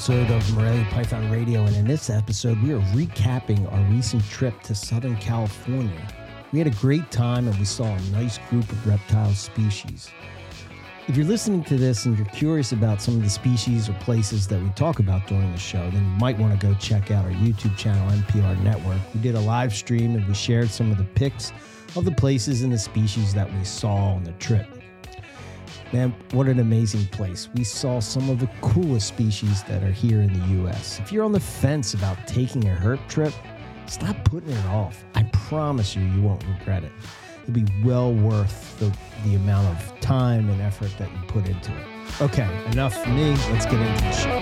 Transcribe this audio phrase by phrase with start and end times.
[0.00, 1.62] Episode of Morelia Python Radio.
[1.64, 6.08] And in this episode, we are recapping our recent trip to Southern California.
[6.52, 10.08] We had a great time and we saw a nice group of reptile species.
[11.06, 14.48] If you're listening to this and you're curious about some of the species or places
[14.48, 17.26] that we talk about during the show, then you might want to go check out
[17.26, 19.00] our YouTube channel, MPR Network.
[19.12, 21.52] We did a live stream and we shared some of the pics
[21.94, 24.79] of the places and the species that we saw on the trip.
[25.92, 27.48] Man, what an amazing place.
[27.52, 31.00] We saw some of the coolest species that are here in the US.
[31.00, 33.34] If you're on the fence about taking a herp trip,
[33.86, 35.04] stop putting it off.
[35.16, 36.92] I promise you, you won't regret it.
[37.42, 38.96] It'll be well worth the,
[39.28, 42.22] the amount of time and effort that you put into it.
[42.22, 43.30] Okay, enough for me.
[43.50, 44.38] Let's get into the show.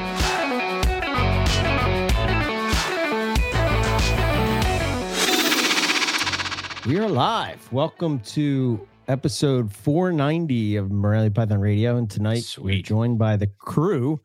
[6.86, 7.72] We are live.
[7.72, 11.96] Welcome to episode 490 of Morelia Python Radio.
[11.96, 14.20] And tonight we're joined by the crew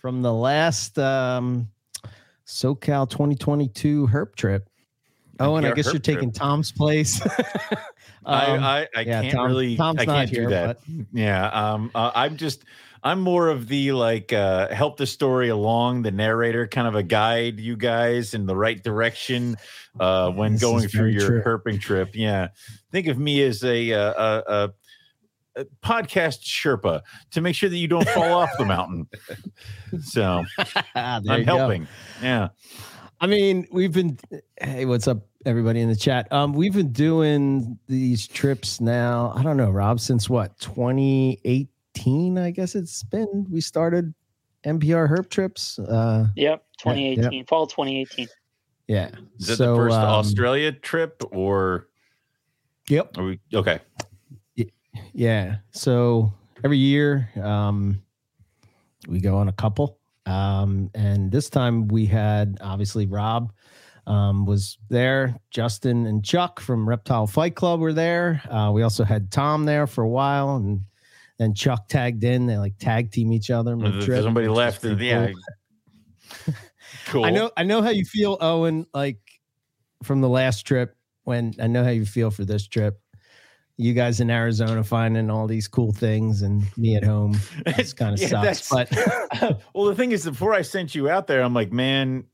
[0.00, 1.68] from the last um,
[2.46, 4.68] SoCal 2022 herp trip.
[5.40, 6.34] Oh, and I guess you're taking trip.
[6.34, 7.20] Tom's place.
[8.26, 9.76] Um, I, I, I yeah, can't Tom- really.
[9.76, 10.78] Tom's I not can't here, do that.
[11.14, 11.46] Yeah.
[11.48, 11.90] Um.
[11.94, 12.64] Uh, I'm just.
[13.02, 17.02] I'm more of the like uh, help the story along, the narrator, kind of a
[17.02, 19.56] guide you guys in the right direction
[19.98, 21.42] uh, when This going through your true.
[21.42, 22.10] herping trip.
[22.12, 22.48] Yeah.
[22.92, 24.12] Think of me as a, uh,
[24.46, 24.52] a,
[25.56, 29.06] a, a podcast Sherpa to make sure that you don't fall off the mountain.
[30.02, 30.44] So
[30.94, 31.56] Ah, I'm you go.
[31.56, 31.86] helping.
[32.22, 32.48] Yeah.
[33.20, 34.18] I mean, we've been.
[34.60, 36.30] Hey, what's up, everybody in the chat?
[36.32, 39.32] Um, we've been doing these trips now.
[39.34, 42.38] I don't know, Rob, since what 2018?
[42.38, 43.46] I guess it's been.
[43.50, 44.14] We started
[44.64, 45.78] MPR Herp trips.
[45.78, 48.28] Uh, Yep, Yeah, 2018, fall 2018.
[48.86, 49.08] yeah.
[49.40, 51.87] Is it So, the first um, Australia trip or
[52.88, 53.18] Yep.
[53.18, 53.80] are we okay?
[55.12, 55.56] Yeah.
[55.72, 56.32] So
[56.64, 58.02] every year, um,
[59.08, 59.98] we go on a couple.
[60.26, 63.52] Um, and this time we had obviously Rob
[64.06, 65.36] um, was there.
[65.50, 68.42] Justin and Chuck from Reptile Fight Club were there.
[68.50, 70.82] Uh, we also had Tom there for a while, and
[71.38, 72.46] then Chuck tagged in.
[72.46, 73.72] They like tag team each other.
[73.72, 74.84] on the There's trip, Somebody left.
[74.84, 75.32] Yeah.
[76.44, 76.54] cool.
[77.06, 77.24] cool.
[77.24, 77.50] I know.
[77.56, 78.86] I know how you feel, Owen.
[78.92, 79.18] Like
[80.02, 80.94] from the last trip.
[81.28, 82.98] When I know how you feel for this trip.
[83.76, 87.38] You guys in Arizona finding all these cool things, and me at home.
[87.66, 88.70] It's kind of Yeah, sucks.
[88.70, 88.90] But
[89.74, 92.24] well, the thing is, before I sent you out there, I'm like, man,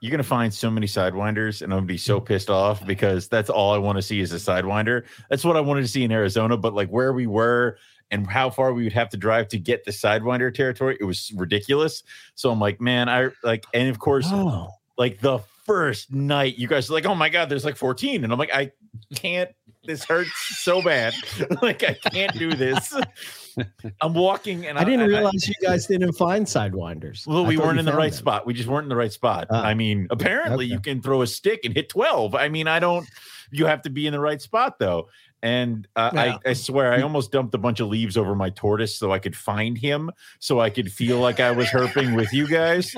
[0.00, 3.50] you're gonna find so many sidewinders, and I'm gonna be so pissed off because that's
[3.50, 5.04] all I want to see is a sidewinder.
[5.28, 7.76] That's what I wanted to see in Arizona, but like where we were
[8.10, 11.32] and how far we would have to drive to get the sidewinder territory, it was
[11.36, 12.02] ridiculous.
[12.34, 16.68] So I'm like, man, I like, and of course, oh, like the first night, you
[16.68, 18.72] guys are like, oh my god, there's like 14, and I'm like, I
[19.14, 19.50] can't.
[19.84, 20.32] This hurts
[20.64, 21.14] so bad.
[21.62, 22.92] like I can't do this.
[24.02, 27.26] I'm walking, and I didn't I- realize you guys didn't find sidewinders.
[27.26, 28.18] well, we weren't in the right them.
[28.18, 28.46] spot.
[28.46, 29.46] We just weren't in the right spot.
[29.50, 32.34] Ah, I mean, apparently you can throw a stick and hit 12.
[32.34, 33.08] I mean, I don't,
[33.52, 35.08] you have to be in the right spot though.
[35.46, 38.50] And uh, Well- I, I swear, I almost dumped a bunch of leaves over my
[38.50, 42.32] tortoise so I could find him, so I could feel like I was herping with
[42.32, 42.92] you guys.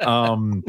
[0.00, 0.62] Um,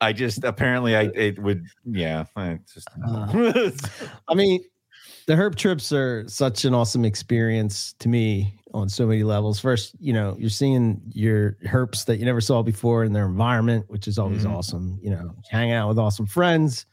[0.00, 2.24] I just apparently I it would, yeah.
[2.34, 3.70] I just, Uh,
[4.28, 4.60] I mean,
[5.26, 9.60] the herp trips are such an awesome experience to me on so many levels.
[9.60, 13.84] First, you know, you're seeing your herps that you never saw before in their environment,
[13.88, 14.52] which is always Mhm.
[14.54, 14.98] awesome.
[15.02, 16.86] You know, hang out with awesome friends.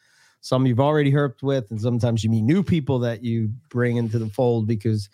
[0.43, 4.19] Some you've already herped with, and sometimes you meet new people that you bring into
[4.19, 5.07] the fold because,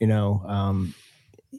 [0.00, 0.94] you know, um,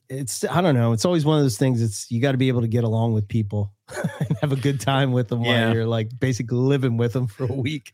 [0.10, 0.94] it's I don't know.
[0.94, 1.80] It's always one of those things.
[1.80, 3.72] It's you got to be able to get along with people
[4.20, 5.68] and have a good time with them Yeah.
[5.68, 7.94] while you're like basically living with them for a week.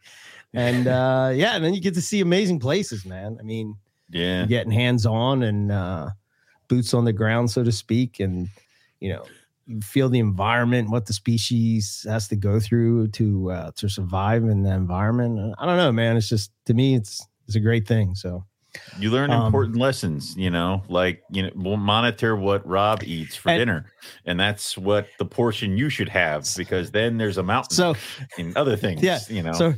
[0.54, 3.36] And uh, yeah, and then you get to see amazing places, man.
[3.42, 3.76] I mean,
[4.10, 4.46] yeah.
[4.46, 6.12] getting hands on and uh,
[6.70, 8.48] boots on the ground, so to speak, and
[9.02, 9.26] you know,
[9.70, 14.44] you feel the environment, what the species has to go through to uh, to survive
[14.44, 15.54] in the environment.
[15.60, 16.18] I don't know, man.
[16.18, 18.16] It's just to me, it's it's a great thing.
[18.16, 18.44] So
[19.00, 23.36] You learn Um, important lessons, you know, like you know, we'll monitor what Rob eats
[23.36, 23.86] for And- dinner,
[24.26, 27.96] and that's what the portion you should have because then there's a mountain so
[28.38, 29.02] in other things.
[29.04, 29.74] Yeah, you know, so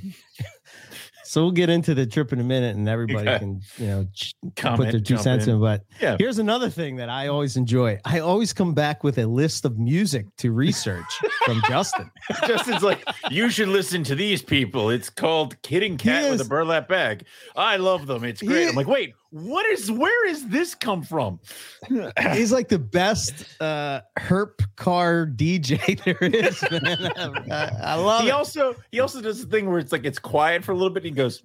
[1.31, 4.35] so we'll get into the trip in a minute, and everybody can you know ch-
[4.57, 5.53] put their two cents in.
[5.55, 5.61] in.
[5.61, 6.17] But Yeah.
[6.19, 7.99] here's another thing that I always enjoy.
[8.03, 11.05] I always come back with a list of music to research
[11.45, 12.11] from Justin.
[12.45, 14.89] Justin's like, you should listen to these people.
[14.89, 17.23] It's called Kidding Cat with a burlap bag.
[17.55, 18.25] I love them.
[18.25, 18.63] It's great.
[18.63, 19.89] He- I'm like, wait, what is?
[19.89, 21.39] Where is this come from?
[22.33, 26.61] He's like the best uh, herp car DJ there is.
[26.69, 27.51] Man.
[27.51, 28.31] I, I love he it.
[28.31, 31.03] also he also does the thing where it's like it's quiet for a little bit.
[31.03, 31.43] And he goes,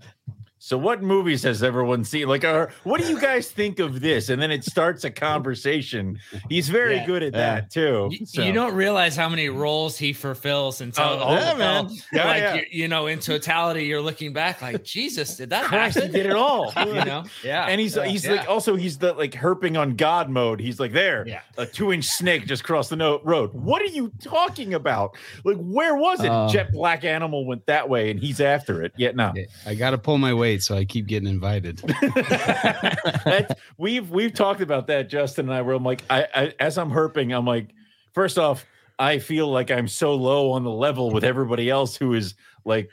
[0.66, 2.26] so what movies has everyone seen?
[2.26, 4.30] Like, uh, what do you guys think of this?
[4.30, 6.18] And then it starts a conversation.
[6.48, 7.06] He's very Yeah.
[7.06, 7.38] good at Yeah.
[7.54, 8.08] that too.
[8.10, 8.42] You, so.
[8.42, 11.88] you don't realize how many roles he fulfills until Oh, the oh, man.
[12.12, 12.54] Yeah, like yeah.
[12.56, 16.12] You, you know, in totality, you're looking back like, Jesus, did that Christ, he happen?
[16.16, 16.72] did it all.
[16.84, 17.66] you know, yeah.
[17.66, 18.32] And he's yeah, he's yeah.
[18.32, 20.58] like also he's the like herping on God mode.
[20.58, 21.42] He's like there, Yeah.
[21.56, 23.50] a two inch snake just crossed the no- road.
[23.54, 25.16] What are you talking about?
[25.44, 26.28] Like where was it?
[26.30, 28.92] Uh, Jet black animal went that way, and he's after it.
[28.96, 29.32] Yet no,
[29.64, 31.82] I got to pull my weight, so I keep getting invited.
[33.78, 35.62] We've we've talked about that, Justin and I.
[35.62, 37.74] Where I'm like, I, I as I'm herping, I'm like,
[38.14, 38.64] first off,
[38.98, 42.90] I feel like I'm so low on the level with everybody else who is like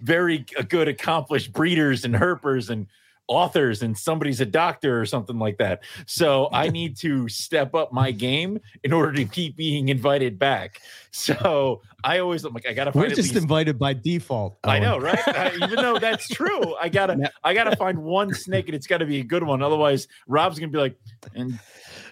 [0.00, 2.86] very good, accomplished breeders and herpers and
[3.28, 5.82] authors, and somebody's a doctor or something like that.
[6.06, 10.80] So I need to step up my game in order to keep being invited back.
[11.10, 14.58] So I always I'm like, I gotta We're just least invited by default.
[14.64, 15.26] I know, right?
[15.26, 17.32] Uh, even though that's true, I gotta.
[17.44, 19.62] I gotta find one snake, and it's got to be a good one.
[19.62, 20.98] Otherwise, Rob's gonna be like,
[21.34, 21.58] and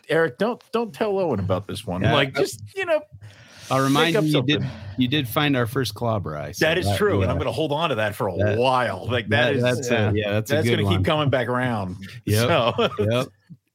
[0.08, 2.02] Eric, don't, don't tell Owen about this one.
[2.02, 2.14] Yeah.
[2.14, 3.00] Like, just you know,
[3.70, 4.64] I'll remind up you, you did
[4.96, 6.54] you did find our first klauberi.
[6.54, 9.06] so that is true, and I'm gonna hold on to that for a That- while.
[9.10, 11.96] Like that that- is, that's yeah, a, yeah, that's, that's gonna keep coming back around.
[12.26, 12.48] Yep.
[12.48, 12.88] So,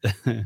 [0.04, 0.44] Yep.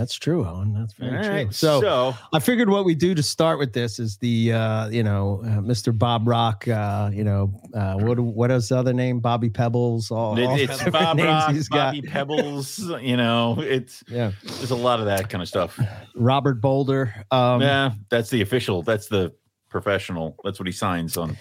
[0.00, 0.72] That's true, Owen.
[0.72, 1.32] That's very all true.
[1.34, 1.54] right.
[1.54, 5.02] So, So, I figured what we do to start with this is the uh, you
[5.02, 5.96] know uh, Mr.
[5.96, 6.66] Bob Rock.
[6.66, 9.20] Uh, you know uh, what what is the other name?
[9.20, 10.10] Bobby Pebbles.
[10.10, 11.94] All, it- all it's Bob names Rock, he's got.
[11.94, 12.78] Bobby Pebbles.
[13.02, 15.78] You know, it's Yeah, there's a lot of that kind of stuff.
[16.14, 17.14] Robert Boulder.
[17.30, 18.80] Um, yeah, that's the official.
[18.82, 19.34] That's the
[19.68, 20.34] professional.
[20.44, 21.36] That's what he signs on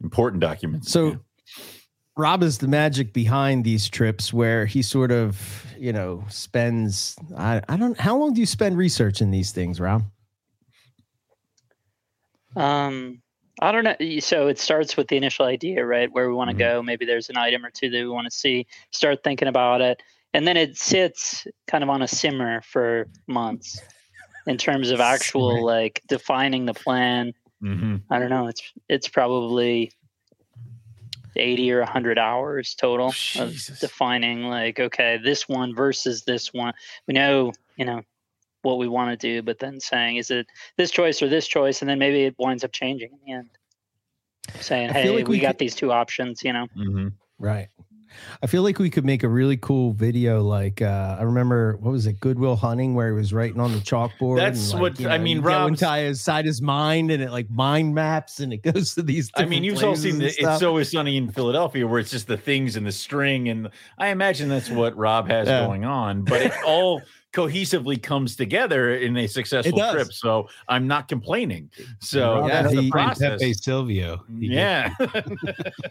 [0.00, 0.92] important documents.
[0.92, 1.14] So Yeah.
[2.16, 7.60] Rob is the magic behind these trips where he sort of, you know, spends I,
[7.68, 10.02] I don't how long do you spend researching these things, Rob?
[12.56, 13.20] Um,
[13.60, 13.96] I don't know.
[14.20, 16.10] So it starts with the initial idea, right?
[16.10, 16.58] Where we want to Mhm.
[16.58, 16.82] go.
[16.82, 18.66] Maybe there's an item or two that we want to see.
[18.90, 20.02] Start thinking about it,
[20.32, 23.78] and then it sits kind of on a simmer for months
[24.46, 27.34] in terms of actual like defining the plan.
[27.62, 28.02] Mhm.
[28.10, 28.46] I don't know.
[28.46, 29.92] It's it's probably
[31.36, 36.74] eighty or hundred hours total of defining like okay, this one versus this one.
[37.06, 38.02] We know you know
[38.62, 40.46] what we want to do, but then saying is it
[40.76, 43.50] this choice or this choice, and then maybe it winds up changing in the end.
[44.60, 46.66] Saying, I hey, like we, we got these two options, you know.
[46.76, 47.12] Mhm.
[47.38, 47.68] Right.
[48.42, 50.42] I feel like we could make a really cool video.
[50.42, 53.78] Like uh, I remember, what was it, Goodwill Hunting, where he was writing on the
[53.78, 54.36] chalkboard.
[54.38, 57.22] That's and, like, what- you I mean, you go Rob's- inside inside his mind, and
[57.22, 59.30] it like mind maps, and it goes to these.
[59.36, 60.26] I mean, you've all seen the.
[60.26, 63.68] It's Always Sunny in Philadelphia, where it's just the things and the string, and
[63.98, 65.64] I imagine that's what Rob has Yeah.
[65.66, 66.22] going on.
[66.22, 67.02] But it all
[67.36, 70.12] cohesively comes together in a successful trip.
[70.12, 71.70] So I'm not complaining.
[72.00, 73.40] So Yeah, that's has the he- to find process.
[73.40, 74.18] Pepe Silvia.
[74.38, 74.94] Yeah,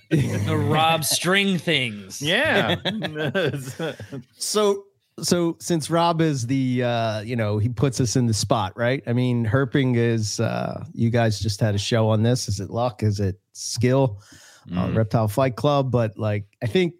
[0.09, 2.21] the Rob string things.
[2.21, 2.75] yeah.
[4.37, 4.83] so
[5.21, 9.01] so since rob is the uh you know he puts us in the spot right
[9.07, 12.69] i mean herping is uh you guys just had a show on this is it
[12.69, 14.19] luck is it skill
[14.75, 14.97] uh, Mm.
[14.97, 16.95] reptile fight club but like i think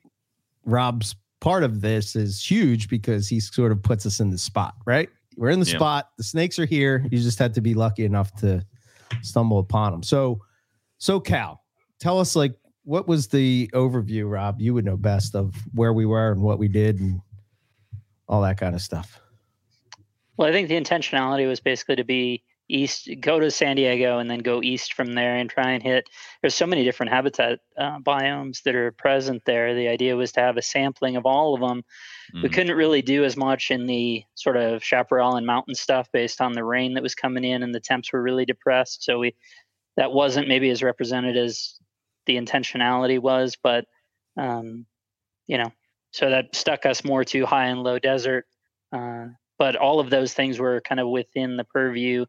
[0.64, 4.76] rob's part of this is huge because he sort of puts us in the spot
[4.86, 5.10] right?
[5.38, 5.76] We're in the Yeah.
[5.76, 6.12] spot.
[6.18, 7.06] The snakes are here.
[7.12, 8.66] You just had to be lucky enough to
[9.22, 10.42] stumble upon them so
[10.98, 11.64] so cal
[12.00, 14.62] tell us like what was the overview rob?
[14.62, 17.20] You would know best of where we were and what we did and
[18.30, 19.20] all that kind of stuff.
[20.38, 24.30] Well, I think the intentionality was basically to be east, go to San Diego, and
[24.30, 26.10] then go east from there and try and hit.
[26.42, 29.76] There's so many different habitat uh, biomes that are present there.
[29.76, 31.84] The idea was to have a sampling of all of them.
[32.34, 32.54] We Mhm.
[32.54, 36.54] couldn't really do as much in the sort of chaparral and mountain stuff based on
[36.54, 39.04] the rain that was coming in and the temps were really depressed.
[39.04, 39.36] So we
[39.98, 41.80] that wasn't maybe as represented as
[42.26, 43.86] the intentionality was, but
[44.38, 44.86] um,
[45.48, 45.72] you know,
[46.12, 48.48] so that stuck us more to high and low desert.
[48.92, 49.28] Uh,
[49.58, 52.26] but all of those things were kind of within the purview.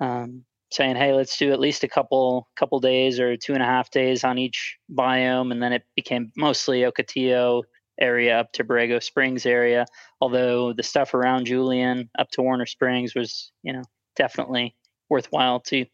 [0.00, 3.66] Um, saying, hey, let's do at least a couple couple days or two and a
[3.66, 7.62] half days on each biome, and then it became mostly Ocotillo
[8.00, 9.86] area up to Borrego Springs area.
[10.20, 13.82] Although the stuff around Julian up to Warner Springs was, you know,
[14.16, 14.74] definitely
[15.08, 15.86] worthwhile too.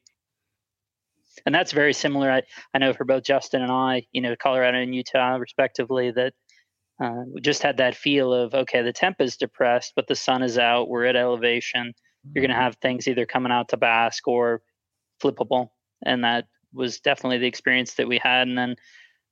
[1.47, 2.31] And that's very similar.
[2.31, 2.43] I,
[2.75, 6.35] I know for both Justin and I, you know, Colorado and Utah respectively, that
[7.03, 10.43] uh, we just had that feel of okay, the temp is depressed, but the sun
[10.43, 10.89] is out.
[10.89, 11.95] We're at elevation.
[12.35, 14.63] You're going to have things either coming out to bask or
[15.23, 15.69] flippable,
[16.05, 18.49] and that was definitely the experience that we had.
[18.49, 18.77] And then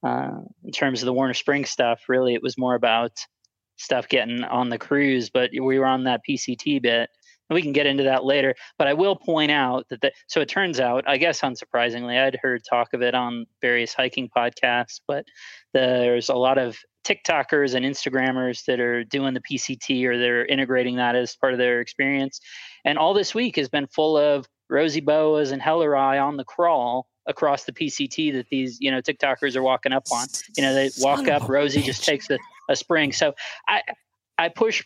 [0.07, 0.31] uh,
[0.65, 3.13] in terms of the Warner Springs stuff, really, it was more about
[3.77, 5.31] stuff getting on the cruise.
[5.31, 7.11] But we were on that PCT bit,
[7.51, 8.55] And we can get into that later.
[8.79, 12.39] But I will point out that the, so it turns out, I guess unsurprisingly, I'd
[12.41, 15.25] heard talk of it on various hiking podcasts, but
[15.75, 20.97] there's a lot of TikTokers and Instagrammers that are doing the PCT or they're integrating
[20.97, 22.41] that as part of their experience.
[22.85, 27.07] And all this week has been full of rosy boas and helleri on the crawl
[27.27, 30.27] across the PCT that these, you know, TikTokers are walking up on.
[30.57, 33.13] You know, they walk up, Rosie just takes a, a spring.
[33.13, 33.35] So
[33.69, 33.83] I
[34.39, 34.83] I push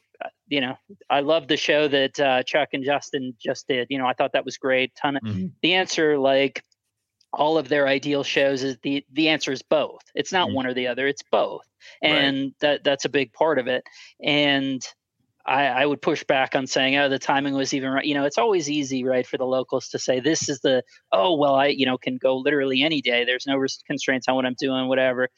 [0.49, 0.77] you know,
[1.09, 3.87] I love the show that uh, Chuck and Justin just did.
[3.89, 4.95] You know, I thought that was great.
[4.97, 5.47] Ton of mm-hmm.
[5.63, 6.65] the answer, like
[7.33, 10.03] all of their ideal shows, is the the answer is both.
[10.15, 10.57] It's not mm-hmm.
[10.57, 11.07] one or the other.
[11.07, 11.67] It's both,
[12.03, 12.55] and right.
[12.61, 13.85] that that's a big part of it.
[14.23, 14.83] And
[15.47, 18.05] I, I would push back on saying, oh, the timing was even right.
[18.05, 20.83] You know, it's always easy, right, for the locals to say this is the
[21.13, 23.25] oh well, I you know can go literally any day.
[23.25, 25.29] There's no constraints on what I'm doing, whatever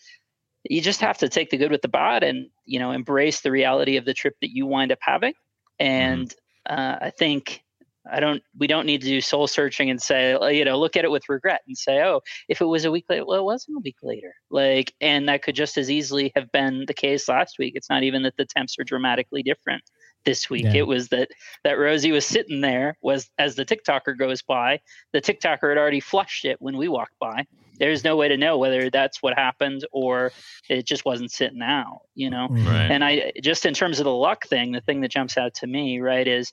[0.69, 3.51] you just have to take the good with the bad and you know embrace the
[3.51, 5.35] reality of the trip that you wind up having
[5.79, 6.29] and
[6.69, 6.75] mm-hmm.
[6.75, 7.63] uh, i think
[8.11, 10.97] i don't we don't need to do soul searching and say uh, you know look
[10.97, 13.45] at it with regret and say oh if it was a week later well it
[13.45, 17.29] wasn't a week later like and that could just as easily have been the case
[17.29, 19.83] last week it's not even that the temps are dramatically different
[20.25, 20.65] this week.
[20.65, 20.77] Yeah.
[20.77, 21.29] It was that
[21.65, 24.81] that Rosie was sitting there was as the TikToker goes by,
[25.13, 27.47] the TikToker had already flushed it when we walked by.
[27.79, 30.31] There's no way to know whether that's what happened or
[30.69, 32.49] it just wasn't sitting out, you know.
[32.49, 32.69] Mm-hmm.
[32.69, 32.91] Right.
[32.91, 35.67] And I just in terms of the luck thing, the thing that jumps out to
[35.67, 36.53] me, right, is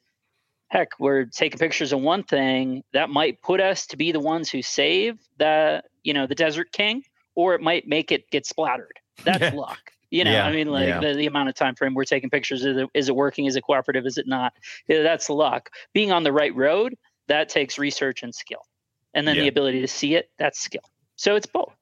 [0.69, 4.49] heck, we're taking pictures of one thing that might put us to be the ones
[4.49, 7.03] who save the, you know, the Desert King,
[7.35, 8.99] or it might make it get splattered.
[9.23, 9.91] That's luck.
[10.11, 10.99] You know, yeah, I mean, like yeah.
[10.99, 12.65] the, the, amount of time frame we're taking pictures.
[12.65, 13.45] Is it, is it working?
[13.45, 14.07] Is it cooperative?
[14.07, 14.53] Is it not?
[14.87, 15.69] Yeah, that's luck.
[15.93, 16.97] Being on the right road,
[17.27, 18.65] that takes research and skill.
[19.13, 20.81] And then the ability to see it, that's skill.
[21.15, 21.73] So it's both.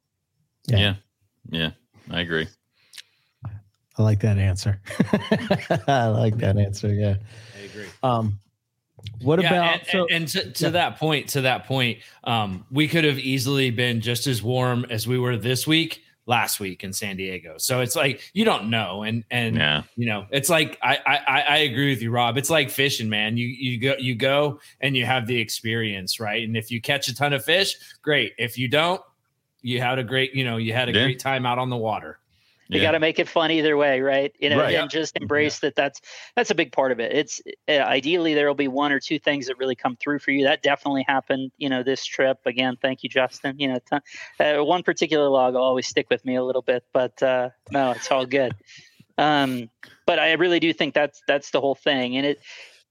[0.67, 0.95] Yeah.
[1.49, 1.71] Yeah.
[2.09, 2.47] I agree.
[3.97, 4.79] I like that answer.
[5.87, 6.93] I like that answer.
[6.93, 7.15] Yeah.
[7.57, 7.87] I agree.
[8.03, 8.39] Um,
[9.21, 10.69] what yeah, about and, so, and to, to yeah.
[10.71, 11.29] that point?
[11.29, 15.37] To that point, um, we could have easily been just as warm as we were
[15.37, 17.55] this week last week in San Diego.
[17.57, 19.83] So it's like you don't know, and and yeah.
[19.95, 22.37] you know, it's like I, I I agree with you, Rob.
[22.37, 23.37] It's like fishing, man.
[23.37, 26.43] You you go you go and you have the experience, right?
[26.43, 28.33] And if you catch a ton of fish, great.
[28.37, 29.01] If you don't,
[29.61, 31.03] you had a great you know you had a yeah.
[31.03, 32.19] great time out on the water
[32.69, 32.87] you yeah.
[32.87, 34.33] got to make it fun either way right?
[34.39, 34.75] You know right.
[34.75, 35.69] and just embrace yeah.
[35.69, 36.01] that that's
[36.35, 37.13] that's a big part of it.
[37.13, 40.31] It's uh, ideally there will be one or two things that really come through for
[40.31, 40.45] you.
[40.45, 42.39] That definitely happened you know this trip.
[42.45, 43.59] Again thank you justin.
[43.59, 46.83] You know t- uh, one particular log will always stick with me a little bit
[46.93, 48.53] but uh, no it's all good.
[49.19, 49.69] Um,
[50.05, 52.17] but i really do think that's that's the whole thing.
[52.17, 52.39] And it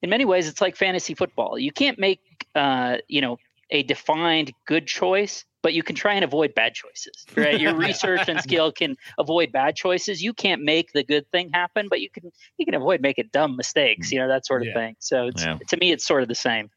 [0.03, 1.59] in many ways it's like fantasy football.
[1.59, 2.21] You can't make
[2.55, 3.39] uh, you know
[3.71, 7.59] a defined good choice but you can try and avoid bad choices, right?
[7.59, 10.23] Your research and skill can avoid bad choices.
[10.23, 13.57] You can't make the good thing happen, but you can you can avoid making dumb
[13.57, 14.13] mistakes, mm.
[14.13, 14.75] you know, that sort of yeah.
[14.75, 14.97] thing.
[15.01, 15.59] So yeah.
[15.67, 16.71] to me, it's sort of the same.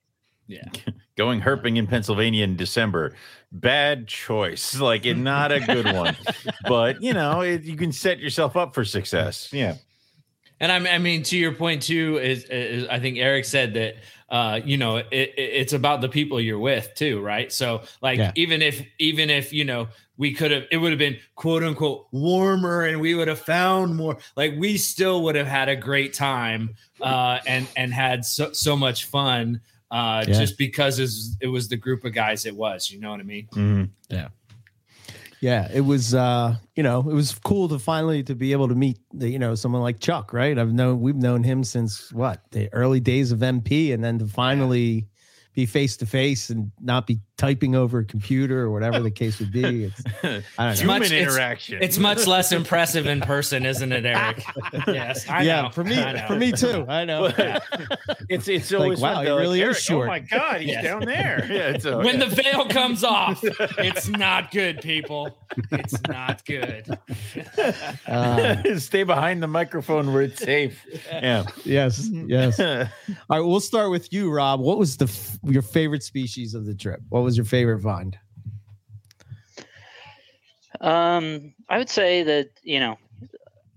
[0.47, 0.63] Yeah.
[1.17, 3.13] Going herping in Pennsylvania in December,
[3.51, 4.75] bad choice.
[4.79, 6.17] Like, not a good one.
[6.67, 9.49] but you know, it, you can set yourself up for success.
[9.53, 9.75] Yeah.
[10.59, 13.95] And I mean, to your point too, is, is I think Eric said that
[14.29, 17.51] uh, you know, it, it, it's about the people you're with too, right?
[17.51, 18.31] So like yeah.
[18.35, 19.87] even if even if you know
[20.19, 23.95] we could have it would have been quote unquote warmer and we would have found
[23.95, 28.51] more like we still would have had a great time uh, and and had so,
[28.51, 30.33] so much fun uh, yeah.
[30.33, 30.99] just because
[31.41, 33.83] it was the group of guys it was you know what i mean mm-hmm.
[34.09, 34.27] yeah
[35.41, 38.75] yeah, it was uh, you know, it was cool to finally to be able to
[38.75, 40.57] meet the, you know, someone like Chuck, right?
[40.57, 44.27] I've known we've known him since what, the early days of MP and then to
[44.27, 45.07] finally
[45.53, 49.39] be face to face and not be typing over a computer or whatever the case
[49.39, 49.85] would be.
[49.85, 50.03] It's,
[50.57, 50.93] I don't know.
[50.93, 51.77] Human interaction.
[51.77, 54.43] It's, it's, much less impressive in person, isn't it, Eric?
[54.87, 55.69] yes, I yeah, know.
[55.69, 55.95] for me,
[56.27, 56.85] for me too.
[56.87, 57.31] I know.
[58.29, 60.07] it's it's always like, wow, he really like, is short.
[60.07, 60.83] Oh my god, he's yes.
[60.83, 61.47] down there.
[61.49, 62.25] Yeah, it's, when yeah.
[62.25, 65.37] the veil comes off, it's not good, people.
[65.71, 66.97] It's not good.
[68.05, 70.85] Uh, Stay behind the microphone where it's safe.
[71.07, 71.45] Yeah.
[71.63, 72.07] Yes.
[72.11, 72.59] Yes.
[72.59, 72.87] All
[73.29, 74.59] right, we'll start with you, Rob.
[74.59, 75.07] What was the
[75.43, 77.01] your favorite species of the trip?
[77.09, 78.17] What was your favorite find?
[80.81, 82.97] Um, I would say that you know,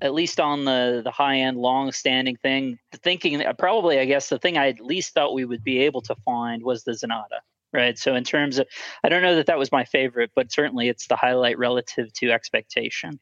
[0.01, 4.29] at least on the the high end, long standing thing, the thinking probably I guess
[4.29, 7.41] the thing I at least thought we would be able to find was the Zonata.
[7.73, 7.99] Right.
[7.99, 8.67] So in terms of,
[9.03, 12.31] I don't know that that was my favorite, but certainly it's the highlight relative to
[12.31, 13.19] expectation.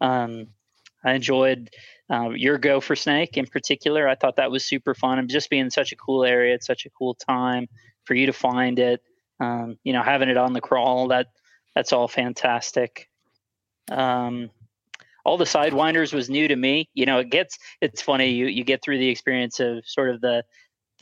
[0.00, 0.48] Um,
[1.04, 1.70] I enjoyed
[2.12, 4.06] uh, your for snake in particular.
[4.06, 6.84] I thought that was super fun and just being such a cool area, it's such
[6.84, 7.68] a cool time
[8.04, 9.00] for you to find it.
[9.40, 11.28] Um, you know, having it on the crawl that
[11.74, 13.08] that's all fantastic.
[13.90, 14.50] Um,
[15.24, 16.90] all the sidewinders was new to me.
[16.92, 20.20] You know, it gets it's funny you you get through the experience of sort of
[20.20, 20.44] the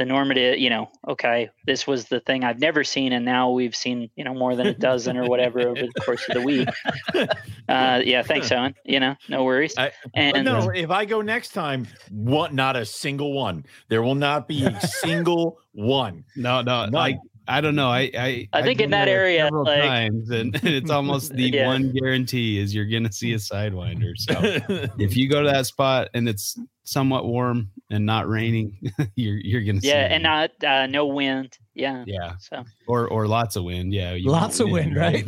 [0.01, 3.77] the normative, you know, okay, this was the thing I've never seen, and now we've
[3.77, 6.69] seen, you know, more than a dozen or whatever over the course of the week.
[7.69, 8.75] Uh, yeah, thanks, Owen.
[8.85, 9.79] You know, no worries.
[9.79, 12.53] I, and no, if I go next time, what?
[12.53, 13.65] Not a single one.
[13.89, 16.25] There will not be a single one.
[16.35, 17.19] No, no, like I
[17.61, 17.89] don't know.
[17.89, 21.67] I I, I think in that area, several like, times, and it's almost the yeah.
[21.67, 24.13] one guarantee is you're going to see a sidewinder.
[24.17, 24.35] So
[24.99, 28.79] if you go to that spot and it's somewhat warm and not raining,
[29.17, 31.59] you're you're going to see yeah, and not uh, no wind.
[31.75, 32.35] Yeah, yeah.
[32.39, 33.93] So or or lots of wind.
[33.93, 35.27] Yeah, lots of wind, right?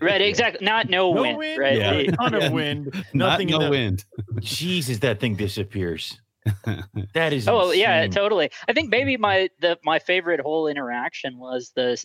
[0.00, 0.64] right, exactly.
[0.64, 1.78] Not no, no wind, wind, right?
[1.78, 1.92] Yeah.
[1.92, 2.92] A ton of wind.
[3.14, 3.48] Nothing.
[3.48, 4.04] Not no the, wind.
[4.40, 6.20] Jesus, that thing disappears.
[7.14, 7.80] that is oh insane.
[7.80, 12.02] yeah totally i think maybe my the my favorite whole interaction was the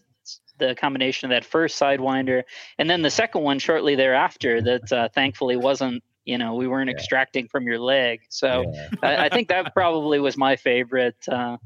[0.58, 2.44] the combination of that first sidewinder
[2.78, 6.90] and then the second one shortly thereafter that uh, thankfully wasn't you know we weren't
[6.90, 6.96] yeah.
[6.96, 8.88] extracting from your leg so yeah.
[9.02, 11.58] I, I, think that probably was my favorite uh,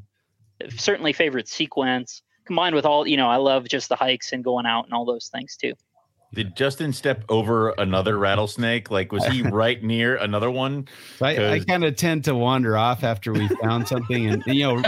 [0.78, 4.66] certainly favorite sequence combined with all you know i love just the hikes and going
[4.66, 5.74] out and all those things too
[6.36, 8.92] did Justin step over another rattlesnake?
[8.92, 10.88] Like, was he right near another one?
[11.22, 14.84] I, I kind of tend to wander off after we found something, and you know,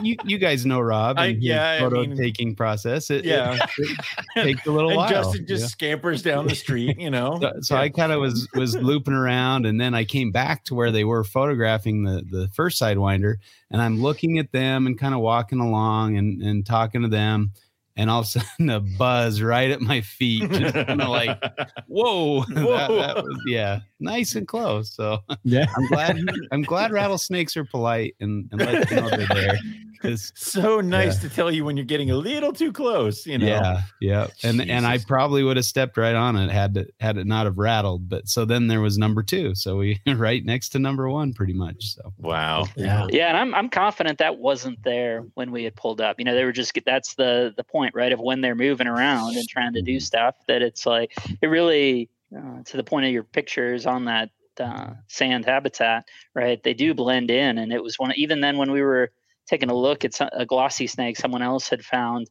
[0.00, 3.10] you you guys know Rob and I, yeah, photo I mean, taking process.
[3.10, 3.98] It, yeah, it,
[4.36, 5.08] it takes a little and while.
[5.10, 5.68] Justin just yeah.
[5.68, 7.38] scampers down the street, you know.
[7.40, 7.82] So, so yeah.
[7.82, 11.04] I kind of was was looping around, and then I came back to where they
[11.04, 13.34] were photographing the the first sidewinder,
[13.70, 17.52] and I'm looking at them and kind of walking along and and talking to them
[18.00, 21.38] and all of a sudden a buzz right at my feet, just kind of like,
[21.86, 22.44] whoa, whoa.
[22.80, 24.94] That, that was, yeah, nice and close.
[24.94, 26.18] So yeah, I'm glad
[26.50, 29.58] I'm glad rattlesnakes are polite and, and let you know they're there.
[30.02, 31.28] It's so nice yeah.
[31.28, 33.46] to tell you when you're getting a little too close, you know.
[33.46, 34.26] Yeah, yeah.
[34.42, 34.70] And Jesus.
[34.70, 37.58] and I probably would have stepped right on it had it had it not have
[37.58, 38.08] rattled.
[38.08, 39.54] But so then there was number two.
[39.54, 41.94] So we right next to number one pretty much.
[41.94, 42.66] So wow.
[42.76, 43.06] Yeah.
[43.10, 43.28] Yeah.
[43.28, 46.18] And I'm I'm confident that wasn't there when we had pulled up.
[46.18, 48.12] You know, they were just that's the the point, right?
[48.12, 50.00] Of when they're moving around and trying to do mm-hmm.
[50.00, 54.30] stuff that it's like it really uh, to the point of your pictures on that
[54.60, 56.62] uh, sand habitat, right?
[56.62, 58.12] They do blend in, and it was one.
[58.16, 59.10] Even then, when we were
[59.50, 62.30] taking a look at a glossy snake someone else had found,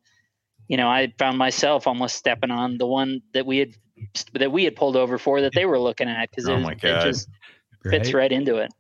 [0.70, 3.76] you know, I found myself almost stepping on the one that we had
[4.34, 7.04] that we had pulled over for that they were looking at because oh it, it,
[7.04, 7.28] just
[7.84, 7.92] right?
[7.92, 8.74] fits right into it.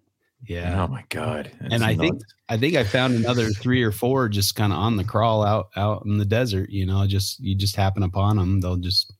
[0.47, 0.81] Yeah.
[0.81, 1.51] Oh my god.
[1.59, 1.99] That's and I nuts.
[1.99, 5.43] think I think I found another three or four just kind of on the crawl
[5.43, 6.69] out out in the desert.
[6.69, 8.61] You know, just you just happen upon them.
[8.61, 9.11] They'll just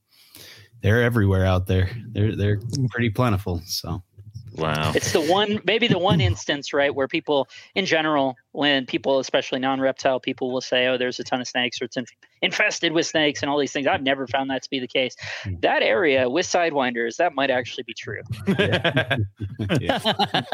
[0.82, 1.90] they're everywhere out there.
[2.08, 3.62] They're they're pretty plentiful.
[3.66, 4.02] So
[4.60, 4.92] Wow.
[4.96, 9.60] It's the one, maybe the one instance, right, where people in general, when people, especially
[9.60, 12.10] non reptile people, will say, oh, there's a ton of snakes or it's inf-
[12.42, 13.86] infested with snakes and all these things.
[13.86, 15.16] I've never found that to be the case.
[15.44, 15.56] Hmm.
[15.62, 18.22] That area with Sidewinders, that might actually be true.
[19.80, 20.00] Yeah.
[20.04, 20.46] but,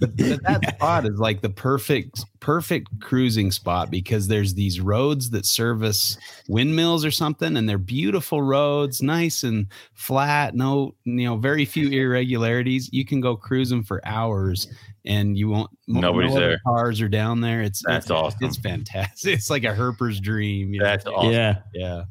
[0.00, 5.46] but that spot is like the perfect, perfect cruising spot because there's these roads that
[5.46, 6.18] service
[6.48, 11.88] windmills or something, and they're beautiful roads, nice and flat, no, you know, very few
[11.88, 12.90] irregularities.
[12.92, 14.68] You can go cruising for hours
[15.04, 16.60] and you won't nobody's no there.
[16.66, 17.62] cars are down there.
[17.62, 18.38] It's that's it's, awesome.
[18.42, 19.34] it's fantastic.
[19.34, 21.12] It's like a herper's dream that's know?
[21.12, 21.32] awesome.
[21.32, 21.58] Yeah.
[21.74, 22.04] Yeah.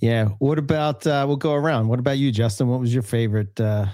[0.00, 0.24] Yeah.
[0.38, 1.88] What about uh we'll go around.
[1.88, 2.68] What about you justin?
[2.68, 3.86] What was your favorite uh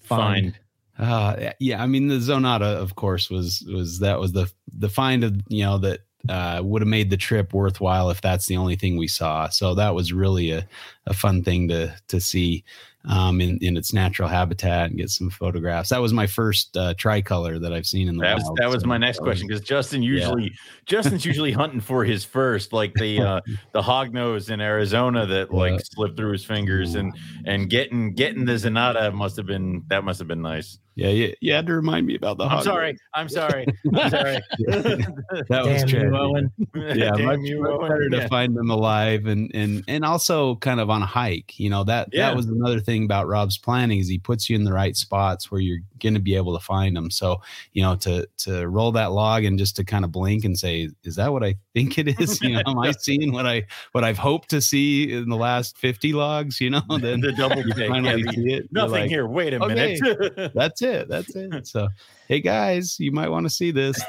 [0.00, 0.58] find,
[0.98, 5.24] uh yeah i mean the zonata of course was was that was the the find
[5.24, 8.76] of you know that uh, would have made the trip worthwhile if that's the only
[8.76, 9.48] thing we saw.
[9.48, 10.66] So that was really a,
[11.06, 12.64] a fun thing to to see
[13.06, 15.88] um, in, in its natural habitat and get some photographs.
[15.90, 18.50] That was my first uh, tricolor that I've seen in the that wild.
[18.50, 20.56] Was, that was so, my next question because Justin usually yeah.
[20.86, 23.40] Justin's usually hunting for his first, like the uh,
[23.72, 27.14] the hognose in Arizona that like slipped through his fingers and
[27.46, 30.78] and getting getting the Zonata must have been that must have been nice.
[30.94, 32.44] Yeah, you, you had to remind me about the.
[32.44, 32.98] I'm sorry.
[33.14, 33.66] I'm sorry.
[33.94, 34.40] I'm sorry.
[34.58, 36.16] that Damn was true.
[36.16, 36.52] Owen.
[36.74, 38.28] Yeah, Damn much, you, much better to yeah.
[38.28, 41.58] find them alive and and and also kind of on a hike.
[41.58, 42.28] You know that yeah.
[42.28, 45.50] that was another thing about Rob's planning is he puts you in the right spots
[45.50, 47.10] where you're going to be able to find them.
[47.10, 47.40] So
[47.72, 50.90] you know to to roll that log and just to kind of blink and say,
[51.04, 52.40] is that what I think it is?
[52.40, 55.76] You know, am I seeing what I what I've hoped to see in the last
[55.78, 56.60] 50 logs?
[56.60, 57.88] You know, then the double take.
[57.88, 58.72] finally yeah, see it.
[58.72, 59.26] Nothing like, here.
[59.26, 60.52] Wait a okay, minute.
[60.54, 61.08] That's it.
[61.08, 61.66] That's it.
[61.66, 61.88] So,
[62.28, 64.00] hey guys, you might want to see this.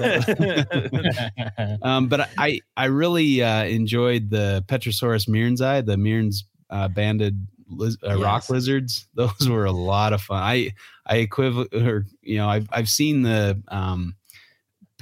[1.81, 7.97] um, but I I really uh, enjoyed the Petrosaurus mearnsi, the Mearns uh, banded liz-
[8.03, 8.19] uh, yes.
[8.19, 9.07] rock lizards.
[9.13, 10.41] Those were a lot of fun.
[10.41, 10.71] I
[11.05, 14.15] I equivalent or you know I've I've seen the um,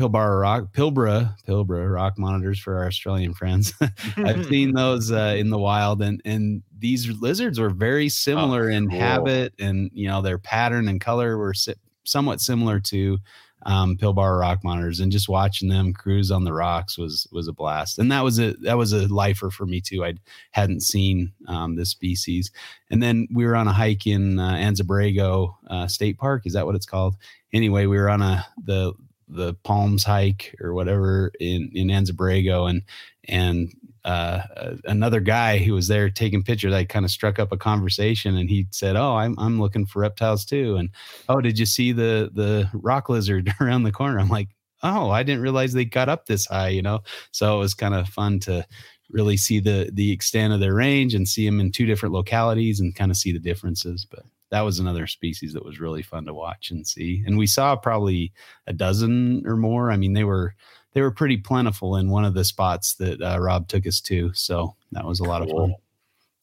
[0.02, 3.74] Pilbara rock Pilbara Pilbara rock monitors for our Australian friends.
[4.18, 8.74] I've seen those uh, in the wild, and and these lizards were very similar oh,
[8.74, 9.00] in cool.
[9.00, 13.20] habit, and you know their pattern and color were si- somewhat similar to
[13.68, 17.54] um, Pilbara rock monitors, and just watching them cruise on the rocks was was a
[17.54, 18.00] blast.
[18.00, 20.04] And that was a that was a lifer for me too.
[20.04, 20.16] I
[20.50, 22.52] hadn't seen um, this species,
[22.90, 26.48] and then we were on a hike in uh, Anza-Borrego uh, State Park.
[26.48, 27.18] Is that what it's called?
[27.54, 28.94] Anyway, we were on a the
[29.32, 32.84] the Palms hike or whatever in in Anza-Borrego, and
[33.28, 34.42] and uh,
[34.86, 38.50] another guy who was there taking pictures, I kind of struck up a conversation, and
[38.50, 40.90] he said, "Oh, I'm I'm looking for reptiles too." And
[41.30, 44.20] oh, did you see the the rock lizard around the corner?
[44.20, 44.50] I'm like,
[44.84, 47.02] oh, I didn't realize they got up this high, you know.
[47.32, 48.66] So it was kind of fun to
[49.10, 52.80] really see the the extent of their range and see them in two different localities
[52.80, 54.06] and kind of see the differences.
[54.10, 57.24] But that was another species that was really fun to watch and see.
[57.26, 58.34] And we saw probably
[58.68, 59.92] a dozen or more.
[59.92, 60.56] I mean, they were
[60.94, 64.34] they were pretty plentiful in one of the spots that uh, Rob took us to.
[64.34, 65.64] So that was a lot cool.
[65.64, 65.76] of fun.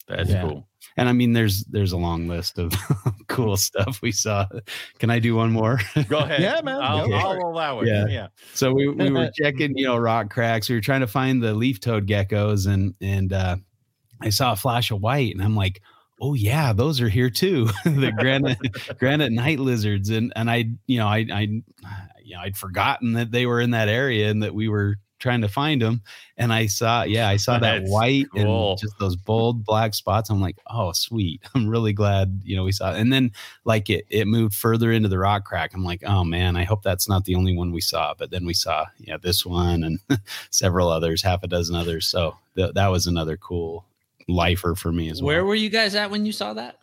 [0.07, 0.41] That's yeah.
[0.41, 0.67] cool.
[0.97, 2.73] And I mean, there's there's a long list of
[3.27, 4.47] cool stuff we saw.
[4.97, 5.79] Can I do one more?
[6.07, 6.41] Go ahead.
[6.41, 6.81] yeah, man.
[6.81, 7.87] I'll, I'll, allow it.
[7.87, 8.07] Yeah.
[8.07, 8.27] yeah.
[8.53, 10.67] So we, we were checking, you know, rock cracks.
[10.67, 13.57] We were trying to find the leaf toad geckos, and and uh,
[14.19, 15.81] I saw a flash of white, and I'm like,
[16.21, 17.65] oh yeah, those are here too.
[17.85, 18.59] the granite
[18.97, 21.61] granite night lizards, and and I, you know, I I
[22.23, 25.41] you know, I'd forgotten that they were in that area and that we were trying
[25.41, 26.01] to find them.
[26.37, 28.71] And I saw, yeah, I saw that white cool.
[28.71, 30.29] and just those bold black spots.
[30.29, 31.41] I'm like, oh, sweet.
[31.53, 32.99] I'm really glad, you know, we saw it.
[32.99, 33.31] And then
[33.65, 35.73] like it, it moved further into the rock crack.
[35.73, 38.13] I'm like, oh man, I hope that's not the only one we saw.
[38.17, 39.99] But then we saw, yeah, this one and
[40.49, 42.07] several others, half a dozen others.
[42.07, 43.85] So th- that was another cool
[44.29, 45.27] lifer for me as well.
[45.27, 46.77] Where were you guys at when you saw that?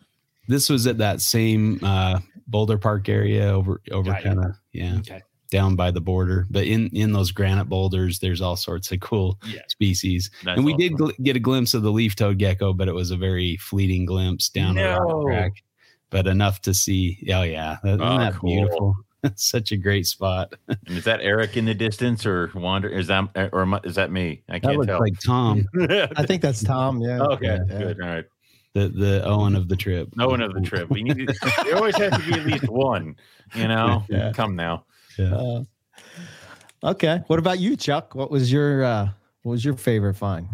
[0.47, 4.97] This was at that same uh, Boulder Park area over over kind of yeah.
[4.99, 6.45] Okay down by the border.
[6.49, 9.61] But in in those granite boulders, there's all sorts of cool yeah.
[9.67, 10.29] species.
[10.43, 10.79] That's and we awesome.
[10.79, 13.57] did gl- get a glimpse of the leaf toad gecko, but it was a very
[13.57, 14.95] fleeting glimpse down no.
[14.95, 15.63] the track.
[16.09, 17.17] But enough to see.
[17.33, 18.49] Oh yeah, that, oh, that cool.
[18.49, 18.95] beautiful?
[19.35, 20.53] Such a great spot.
[20.67, 22.89] and is that Eric in the distance, or Wander?
[22.89, 24.43] Is that or is that me?
[24.49, 24.99] I can't that tell.
[24.99, 25.65] Like Tom.
[26.15, 27.01] I think that's Tom.
[27.01, 27.21] Yeah.
[27.21, 27.59] Okay.
[27.69, 28.01] Yeah, good.
[28.01, 28.25] All right.
[28.73, 30.09] The the Owen of the trip.
[30.19, 30.89] Owen of the trip.
[30.89, 31.27] We need.
[31.27, 33.15] To, there always has to be at least one.
[33.55, 34.03] You know.
[34.09, 34.31] Yeah.
[34.33, 34.85] Come now.
[35.17, 35.35] Yeah.
[35.35, 35.63] Uh,
[36.83, 37.21] okay.
[37.27, 38.13] What about you, Chuck?
[38.15, 39.09] What was your uh,
[39.41, 40.47] what was your favorite find?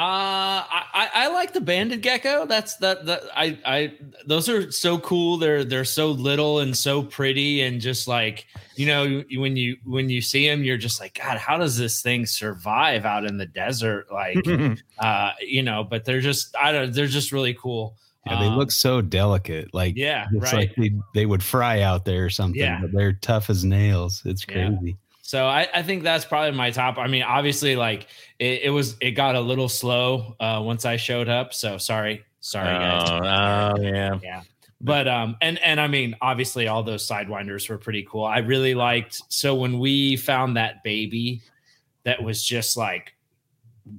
[0.00, 2.46] Uh, I, I like the banded gecko.
[2.46, 3.92] That's that that I I
[4.24, 5.36] those are so cool.
[5.36, 10.08] They're they're so little and so pretty and just like you know when you when
[10.08, 11.36] you see them, you're just like God.
[11.36, 14.10] How does this thing survive out in the desert?
[14.10, 14.38] Like,
[14.98, 15.84] uh, you know.
[15.84, 16.94] But they're just I don't.
[16.94, 17.98] They're just really cool.
[18.24, 19.74] Yeah, they um, look so delicate.
[19.74, 20.68] Like yeah, it's right.
[20.68, 22.58] like they, they would fry out there or something.
[22.58, 22.80] Yeah.
[22.80, 24.22] but they're tough as nails.
[24.24, 24.78] It's crazy.
[24.82, 24.92] Yeah.
[25.30, 26.98] So I, I think that's probably my top.
[26.98, 28.08] I mean, obviously, like
[28.40, 31.54] it, it was, it got a little slow uh, once I showed up.
[31.54, 33.08] So sorry, sorry guys.
[33.08, 34.42] Oh, oh yeah, yeah.
[34.80, 38.24] But um, and and I mean, obviously, all those sidewinders were pretty cool.
[38.24, 39.22] I really liked.
[39.28, 41.42] So when we found that baby,
[42.02, 43.14] that was just like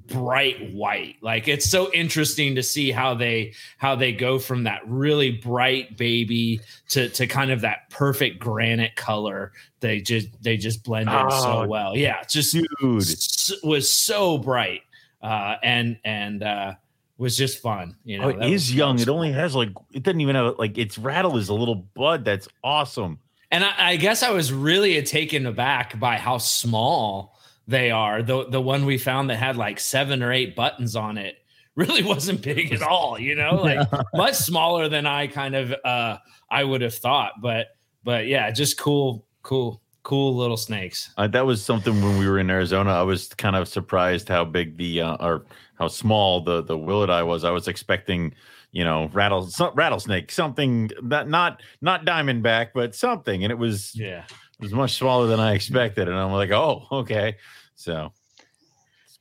[0.07, 1.17] bright white.
[1.21, 5.97] Like it's so interesting to see how they how they go from that really bright
[5.97, 9.51] baby to to kind of that perfect granite color.
[9.79, 11.95] They just they just blend in oh, so well.
[11.95, 13.01] Yeah just dude.
[13.01, 14.81] S- was so bright
[15.21, 16.73] uh and and uh
[17.17, 18.99] was just fun you know oh, it is young.
[18.99, 22.25] it only has like it doesn't even have like its rattle is a little bud.
[22.25, 23.19] That's awesome.
[23.51, 28.21] And I, I guess i was really taken aback by how small they are.
[28.23, 31.37] The the one we found that had like seven or eight buttons on it
[31.75, 34.01] really wasn't big at all, you know, like yeah.
[34.13, 36.17] much smaller than I kind of uh
[36.49, 37.33] I would have thought.
[37.41, 37.67] But
[38.03, 41.11] but yeah, just cool, cool, cool little snakes.
[41.17, 42.91] Uh, that was something when we were in Arizona.
[42.91, 45.45] I was kind of surprised how big the uh, or
[45.75, 47.43] how small the the willardi was.
[47.43, 48.33] I was expecting
[48.71, 53.93] you know rattle some, rattlesnake something that not not diamondback but something and it was
[53.95, 57.35] yeah it was much smaller than I expected, and I'm like, oh, okay.
[57.75, 58.13] So,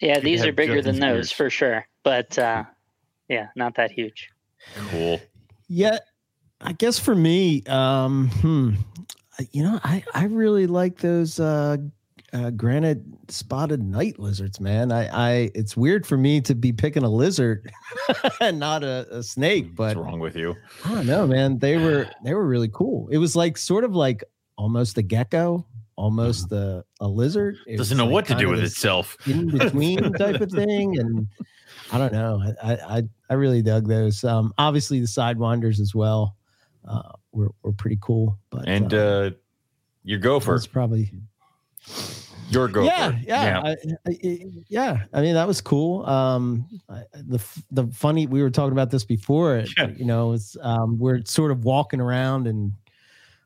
[0.00, 2.64] yeah, these are bigger than those for sure, but uh,
[3.29, 4.31] yeah, not that huge.
[4.90, 5.20] Cool.
[5.68, 5.98] Yeah,
[6.61, 8.74] I guess for me, um, hmm,
[9.53, 11.79] you know, I I really like those uh,
[12.33, 14.92] uh, granite spotted night lizards, man.
[14.92, 17.72] I, I, it's weird for me to be picking a lizard
[18.40, 19.74] and not a, a snake.
[19.74, 20.57] But what's wrong with you?
[20.85, 21.59] I don't know, man.
[21.59, 23.09] They were they were really cool.
[23.11, 24.24] It was like sort of like
[24.60, 26.80] almost the gecko, almost mm-hmm.
[27.02, 27.56] a, a lizard.
[27.66, 29.16] It Doesn't know like what to do with itself.
[29.26, 30.98] In between type of thing.
[30.98, 31.26] And
[31.90, 32.42] I don't know.
[32.62, 34.22] I, I, I really dug those.
[34.22, 36.36] Um, obviously the sidewinders as well.
[36.86, 38.38] Uh, were, were pretty cool.
[38.50, 39.30] But and uh, uh
[40.04, 40.52] your gopher.
[40.52, 41.10] That's probably
[42.50, 42.86] your gopher.
[42.86, 43.74] Yeah, yeah, yeah.
[44.06, 45.04] I, I, yeah.
[45.12, 46.04] I mean, that was cool.
[46.06, 46.66] Um,
[47.12, 49.64] the the funny we were talking about this before.
[49.76, 49.88] Yeah.
[49.88, 52.72] You know, it's um, we're sort of walking around, and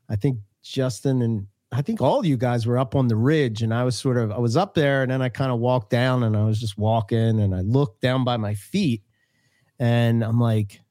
[0.09, 3.73] I think Justin and I think all you guys were up on the ridge, and
[3.73, 6.23] I was sort of I was up there, and then I kind of walked down,
[6.23, 9.03] and I was just walking, and I looked down by my feet,
[9.77, 10.81] and I'm like,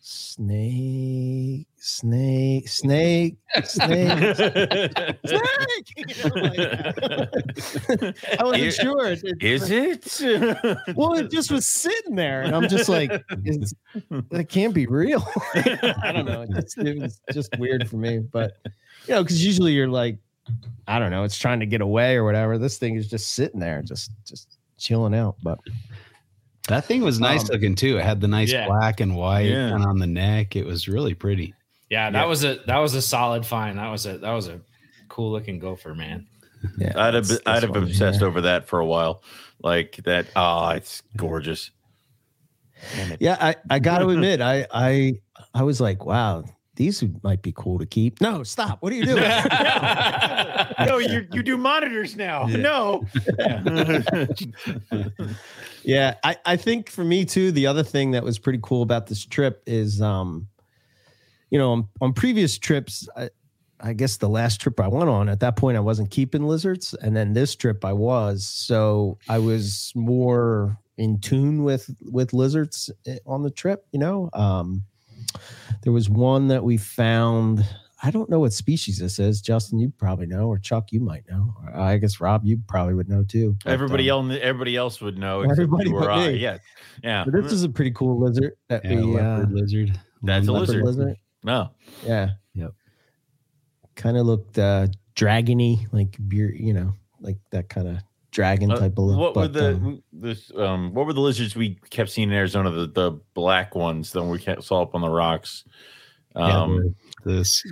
[0.00, 5.26] snake, snake, snake, snake, snake.
[8.38, 9.16] I wasn't sure.
[9.40, 10.96] Is it?
[10.96, 15.26] well, it just was sitting there, and I'm just like, that can't be real.
[15.54, 16.42] I don't know.
[16.42, 18.58] It, just, it was just weird for me, but
[19.06, 20.18] you know, because usually you're like,
[20.86, 22.58] I don't know, it's trying to get away or whatever.
[22.58, 25.34] This thing is just sitting there, just just chilling out.
[25.42, 25.58] But
[26.68, 27.98] that thing was nice um, looking too.
[27.98, 28.68] It had the nice yeah.
[28.68, 29.70] black and white yeah.
[29.70, 30.54] kind on the neck.
[30.54, 31.52] It was really pretty.
[31.92, 32.24] Yeah, that yeah.
[32.24, 33.78] was a that was a solid find.
[33.78, 34.62] That was a that was a
[35.10, 36.26] cool looking gopher, man.
[36.78, 39.22] Yeah, I'd have I'd have obsessed over that for a while.
[39.62, 40.28] Like that.
[40.34, 41.70] Oh, it's gorgeous.
[42.94, 43.18] It.
[43.20, 45.20] Yeah, I I got to admit, I I
[45.52, 46.44] I was like, wow,
[46.76, 48.22] these might be cool to keep.
[48.22, 48.80] No, stop.
[48.80, 49.22] What are you doing?
[50.86, 52.46] no, you you do monitors now.
[52.46, 52.56] Yeah.
[52.56, 53.06] No.
[55.82, 59.08] yeah, I, I think for me too, the other thing that was pretty cool about
[59.08, 60.48] this trip is um,
[61.52, 63.28] you know, on, on previous trips, I,
[63.78, 66.94] I guess the last trip I went on, at that point I wasn't keeping lizards.
[66.94, 68.46] And then this trip I was.
[68.46, 74.30] So I was more in tune with with lizards eh, on the trip, you know.
[74.32, 74.82] Um
[75.82, 77.66] there was one that we found.
[78.02, 79.40] I don't know what species this is.
[79.40, 81.54] Justin, you probably know, or Chuck, you might know.
[81.74, 83.56] I guess Rob, you probably would know too.
[83.62, 85.42] But, everybody um, else, everybody else would know.
[85.42, 86.30] Everybody but I.
[86.30, 86.58] Yeah,
[87.04, 87.24] yeah.
[87.24, 88.54] But this is a pretty cool lizard.
[88.68, 90.00] That yeah, we, uh, lizard.
[90.22, 90.84] That's a lizard.
[90.84, 91.16] lizard.
[91.44, 91.70] No.
[92.04, 92.30] Yeah.
[92.54, 92.72] Yep.
[93.96, 97.98] Kind of looked uh, dragony, like beer, you know, like that kind of
[98.30, 99.18] dragon uh, type of look.
[99.18, 102.34] What but, were the um, this um what were the lizards we kept seeing in
[102.34, 102.70] Arizona?
[102.70, 105.64] The the black ones that we saw up on the rocks.
[106.34, 106.94] Um,
[107.26, 107.62] yeah, this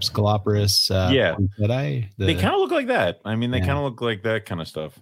[0.00, 0.90] Sceloporus.
[0.90, 3.20] Uh, yeah, the, they kind of look like that.
[3.24, 3.66] I mean, they yeah.
[3.66, 4.98] kind of look like that kind of stuff.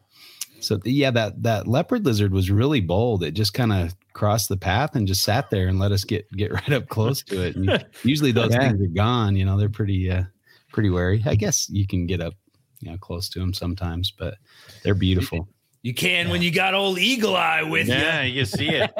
[0.60, 3.22] So the, yeah, that that leopard lizard was really bold.
[3.22, 6.30] It just kind of crossed the path and just sat there and let us get
[6.32, 7.56] get right up close to it.
[7.56, 8.68] And usually those yeah.
[8.68, 9.36] things are gone.
[9.36, 10.24] You know, they're pretty uh,
[10.72, 11.22] pretty wary.
[11.26, 12.34] I guess you can get up
[12.80, 14.34] you know close to them sometimes, but
[14.82, 15.48] they're beautiful.
[15.82, 16.32] You can yeah.
[16.32, 18.32] when you got old Eagle Eye with yeah, you.
[18.32, 18.92] Yeah, you see it.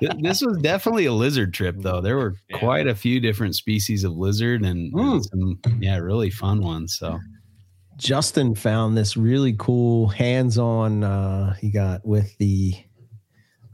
[0.20, 2.00] this was definitely a lizard trip, though.
[2.00, 2.58] There were yeah.
[2.58, 6.96] quite a few different species of lizard and, and some, yeah, really fun ones.
[6.98, 7.20] So
[7.98, 11.04] Justin found this really cool hands-on.
[11.04, 12.74] Uh, he got with the.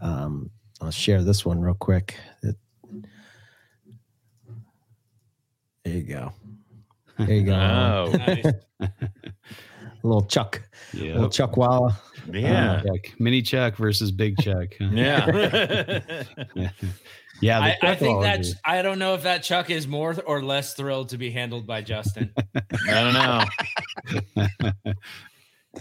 [0.03, 2.17] Um, I'll share this one real quick.
[2.43, 2.57] It,
[5.85, 6.33] there you go.
[7.19, 7.53] There you go.
[8.13, 8.45] Oh, nice.
[10.03, 10.61] little Chuck,
[10.93, 11.15] yep.
[11.15, 11.95] little chuckwalla.
[12.33, 14.69] Yeah, uh, mini Chuck versus big Chuck.
[14.81, 16.01] yeah,
[17.41, 17.61] yeah.
[17.61, 21.11] I, I, think that I don't know if that Chuck is more or less thrilled
[21.11, 22.33] to be handled by Justin.
[22.89, 23.45] I
[24.35, 24.95] don't know.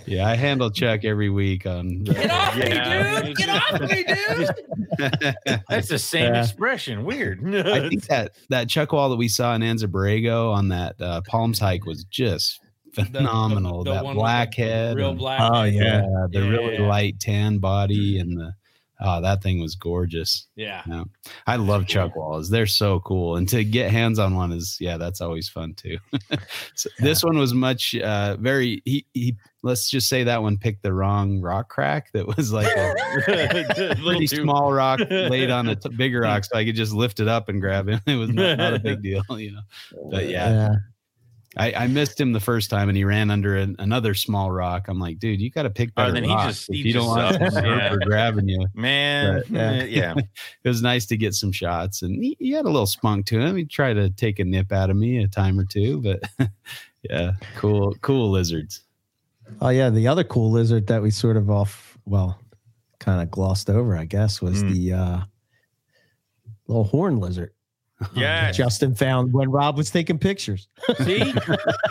[0.06, 2.04] Yeah, I handle Chuck every week on.
[2.04, 3.21] Get off yeah.
[3.21, 3.38] me, dude!
[3.38, 5.36] Get off me, dude!
[5.69, 6.43] That's the same yeah.
[6.43, 7.04] expression.
[7.04, 7.43] Weird.
[7.56, 11.21] I think that that Chuck wall that we saw in Anza Borrego on that uh,
[11.27, 12.62] Palms hike was just
[12.93, 13.84] phenomenal.
[13.84, 15.41] The, the, the that black head, real black.
[15.41, 18.54] Oh yeah, yeah the yeah, really light tan body and the
[19.01, 20.47] oh that thing was gorgeous.
[20.56, 20.84] Yeah,
[21.47, 22.49] I love chuckwallas.
[22.49, 25.97] They're so cool, and to get hands on one is yeah, that's always fun too.
[26.75, 29.36] so this one was much uh very he he.
[29.63, 32.12] Let's just say that one picked the wrong rock crack.
[32.13, 36.65] That was like a pretty small rock laid on a t- bigger rock, so I
[36.65, 38.02] could just lift it up and grab it.
[38.08, 39.62] It was not, not a big deal, you know.
[40.10, 40.76] But yeah,
[41.58, 44.88] I, I, missed him the first time, and he ran under an, another small rock.
[44.88, 46.86] I'm like, dude, you got to pick oh, better oh, then rocks he just, if
[46.86, 47.95] you don't want to yeah.
[48.04, 48.65] grabbing you.
[48.74, 50.13] Man, but, yeah, yeah.
[50.63, 53.39] it was nice to get some shots, and he, he, had a little spunk to
[53.39, 53.56] him.
[53.56, 56.24] He tried to take a nip out of me a time or two, but
[57.04, 58.82] yeah, cool, cool lizards.
[59.60, 62.40] Oh yeah, the other cool lizard that we sort of off, well,
[63.00, 64.72] kind of glossed over, I guess, was mm.
[64.72, 65.20] the uh,
[66.68, 67.52] little horn lizard.
[68.14, 70.68] Yeah, Justin found when Rob was taking pictures.
[71.04, 71.34] See,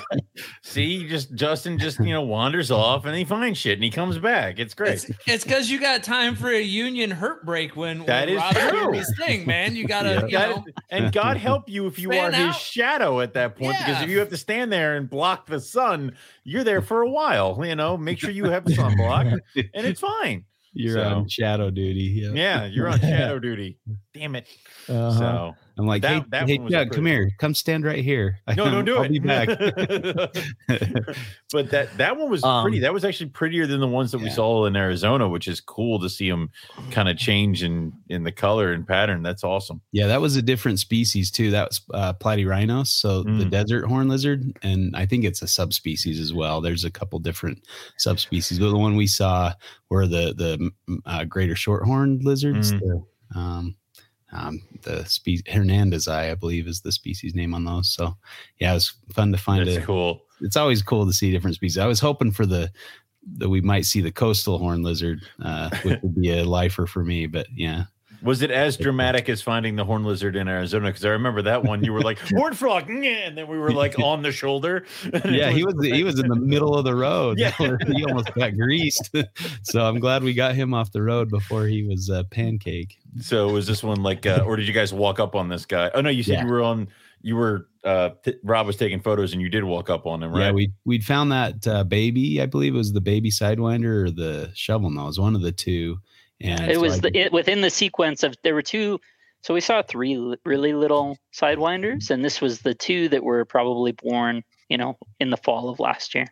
[0.63, 4.19] see, just Justin just you know wanders off and he finds shit and he comes
[4.19, 4.59] back.
[4.59, 5.09] It's great.
[5.27, 8.59] It's because you got time for a union hurt break when that when is Rob's
[8.59, 8.93] true.
[8.93, 9.77] his thing, man.
[9.77, 10.49] You gotta, yeah.
[10.49, 12.35] you know, and God help you if you are out.
[12.35, 13.87] his shadow at that point, yeah.
[13.87, 17.11] because if you have to stand there and block the sun, you're there for a
[17.11, 17.59] while.
[17.65, 20.45] You know, make sure you have sunblock, and it's fine.
[20.73, 22.31] You're so, on shadow duty.
[22.33, 23.79] Yeah, you're on shadow duty.
[24.15, 24.47] Damn it.
[24.89, 25.19] Uh-huh.
[25.19, 28.41] So I'm like, that, hey, that hey Doug, come here, come stand right here.
[28.61, 29.11] No, don't do I'll it.
[29.11, 29.49] Be back.
[31.53, 32.81] but that that one was um, pretty.
[32.81, 34.25] That was actually prettier than the ones that yeah.
[34.25, 36.51] we saw in Arizona, which is cool to see them
[36.91, 39.23] kind of change in in the color and pattern.
[39.23, 39.81] That's awesome.
[39.93, 41.51] Yeah, that was a different species too.
[41.53, 43.39] That was uh, platyrhinos, so mm.
[43.39, 46.61] the desert horn lizard, and I think it's a subspecies as well.
[46.61, 47.65] There's a couple different
[47.97, 49.55] subspecies, but the one we saw
[49.89, 50.71] were the the
[51.07, 52.73] uh, greater shorthorn lizards.
[52.73, 52.81] Mm.
[52.81, 53.77] The, um,
[54.33, 57.91] um, the species hernandesi, I believe is the species name on those.
[57.91, 58.17] So
[58.59, 59.67] yeah, it was fun to find.
[59.67, 60.23] That's cool.
[60.41, 61.79] It's always cool to see different species.
[61.79, 62.71] I was hoping for the
[63.37, 67.05] that we might see the coastal horn lizard, uh, which would be a lifer for
[67.05, 67.27] me.
[67.27, 67.85] But yeah,
[68.23, 70.89] was it as dramatic as finding the horn lizard in Arizona?
[70.89, 71.83] Because I remember that one.
[71.83, 74.85] You were like horn frog, and then we were like on the shoulder.
[75.31, 77.39] Yeah, he was he was in the middle of the road.
[77.39, 79.15] Yeah, he almost got greased.
[79.63, 82.99] so I'm glad we got him off the road before he was a pancake.
[83.21, 85.91] So was this one like, uh, or did you guys walk up on this guy?
[85.95, 86.45] Oh no, you said yeah.
[86.45, 86.89] you were on.
[87.23, 90.33] You were uh, t- Rob was taking photos, and you did walk up on him,
[90.33, 90.47] right?
[90.47, 92.41] Yeah, we we'd found that uh, baby.
[92.41, 95.99] I believe it was the baby sidewinder or the shovel nose, one of the two
[96.41, 99.01] and it so was the, it, within the sequence of there were two.
[99.43, 103.93] So we saw three really little sidewinders, and this was the two that were probably
[103.93, 106.27] born, you know, in the fall of last year.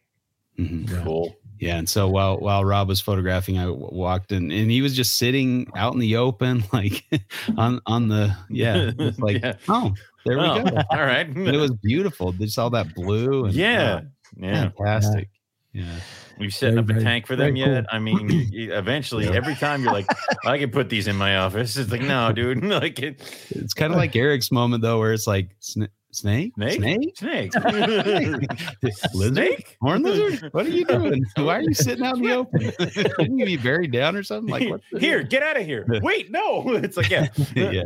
[0.59, 0.95] Mm-hmm.
[0.95, 1.03] Yeah.
[1.05, 1.37] Cool.
[1.61, 5.19] Yeah, and so while while Rob was photographing, I walked in, and he was just
[5.19, 7.05] sitting out in the open, like
[7.57, 9.55] on on the yeah, like yeah.
[9.69, 9.93] oh,
[10.25, 10.77] there oh, we go.
[10.91, 12.33] All right, it was beautiful.
[12.33, 14.01] Just all that blue and yeah, uh,
[14.37, 15.29] yeah, fantastic.
[15.73, 16.01] Yeah.
[16.39, 17.87] You setting up a tank for them yet?
[17.91, 17.97] Cool.
[17.97, 19.33] I mean, eventually, yeah.
[19.33, 20.07] every time you're like,
[20.47, 21.77] I can put these in my office.
[21.77, 22.63] It's like, no, dude.
[22.65, 27.17] like it, it's kind of like Eric's moment though, where it's like, snake, snake, snake,
[27.17, 27.53] snake,
[29.15, 30.49] lizard, snake, horn lizard.
[30.53, 31.25] What are you doing?
[31.37, 32.73] Why are you sitting out in the open?
[33.17, 34.51] Couldn't you be buried down or something?
[34.51, 35.87] Like, what here, get out of here.
[36.03, 36.63] Wait, no.
[36.69, 37.83] It's like, yeah, yeah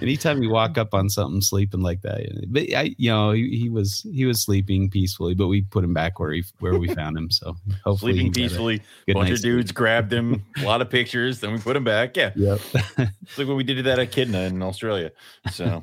[0.00, 3.68] anytime you walk up on something sleeping like that but i you know he, he,
[3.68, 7.16] was he was sleeping peacefully but we put him back where he where we found
[7.16, 9.74] him so hopefully sleeping peacefully a bunch of dudes sleep.
[9.74, 12.60] grabbed him a lot of pictures then we put him back yeah yep
[12.98, 15.10] it's like what we did to that echidna in australia
[15.50, 15.82] so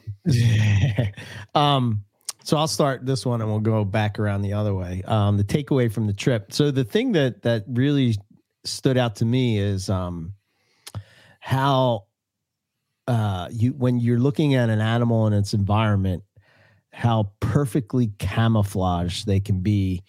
[1.55, 2.03] um
[2.43, 5.03] so I'll start this one and we'll go back around the other way.
[5.05, 6.51] Um, the takeaway from the trip.
[6.51, 8.15] So the thing that that really
[8.63, 10.33] stood out to me is um,
[11.39, 12.05] how
[13.07, 16.23] uh, you when you're looking at an animal and its environment,
[16.93, 20.03] how perfectly camouflaged they can be,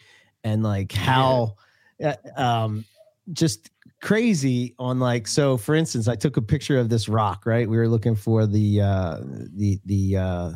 [0.44, 1.56] and like how,
[1.98, 2.16] yeah.
[2.36, 2.84] uh, um,
[3.32, 5.56] just crazy on like so.
[5.56, 7.46] For instance, I took a picture of this rock.
[7.46, 9.20] Right, we were looking for the uh,
[9.54, 10.52] the the uh,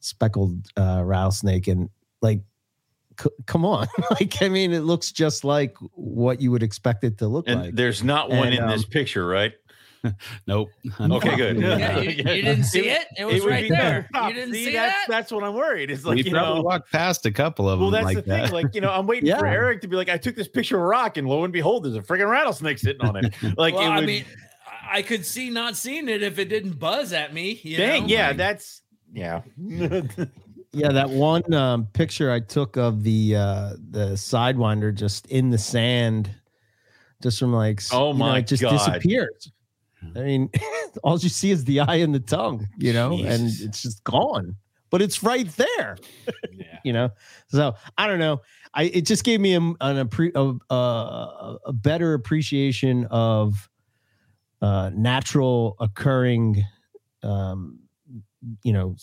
[0.00, 1.88] speckled uh, rattlesnake, and
[2.22, 2.40] like
[3.18, 7.16] C- come on like i mean it looks just like what you would expect it
[7.18, 9.54] to look and like there's not one and, in um, this picture right
[10.46, 10.68] nope.
[11.00, 11.60] Okay, good.
[11.60, 13.06] Yeah, you, you, didn't see it?
[13.16, 14.08] It was it right there.
[14.14, 15.08] You didn't see, see that's, that?
[15.08, 15.90] That's what I'm worried.
[15.90, 18.04] It's like we you probably know, walked past a couple of well, them.
[18.04, 18.44] Well, that's like the that.
[18.46, 18.52] thing.
[18.52, 19.38] Like you know, I'm waiting yeah.
[19.38, 21.52] for Eric to be like, I took this picture of a rock, and lo and
[21.52, 23.34] behold, there's a freaking rattlesnake sitting on it.
[23.56, 24.24] Like, well, it would, I mean,
[24.88, 27.60] I could see not seeing it if it didn't buzz at me.
[27.76, 28.08] dang, know?
[28.08, 28.82] yeah, like, that's
[29.12, 29.42] yeah.
[30.72, 35.58] yeah, that one um, picture I took of the uh, the sidewinder just in the
[35.58, 36.30] sand,
[37.22, 38.72] just from like oh my know, it just God.
[38.72, 39.52] disappears.
[40.16, 40.50] I mean,
[41.02, 44.56] all you see is the eye and the tongue, you know, and it's just gone.
[44.90, 45.96] But it's right there,
[46.52, 46.78] yeah.
[46.84, 47.10] you know.
[47.48, 48.40] So I don't know.
[48.72, 53.68] I it just gave me a, an a, a, a better appreciation of
[54.62, 56.64] uh, natural occurring,
[57.22, 57.80] um,
[58.62, 58.96] you know,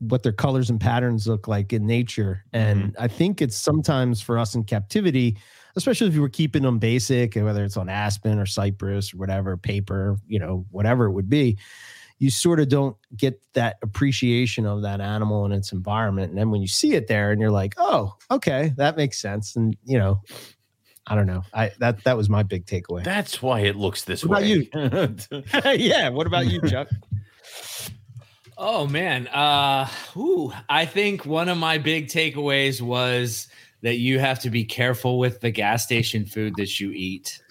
[0.00, 2.44] what their colors and patterns look like in nature.
[2.52, 3.02] And mm-hmm.
[3.02, 5.38] I think it's sometimes for us in captivity,
[5.76, 9.56] especially if you were keeping them basic, whether it's on aspen or cypress or whatever,
[9.56, 11.58] paper, you know, whatever it would be,
[12.18, 16.30] you sort of don't get that appreciation of that animal and its environment.
[16.30, 19.56] And then when you see it there and you're like, oh, okay, that makes sense.
[19.56, 20.20] And, you know,
[21.06, 21.42] I don't know.
[21.52, 23.02] I that that was my big takeaway.
[23.02, 24.68] That's why it looks this what way.
[24.72, 25.42] About you?
[25.72, 26.08] yeah.
[26.10, 26.88] What about you, Chuck?
[28.56, 29.26] Oh man.
[29.26, 33.48] Uh ooh, I think one of my big takeaways was
[33.82, 37.42] that you have to be careful with the gas station food that you eat.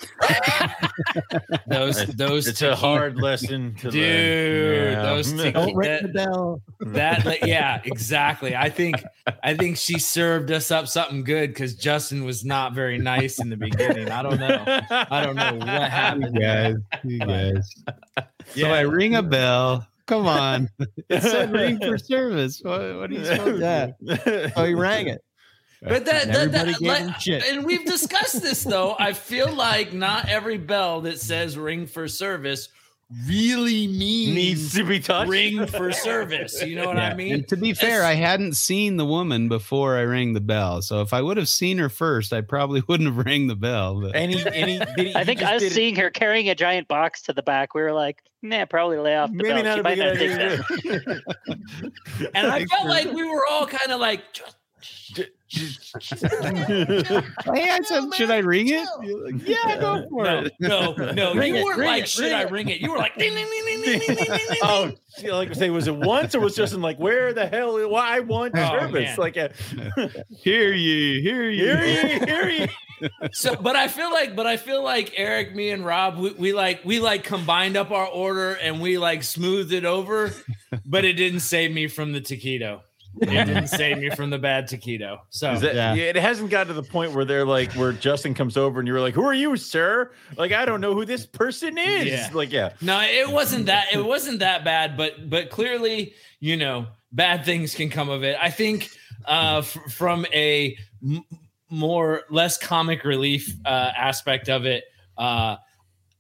[1.67, 4.93] those those it's a hard lesson to dude.
[4.93, 5.01] Yeah.
[5.01, 6.61] Those te- Don't ring the bell.
[6.79, 8.55] That yeah, exactly.
[8.55, 9.03] I think
[9.43, 13.49] I think she served us up something good because Justin was not very nice in
[13.49, 14.09] the beginning.
[14.09, 14.63] I don't know.
[14.89, 16.75] I don't know what happened, you guys.
[17.03, 17.69] You guys.
[18.55, 18.67] Yeah.
[18.67, 19.85] So I ring a bell.
[20.07, 20.69] Come on.
[21.09, 22.61] It said ring for service.
[22.63, 24.51] What, what are you supposed to do?
[24.55, 25.21] Oh, he rang it.
[25.81, 28.95] But that, that, that like, and we've discussed this though.
[28.99, 32.69] I feel like not every bell that says ring for service
[33.27, 35.29] really means needs to be touched.
[35.29, 36.61] Ring for service.
[36.61, 37.09] You know what yeah.
[37.09, 37.33] I mean?
[37.33, 40.81] And to be fair, I hadn't seen the woman before I rang the bell.
[40.81, 44.01] So if I would have seen her first, I probably wouldn't have rang the bell.
[44.01, 44.15] But.
[44.15, 47.73] Any, any, he, I think us seeing her carrying a giant box to the back,
[47.73, 49.63] we were like, nah, probably lay off the Maybe bell.
[49.63, 50.63] Not a big idea.
[52.33, 54.60] and I felt like we were all kind of like, hey, I
[57.83, 58.87] said, should I ring it?
[58.99, 60.53] Like, yeah, go for no, it.
[60.59, 62.79] No, no, ring you it, weren't like, it, should I ring it?
[62.79, 64.91] You were like, ding, ding, ding, ding, ding, ding, ding, oh,
[65.25, 67.89] like I say, was it once or was just in like, where the hell?
[67.89, 69.09] Why I want oh, service?
[69.09, 69.15] Man.
[69.17, 69.49] Like, uh,
[69.97, 72.67] a, hear ye, hear ye, hear ye, hear ye.
[73.31, 76.53] so but i feel like but i feel like eric me and rob we, we
[76.53, 80.31] like we like combined up our order and we like smoothed it over
[80.85, 82.81] but it didn't save me from the taquito
[83.19, 85.19] it didn't save me from the bad taquito.
[85.29, 85.93] So that, yeah.
[85.93, 86.03] yeah.
[86.03, 89.01] it hasn't got to the point where they're like, where Justin comes over and you're
[89.01, 92.07] like, "Who are you, sir?" Like, I don't know who this person is.
[92.07, 92.29] Yeah.
[92.33, 93.87] Like, yeah, no, it wasn't that.
[93.93, 98.37] It wasn't that bad, but but clearly, you know, bad things can come of it.
[98.41, 98.89] I think
[99.25, 101.23] uh, f- from a m-
[101.69, 104.85] more less comic relief uh, aspect of it,
[105.17, 105.57] uh,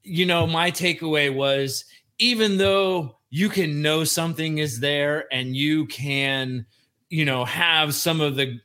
[0.03, 1.85] you know, my takeaway was
[2.19, 6.65] even though you can know something is there and you can
[7.11, 8.59] you know have some of the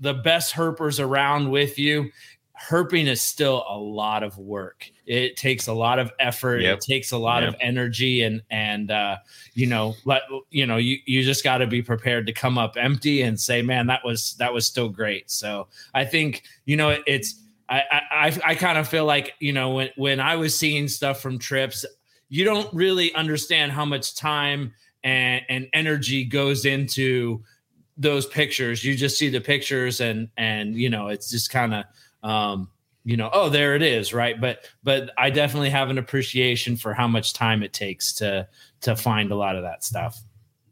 [0.00, 2.10] the best herpers around with you
[2.68, 6.76] herping is still a lot of work it takes a lot of effort yep.
[6.76, 7.54] it takes a lot yep.
[7.54, 9.16] of energy and and uh
[9.54, 12.76] you know let you know you you just got to be prepared to come up
[12.76, 16.90] empty and say man that was that was still great so i think you know
[16.90, 17.36] it, it's
[17.68, 21.22] I, I I kind of feel like you know when when I was seeing stuff
[21.22, 21.86] from trips,
[22.28, 24.74] you don't really understand how much time
[25.04, 27.42] and, and energy goes into
[27.96, 28.84] those pictures.
[28.84, 31.84] You just see the pictures and and you know it's just kind of
[32.22, 32.68] um,
[33.04, 34.40] you know oh there it is right.
[34.40, 38.48] But but I definitely have an appreciation for how much time it takes to
[38.82, 40.20] to find a lot of that stuff.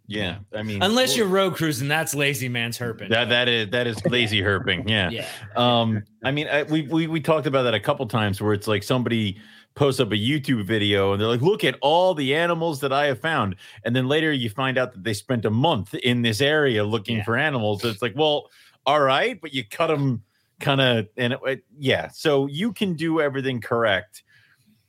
[0.06, 3.10] Yeah, I mean, unless you're road cruising, that's lazy man's herping.
[3.10, 4.88] That that is that is lazy herping.
[4.88, 5.08] Yeah.
[5.10, 5.26] yeah.
[5.54, 8.66] Um, I mean, I, we we we talked about that a couple times where it's
[8.66, 9.38] like somebody
[9.74, 13.06] posts up a YouTube video and they're like, look at all the animals that I
[13.06, 13.56] have found.
[13.84, 17.18] And then later you find out that they spent a month in this area looking
[17.18, 17.24] yeah.
[17.24, 17.84] for animals.
[17.84, 18.50] It's like, well,
[18.86, 20.22] all right, but you cut them
[20.58, 22.08] kind of, and it, it, yeah.
[22.08, 24.22] So you can do everything correct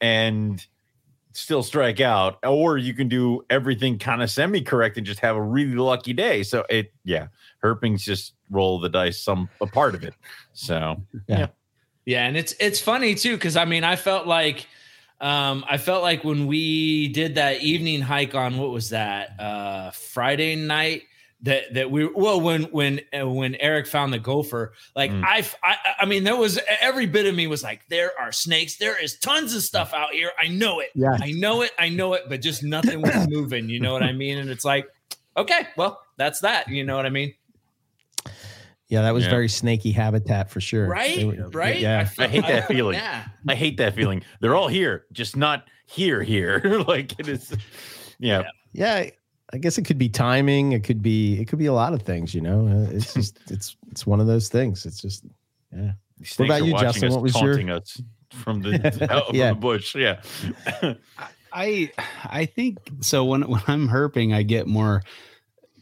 [0.01, 0.65] and
[1.34, 5.36] still strike out, or you can do everything kind of semi correct and just have
[5.36, 6.43] a really lucky day.
[6.43, 7.27] So it, yeah,
[7.59, 10.13] herping's just roll the dice, some a part of it.
[10.53, 11.39] So, yeah.
[11.39, 11.47] yeah.
[12.05, 14.67] Yeah, and it's it's funny too because I mean I felt like
[15.19, 19.91] um, I felt like when we did that evening hike on what was that uh,
[19.91, 21.03] Friday night
[21.43, 25.23] that that we well when when uh, when Eric found the gopher like mm.
[25.23, 28.77] I, I I mean there was every bit of me was like there are snakes.
[28.77, 30.31] There is tons of stuff out here.
[30.39, 30.89] I know it.
[30.95, 31.17] Yeah.
[31.19, 31.71] I know it.
[31.77, 33.69] I know it but just nothing was moving.
[33.69, 34.37] You know what I mean?
[34.37, 34.87] And it's like
[35.37, 36.67] okay well that's that.
[36.67, 37.33] You know what I mean
[38.91, 39.29] yeah, that was yeah.
[39.29, 40.85] very snaky habitat for sure.
[40.85, 41.79] Right, it, right.
[41.79, 42.95] Yeah, I, I hate that feeling.
[42.95, 44.21] Yeah, I hate that feeling.
[44.41, 46.21] They're all here, just not here.
[46.21, 47.55] Here, like it is.
[48.19, 48.43] Yeah.
[48.73, 49.05] yeah,
[49.53, 50.73] I guess it could be timing.
[50.73, 51.39] It could be.
[51.39, 52.35] It could be a lot of things.
[52.35, 53.39] You know, uh, it's just.
[53.49, 54.85] it's it's one of those things.
[54.85, 55.23] It's just.
[55.73, 55.93] Yeah.
[56.35, 57.13] What about you, Justin?
[57.13, 57.71] What was your?
[57.71, 58.01] Us
[58.43, 59.51] from the out yeah.
[59.51, 59.95] the bush.
[59.95, 60.21] Yeah.
[61.53, 61.89] I
[62.25, 63.23] I think so.
[63.23, 65.01] When when I'm herping, I get more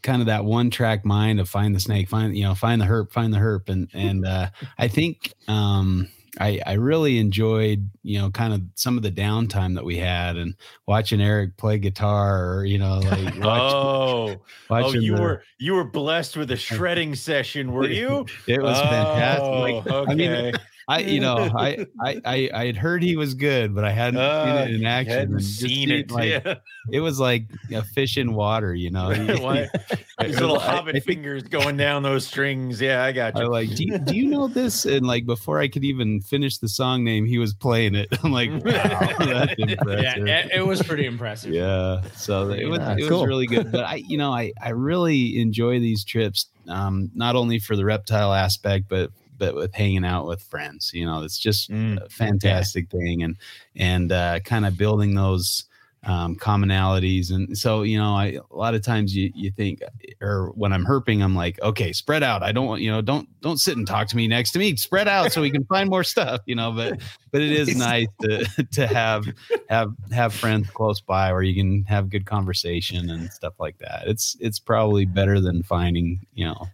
[0.02, 2.86] kind of that one track mind of find the snake, find you know, find the
[2.86, 8.18] herp, find the herp, and and uh, I think um, I I really enjoyed you
[8.18, 10.54] know kind of some of the downtime that we had and
[10.86, 14.36] watching Eric play guitar or you know like watching, oh
[14.70, 18.26] oh you the, were you were blessed with a shredding session, were you?
[18.46, 19.84] It was oh, fantastic.
[19.84, 20.12] Like, okay.
[20.12, 20.54] I mean,
[20.90, 24.64] I, you know, I, I, I, had heard he was good, but I hadn't uh,
[24.64, 25.12] seen it in action.
[25.12, 26.10] Hadn't seen it.
[26.10, 26.54] Like, yeah.
[26.90, 29.08] It was like a fish in water, you know.
[29.10, 29.38] His
[30.18, 32.80] little hobbit I, fingers going down those strings.
[32.80, 33.42] Yeah, I got you.
[33.42, 34.84] I like, do you, do you know this?
[34.84, 38.08] And like, before I could even finish the song name, he was playing it.
[38.24, 40.26] I'm like, wow, that's impressive.
[40.26, 41.52] Yeah, it, it was pretty impressive.
[41.52, 43.70] Yeah, so it was, it was really good.
[43.70, 46.46] But I, you know, I, I really enjoy these trips.
[46.68, 49.10] Um, not only for the reptile aspect, but
[49.40, 50.92] but with hanging out with friends.
[50.94, 53.00] You know, it's just mm, a fantastic yeah.
[53.00, 53.36] thing, and
[53.74, 55.64] and uh, kind of building those
[56.04, 57.30] um, commonalities.
[57.30, 59.80] And so, you know, I a lot of times you you think,
[60.20, 62.42] or when I'm herping, I'm like, okay, spread out.
[62.42, 64.76] I don't want you know, don't don't sit and talk to me next to me.
[64.76, 66.40] Spread out so we can find more stuff.
[66.46, 67.00] You know, but
[67.32, 69.26] but it is nice to to have
[69.68, 74.04] have have friends close by where you can have good conversation and stuff like that.
[74.06, 76.66] It's it's probably better than finding you know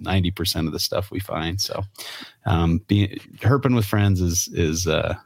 [0.00, 1.60] 90% of the stuff we find.
[1.60, 1.82] So,
[2.44, 5.16] um, being herping with friends is, is, uh,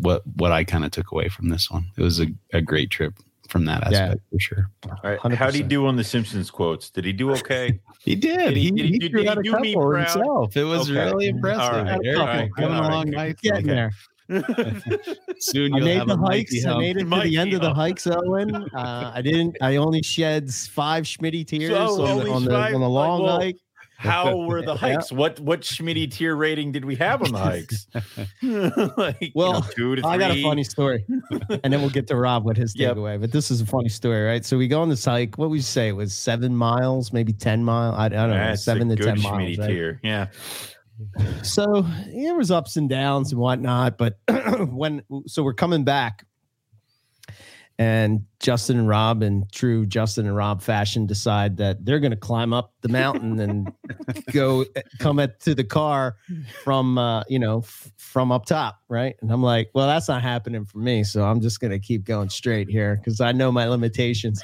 [0.00, 1.86] what what I kind of took away from this one.
[1.96, 3.14] It was a, a great trip
[3.48, 4.36] from that aspect yeah.
[4.36, 4.70] for sure.
[4.88, 5.34] All right.
[5.34, 6.88] How did he do on the Simpsons quotes?
[6.88, 7.80] Did he do okay?
[8.00, 8.54] he did.
[8.54, 9.96] Did he, did he, he, did he do me proud?
[9.96, 10.56] himself.
[10.56, 11.04] It was okay.
[11.04, 11.60] really impressive.
[11.62, 12.16] All right.
[12.16, 12.50] All right.
[12.56, 13.34] Coming along nice.
[13.42, 13.90] Getting there.
[15.40, 16.64] Soon I made the hikes.
[16.64, 18.54] I made it to the end of the hikes, Owen.
[18.54, 19.56] Uh, I didn't.
[19.60, 23.40] I only shed five Schmitty tears so on, the, on, the, on the long well,
[23.40, 23.56] hike.
[24.00, 25.10] How were the hikes?
[25.10, 27.86] What what Schmitty tier rating did we have on the hikes?
[28.96, 30.10] like, well, you know, two to three.
[30.10, 32.96] I got a funny story, and then we'll get to Rob with his yep.
[32.96, 33.20] takeaway.
[33.20, 34.44] But this is a funny story, right?
[34.44, 35.36] So we go on this hike.
[35.38, 35.88] What would you say?
[35.88, 37.96] It was seven miles, maybe ten miles.
[37.98, 39.58] I, I don't know, seven to ten miles.
[39.58, 39.68] Right?
[39.68, 40.00] Tier.
[40.02, 40.28] Yeah.
[41.42, 44.18] So there was ups and downs and whatnot, but
[44.68, 46.24] when so we're coming back
[47.80, 52.16] and Justin and Rob in true Justin and Rob fashion decide that they're going to
[52.16, 53.72] climb up the mountain and
[54.32, 54.66] go
[54.98, 56.16] come at, to the car
[56.62, 59.16] from uh, you know f- from up top, right?
[59.22, 62.04] And I'm like, well, that's not happening for me, so I'm just going to keep
[62.04, 64.42] going straight here because I know my limitations.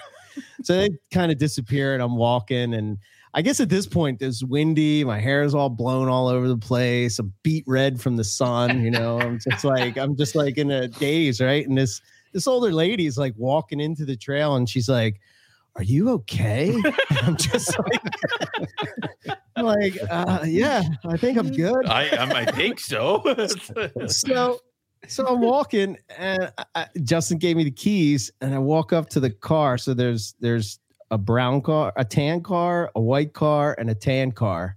[0.62, 2.96] so they kind of disappear, and I'm walking, and
[3.36, 6.56] I guess at this point it's windy, my hair is all blown all over the
[6.56, 9.20] place, I'm beet red from the sun, you know.
[9.20, 11.68] I'm just like I'm just like in a daze, right?
[11.68, 12.00] And this
[12.32, 15.20] this older lady is like walking into the trail and she's like,
[15.74, 16.74] Are you okay?
[17.10, 21.84] I'm just like, I'm like, uh, yeah, I think I'm good.
[21.86, 23.22] I I, I think so.
[24.06, 24.60] so
[25.08, 29.20] so I'm walking and I, Justin gave me the keys and I walk up to
[29.20, 29.76] the car.
[29.76, 30.78] So there's there's
[31.10, 34.76] a brown car, a tan car, a white car, and a tan car.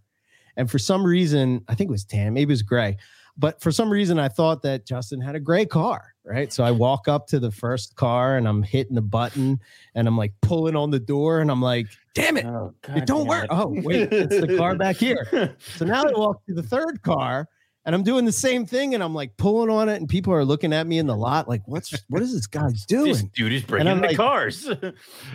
[0.57, 2.97] And for some reason, I think it was tan, maybe it was gray.
[3.37, 6.51] But for some reason, I thought that Justin had a gray car, right?
[6.51, 9.61] So I walk up to the first car and I'm hitting the button
[9.95, 13.27] and I'm like pulling on the door and I'm like, damn it, oh, it don't
[13.27, 13.45] work.
[13.45, 13.49] It.
[13.51, 15.55] Oh, wait, it's the car back here.
[15.77, 17.47] So now I walk to the third car
[17.85, 20.43] and I'm doing the same thing, and I'm like pulling on it, and people are
[20.43, 23.53] looking at me in the lot, like, "What's what is this guy doing?" This dude
[23.53, 24.67] is bringing the like, cars.
[24.83, 24.93] I'm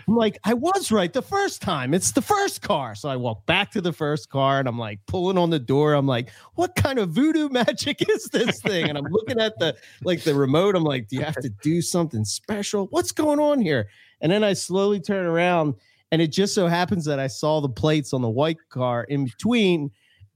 [0.09, 1.95] like, I was right the first time.
[1.95, 2.95] It's the first car.
[2.95, 5.95] So I walk back to the first car, and I'm like pulling on the door.
[5.95, 9.75] I'm like, "What kind of voodoo magic is this thing?" And I'm looking at the
[10.03, 10.77] like the remote.
[10.77, 12.89] I'm like, "Do you have to do something special?
[12.91, 13.89] What's going on here?"
[14.21, 15.75] And then I slowly turn around,
[16.13, 19.25] and it just so happens that I saw the plates on the white car in
[19.25, 19.91] between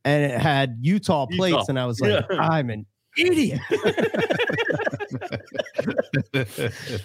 [0.09, 1.67] and it had Utah plates, Utah.
[1.69, 2.39] and I was like, yeah.
[2.39, 2.87] I'm an
[3.19, 3.61] idiot.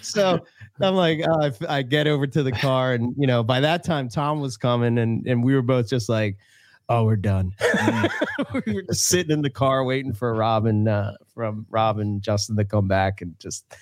[0.00, 0.40] so
[0.80, 4.08] I'm like, uh, I get over to the car, and you know, by that time
[4.08, 6.38] Tom was coming, and and we were both just like,
[6.88, 7.52] oh, we're done.
[8.66, 12.64] we were just sitting in the car waiting for Robin uh, from Robin Justin to
[12.64, 13.76] come back, and just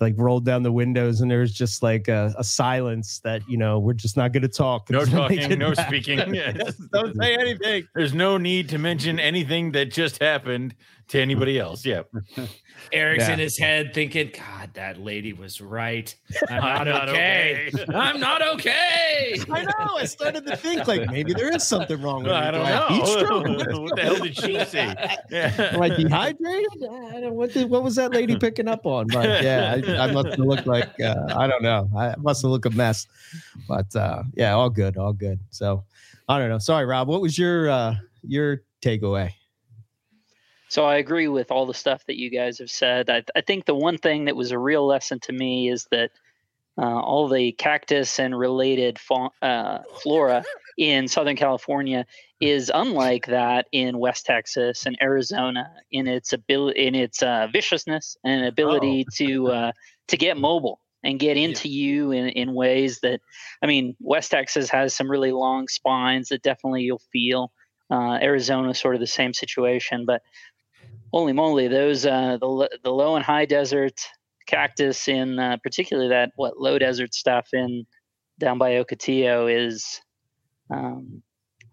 [0.00, 3.56] like rolled down the windows and there was just like a, a silence that you
[3.56, 5.88] know we're just not going to talk no talking no back.
[5.88, 6.18] speaking.
[6.92, 7.88] Don't say anything.
[7.94, 10.74] There's no need to mention anything that just happened
[11.08, 12.02] to anybody else yeah
[12.92, 13.34] Eric's yeah.
[13.34, 16.14] in his head thinking, God, that lady was right.
[16.48, 17.70] I'm not, not okay.
[17.74, 17.84] okay.
[17.94, 19.40] I'm not okay.
[19.50, 19.96] I know.
[19.96, 23.80] I started to think like maybe there is something wrong with I don't know.
[23.82, 24.94] what the hell did she say?
[25.30, 25.70] Yeah.
[25.72, 26.68] Am I dehydrated?
[27.32, 29.08] what, did, what was that lady picking up on?
[29.08, 31.90] But yeah, I, I must have looked like, uh, I don't know.
[31.96, 33.06] I must have looked a mess.
[33.68, 34.96] But uh, yeah, all good.
[34.96, 35.40] All good.
[35.50, 35.84] So
[36.28, 36.58] I don't know.
[36.58, 37.08] Sorry, Rob.
[37.08, 39.32] What was your uh, your takeaway?
[40.68, 43.08] So I agree with all the stuff that you guys have said.
[43.08, 46.10] I, I think the one thing that was a real lesson to me is that
[46.76, 50.44] uh, all the cactus and related fa- uh, flora
[50.76, 52.06] in Southern California
[52.40, 58.16] is unlike that in West Texas and Arizona in its ability, in its uh, viciousness
[58.22, 59.10] and ability oh.
[59.16, 59.72] to uh,
[60.06, 61.84] to get mobile and get into yeah.
[61.84, 63.20] you in, in ways that,
[63.62, 67.52] I mean, West Texas has some really long spines that definitely you'll feel.
[67.90, 70.20] Uh, Arizona, sort of the same situation, but
[71.12, 74.00] holy moly, those uh, the the low and high desert
[74.46, 77.86] cactus in uh, particularly that what low desert stuff in
[78.38, 80.00] down by Ocotillo is
[80.70, 81.22] um,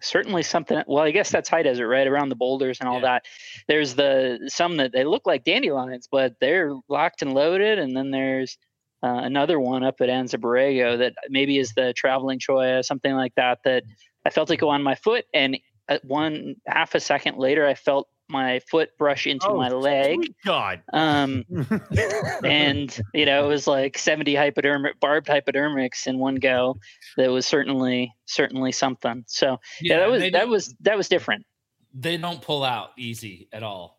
[0.01, 0.81] certainly something.
[0.87, 3.01] Well, I guess that's high desert, right around the boulders and all yeah.
[3.01, 3.25] that.
[3.67, 8.11] There's the some that they look like dandelions, but they're locked and loaded, and then
[8.11, 8.57] there's
[9.03, 13.33] uh, another one up at Anza Borrego that maybe is the traveling cholla, something like
[13.35, 13.59] that.
[13.63, 13.83] That
[14.25, 15.57] I felt it go on my foot, and
[15.87, 20.33] at one half a second later, I felt my foot brush into oh, my leg.
[20.45, 20.81] God.
[20.93, 21.45] Um,
[22.43, 26.77] and you know, it was like 70 hypodermic barbed hypodermics in one go.
[27.17, 29.23] That was certainly certainly something.
[29.27, 31.45] So yeah, yeah that was that was that was different.
[31.93, 33.94] They don't pull out easy at all.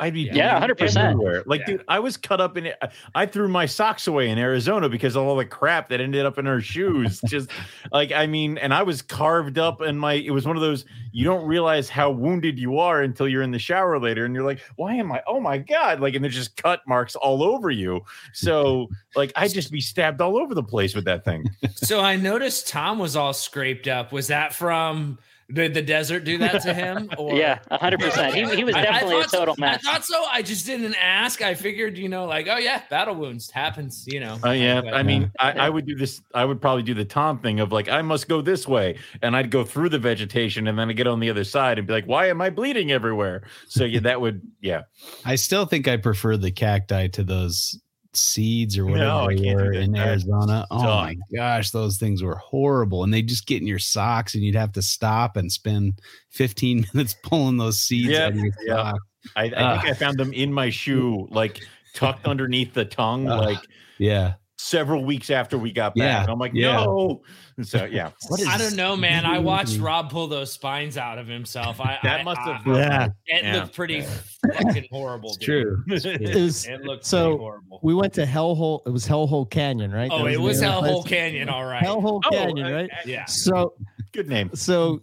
[0.00, 1.18] I'd be yeah, hundred percent.
[1.46, 1.66] Like, yeah.
[1.66, 2.78] dude, I was cut up in it.
[3.16, 6.38] I threw my socks away in Arizona because of all the crap that ended up
[6.38, 7.20] in her shoes.
[7.26, 7.50] Just
[7.90, 10.84] like I mean, and I was carved up, and my it was one of those
[11.10, 14.44] you don't realize how wounded you are until you're in the shower later, and you're
[14.44, 15.20] like, why am I?
[15.26, 15.98] Oh my god!
[15.98, 18.02] Like, and there's just cut marks all over you.
[18.32, 21.44] So like, I'd just be stabbed all over the place with that thing.
[21.74, 24.12] So I noticed Tom was all scraped up.
[24.12, 25.18] Was that from?
[25.50, 27.08] Did the desert do that to him?
[27.18, 27.34] Or?
[27.34, 28.34] yeah, hundred percent.
[28.34, 29.60] He, he was definitely a total so.
[29.60, 29.84] mess.
[29.84, 30.24] I thought so.
[30.30, 31.42] I just didn't ask.
[31.42, 34.04] I figured, you know, like, oh yeah, battle wounds happens.
[34.06, 34.38] You know.
[34.44, 34.82] Oh uh, yeah.
[34.82, 36.20] But, I mean, uh, I, I, would do this.
[36.34, 39.34] I would probably do the Tom thing of like, I must go this way, and
[39.34, 41.92] I'd go through the vegetation, and then I get on the other side and be
[41.92, 43.42] like, why am I bleeding everywhere?
[43.68, 44.82] So yeah, that would yeah.
[45.24, 47.80] I still think I prefer the cacti to those
[48.14, 50.66] seeds or whatever no, they were in Arizona.
[50.70, 53.04] Oh my gosh, those things were horrible.
[53.04, 56.00] And they just get in your socks and you'd have to stop and spend
[56.30, 58.92] 15 minutes pulling those seeds yeah, out of your yeah.
[59.36, 61.60] I, I uh, think I found them in my shoe, like
[61.94, 63.58] tucked underneath the tongue, uh, like
[63.98, 66.26] yeah, several weeks after we got back.
[66.26, 66.76] Yeah, I'm like, yeah.
[66.76, 67.22] no.
[67.62, 68.10] So yeah,
[68.48, 69.26] I don't know, man.
[69.26, 71.80] I watched Rob pull those spines out of himself.
[71.80, 73.08] I that I, must have I, yeah.
[73.26, 73.56] It yeah.
[73.56, 74.04] looked pretty
[74.52, 75.30] fucking horrible.
[75.30, 75.82] It's true.
[75.88, 77.80] it, was, it looked so horrible.
[77.82, 78.80] We went to Hellhole.
[78.86, 80.10] It was Hellhole Canyon, right?
[80.12, 81.48] Oh, was it was Hellhole Canyon.
[81.48, 81.82] All right.
[81.82, 82.90] Hellhole oh, Canyon, right?
[83.04, 83.24] yeah.
[83.24, 83.74] So
[84.12, 84.50] good name.
[84.54, 85.00] So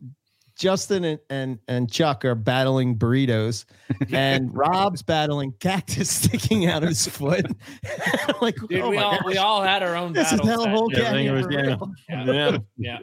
[0.55, 3.65] Justin and, and, and Chuck are battling burritos,
[4.11, 7.45] and Rob's battling cactus sticking out of his foot.
[8.41, 9.25] like, Dude, oh we all gosh.
[9.25, 10.13] we all had our own.
[10.13, 11.77] This is Hellhole yeah, was, yeah.
[12.27, 12.57] yeah.
[12.77, 12.99] yeah.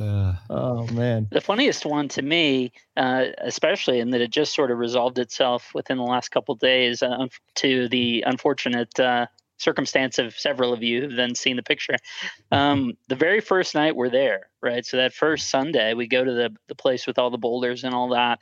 [0.00, 1.26] Uh, oh man!
[1.32, 5.72] The funniest one to me, uh, especially in that it just sort of resolved itself
[5.74, 7.26] within the last couple days, uh,
[7.56, 9.26] to the unfortunate uh,
[9.58, 11.96] circumstance of several of you have then seen the picture.
[12.50, 14.84] Um, the very first night we're there, right?
[14.84, 17.94] So that first Sunday, we go to the the place with all the boulders and
[17.94, 18.38] all that,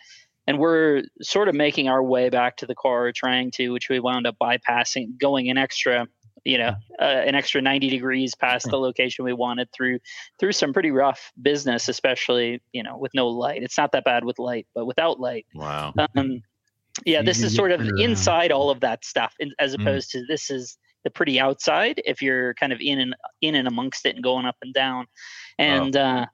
[0.46, 3.98] and we're sort of making our way back to the car, trying to, which we
[3.98, 6.06] wound up bypassing, going an extra,
[6.44, 9.98] you know, uh, an extra 90 degrees past the location we wanted through
[10.38, 13.64] through some pretty rough business, especially you know with no light.
[13.64, 15.92] It's not that bad with light, but without light, wow.
[16.14, 16.42] Um,
[17.04, 19.80] yeah, this is sort of inside all of that stuff, as mm.
[19.80, 20.12] opposed mm.
[20.12, 24.04] to this is the pretty outside if you're kind of in and in and amongst
[24.06, 25.06] it and going up and down.
[25.56, 26.02] And oh.
[26.02, 26.26] uh,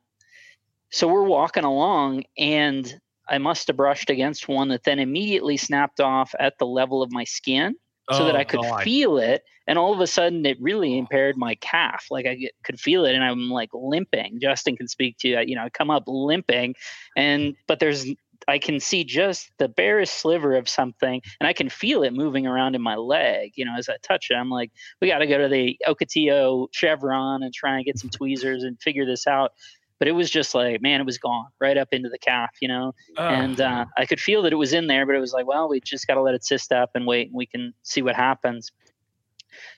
[0.90, 2.92] so we're walking along, and
[3.28, 7.12] I must have brushed against one that then immediately snapped off at the level of
[7.12, 7.76] my skin.
[8.10, 8.82] So oh, that I could God.
[8.82, 12.06] feel it, and all of a sudden it really impaired my calf.
[12.10, 14.40] Like I get, could feel it, and I'm like limping.
[14.40, 15.40] Justin can speak to you.
[15.46, 16.74] you know I come up limping,
[17.16, 18.04] and but there's
[18.48, 22.46] I can see just the barest sliver of something, and I can feel it moving
[22.46, 23.52] around in my leg.
[23.56, 24.70] You know, as I touch it, I'm like,
[25.00, 28.80] we got to go to the Ocotillo Chevron and try and get some tweezers and
[28.80, 29.52] figure this out.
[29.98, 32.66] But it was just like, man, it was gone right up into the calf, you
[32.66, 32.92] know.
[33.16, 35.46] Uh, and uh, I could feel that it was in there, but it was like,
[35.46, 38.02] well, we just got to let it cyst up and wait, and we can see
[38.02, 38.72] what happens.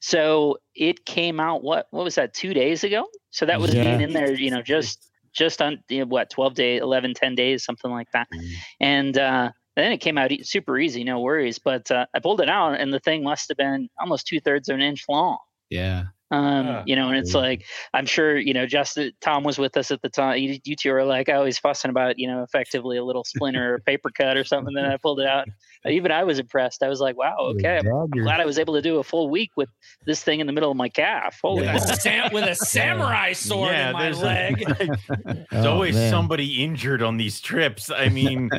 [0.01, 1.63] So it came out.
[1.63, 2.33] What what was that?
[2.33, 3.07] Two days ago.
[3.31, 3.85] So that was yeah.
[3.85, 7.35] being in there, you know, just just on you know, what 12 days 11 10
[7.35, 8.29] days something like that.
[8.33, 8.55] Mm-hmm.
[8.81, 11.59] and uh, then it came out super easy no worries.
[11.59, 14.77] But uh, i pulled it out and the thing must have been almost two-thirds of
[14.77, 15.39] an inch long.
[15.71, 16.05] Yeah
[16.35, 16.83] um, yeah.
[16.87, 18.67] you know, and it's like I'm sure you know.
[18.67, 20.39] Justin Tom was with us at the time.
[20.39, 23.79] You, you two are like always fussing about you know, effectively a little splinter or
[23.81, 24.75] paper cut or something.
[24.75, 25.47] Then I pulled it out.
[25.87, 26.83] Even I was impressed.
[26.83, 27.79] I was like, wow, okay.
[27.79, 29.69] I'm glad I was able to do a full week with
[30.07, 31.39] this thing in the middle of my calf.
[31.43, 31.75] Holy yeah.
[31.75, 34.65] with, a sam- with a samurai sword yeah, in my leg.
[35.27, 36.11] there's oh, always man.
[36.11, 37.91] somebody injured on these trips.
[37.91, 38.51] I mean,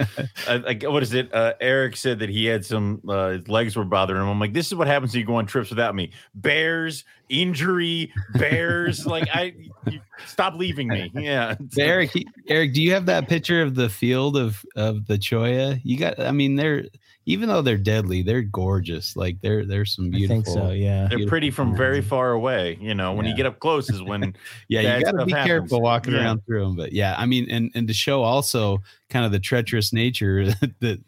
[0.47, 1.33] uh, like what is it?
[1.33, 4.29] Uh, Eric said that he had some uh, his legs were bothering him.
[4.29, 6.11] I'm like, this is what happens when you go on trips without me.
[6.35, 9.05] Bears injury, bears.
[9.05, 9.53] like I
[10.27, 11.11] stop leaving me.
[11.13, 11.55] Yeah.
[11.77, 12.11] Eric,
[12.47, 15.79] Eric, do you have that picture of the field of of the cholla?
[15.83, 16.19] You got.
[16.19, 16.85] I mean, they're
[17.27, 19.15] even though they're deadly, they're gorgeous.
[19.15, 20.41] Like they're they're some beautiful.
[20.41, 20.69] I think so.
[20.71, 22.77] Yeah, they're pretty from very far away.
[22.79, 23.31] You know, when yeah.
[23.31, 24.35] you get up close is when.
[24.67, 25.47] yeah, you got to be happens.
[25.47, 26.21] careful walking yeah.
[26.21, 26.75] around through them.
[26.75, 30.45] But yeah, I mean, and and to show also kind of the treacherous nature
[30.81, 30.99] that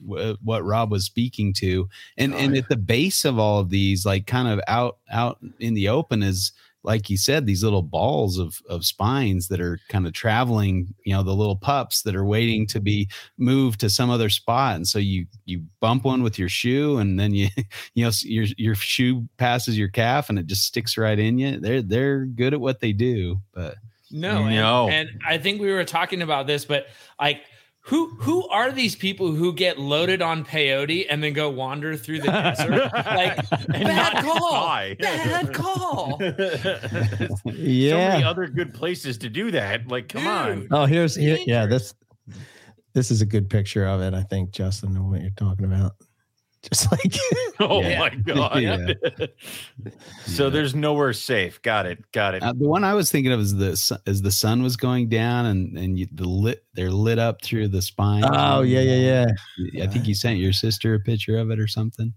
[0.43, 1.87] what Rob was speaking to,
[2.17, 2.61] and oh, and yeah.
[2.61, 6.23] at the base of all of these, like kind of out out in the open
[6.23, 6.51] is
[6.87, 11.13] like you said, these little balls of of spines that are kind of traveling, you
[11.13, 14.77] know, the little pups that are waiting to be moved to some other spot.
[14.77, 17.49] And so you you bump one with your shoe, and then you
[17.93, 21.59] you know your your shoe passes your calf, and it just sticks right in you.
[21.59, 23.75] They're they're good at what they do, but
[24.09, 24.87] no, no.
[24.87, 26.87] And, and I think we were talking about this, but
[27.19, 27.41] like
[27.87, 32.19] who who are these people who get loaded on peyote and then go wander through
[32.19, 32.91] the desert?
[32.93, 36.17] like bad call, bad call.
[37.45, 39.87] yeah, so many other good places to do that.
[39.87, 40.67] Like, come Dude, on.
[40.71, 41.65] Oh, here's here, yeah.
[41.65, 41.93] This
[42.93, 44.13] this is a good picture of it.
[44.13, 45.93] I think Justin, of what you're talking about.
[46.69, 47.15] Just like
[47.59, 47.99] oh yeah.
[47.99, 48.61] my god.
[48.61, 48.93] Yeah.
[50.25, 50.49] so yeah.
[50.49, 51.61] there's nowhere safe.
[51.61, 52.11] Got it.
[52.11, 52.43] Got it.
[52.43, 55.45] Uh, the one I was thinking of is the as the sun was going down
[55.45, 58.23] and and you, the lit they're lit up through the spine.
[58.25, 59.25] Oh yeah yeah
[59.57, 59.83] yeah.
[59.83, 62.13] I think you sent your sister a picture of it or something.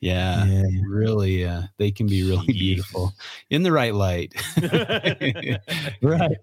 [0.00, 0.64] Yeah, yeah.
[0.84, 1.44] really.
[1.44, 2.58] Uh, they can be really Jeez.
[2.58, 3.12] beautiful
[3.50, 4.34] in the right light.
[6.02, 6.36] right.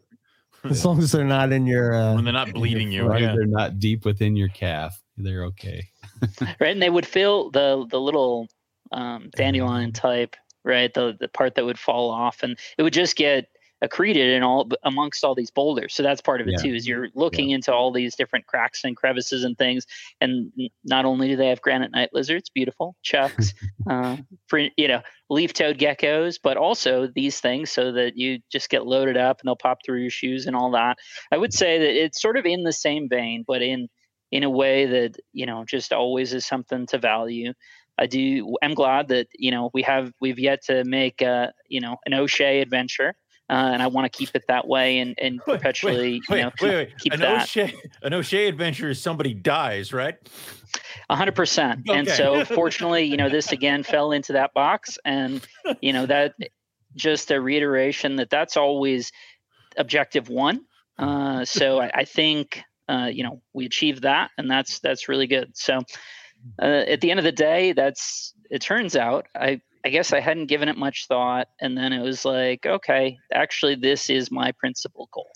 [0.63, 3.33] As long as they're not in your uh, when they're not bleeding you, yeah.
[3.33, 5.01] they're not deep within your calf.
[5.17, 5.89] They're okay.
[6.59, 8.47] right, and they would fill the the little
[8.91, 10.93] um, dandelion type, right?
[10.93, 13.47] The the part that would fall off, and it would just get
[13.81, 15.93] accreted and all amongst all these boulders.
[15.93, 16.63] So that's part of it yeah.
[16.63, 16.75] too.
[16.75, 17.55] Is you're looking yeah.
[17.55, 19.85] into all these different cracks and crevices and things.
[20.19, 20.51] And
[20.83, 23.53] not only do they have granite night lizards, beautiful chucks,
[23.89, 24.17] uh,
[24.47, 29.17] for, you know, leaf-toed geckos, but also these things so that you just get loaded
[29.17, 30.97] up and they'll pop through your shoes and all that.
[31.31, 33.87] I would say that it's sort of in the same vein, but in
[34.31, 37.53] in a way that you know just always is something to value.
[37.97, 38.55] I do.
[38.61, 42.13] I'm glad that you know we have we've yet to make uh, you know an
[42.13, 43.15] O'Shea adventure
[43.49, 46.43] uh, and I want to keep it that way and, and wait, perpetually, wait, you
[46.43, 47.43] know, wait, wait, keep, an that.
[47.43, 47.73] O'Shea,
[48.03, 50.15] an O'Shea adventure is somebody dies, right?
[51.09, 51.89] A hundred percent.
[51.89, 55.41] And so, fortunately, you know, this again fell into that box, and
[55.81, 56.35] you know that
[56.95, 59.11] just a reiteration that that's always
[59.77, 60.61] objective one.
[60.99, 65.27] Uh, so I, I think uh, you know we achieved that, and that's that's really
[65.27, 65.51] good.
[65.55, 65.81] So
[66.61, 70.19] uh, at the end of the day, that's it turns out I I guess I
[70.19, 74.51] hadn't given it much thought, and then it was like, okay, actually, this is my
[74.53, 75.29] principal goal.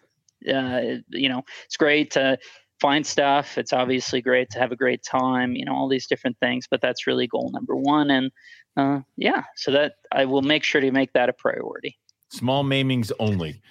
[0.54, 2.38] Uh, you know, it's great to
[2.82, 3.58] find stuff.
[3.58, 5.56] It's obviously great to have a great time.
[5.56, 8.10] You know, all these different things, but that's really goal number one.
[8.12, 8.32] And
[8.76, 11.98] uh, yeah, so that I will make sure to make that a priority.
[12.30, 13.62] Small maimings only.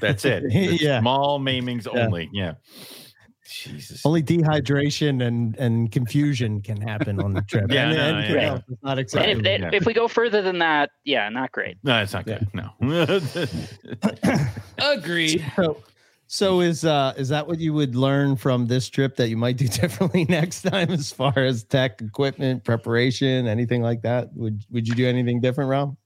[0.00, 0.44] That's it.
[0.80, 1.00] yeah.
[1.00, 2.04] Small maimings yeah.
[2.04, 2.30] only.
[2.32, 2.54] Yeah.
[3.48, 4.04] Jesus.
[4.04, 7.70] Only dehydration and and confusion can happen on the trip.
[7.70, 8.58] yeah, and, no, and yeah.
[8.82, 9.46] not acceptable.
[9.46, 9.70] If, yeah.
[9.72, 11.78] if, we go further than that, yeah, not great.
[11.82, 12.46] No, it's not good.
[12.52, 12.70] No.
[14.78, 15.44] Agreed.
[15.56, 15.82] So,
[16.26, 19.56] so is uh is that what you would learn from this trip that you might
[19.56, 24.34] do differently next time as far as tech equipment preparation, anything like that?
[24.34, 25.96] Would would you do anything different, Rob?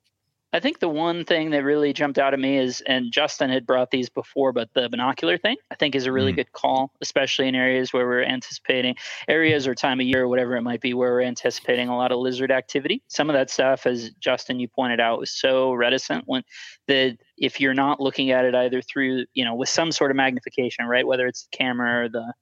[0.54, 3.66] I think the one thing that really jumped out at me is, and Justin had
[3.66, 6.36] brought these before, but the binocular thing I think is a really mm.
[6.36, 8.96] good call, especially in areas where we're anticipating
[9.28, 12.12] areas or time of year or whatever it might be, where we're anticipating a lot
[12.12, 13.02] of lizard activity.
[13.08, 16.42] Some of that stuff, as Justin you pointed out, was so reticent when
[16.86, 20.18] that if you're not looking at it either through, you know, with some sort of
[20.18, 22.34] magnification, right, whether it's the camera or the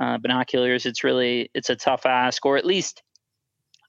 [0.00, 3.02] uh, binoculars, it's really it's a tough ask, or at least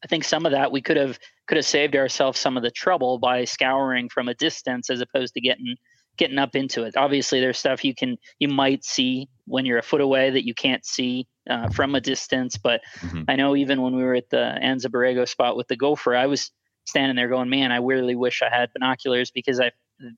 [0.05, 2.69] I think some of that we could have could have saved ourselves some of the
[2.69, 5.75] trouble by scouring from a distance as opposed to getting
[6.15, 6.95] getting up into it.
[6.95, 10.53] Obviously, there's stuff you can you might see when you're a foot away that you
[10.53, 12.55] can't see uh, from a distance.
[12.55, 13.23] But mm-hmm.
[13.27, 16.27] I know even when we were at the Anza Borrego spot with the gopher, I
[16.27, 16.51] was
[16.85, 19.71] standing there going, "Man, I really wish I had binoculars because I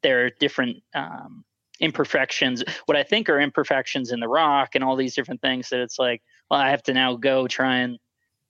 [0.03, 1.45] there are different." Um,
[1.79, 5.79] imperfections what i think are imperfections in the rock and all these different things that
[5.79, 7.99] it's like well i have to now go try and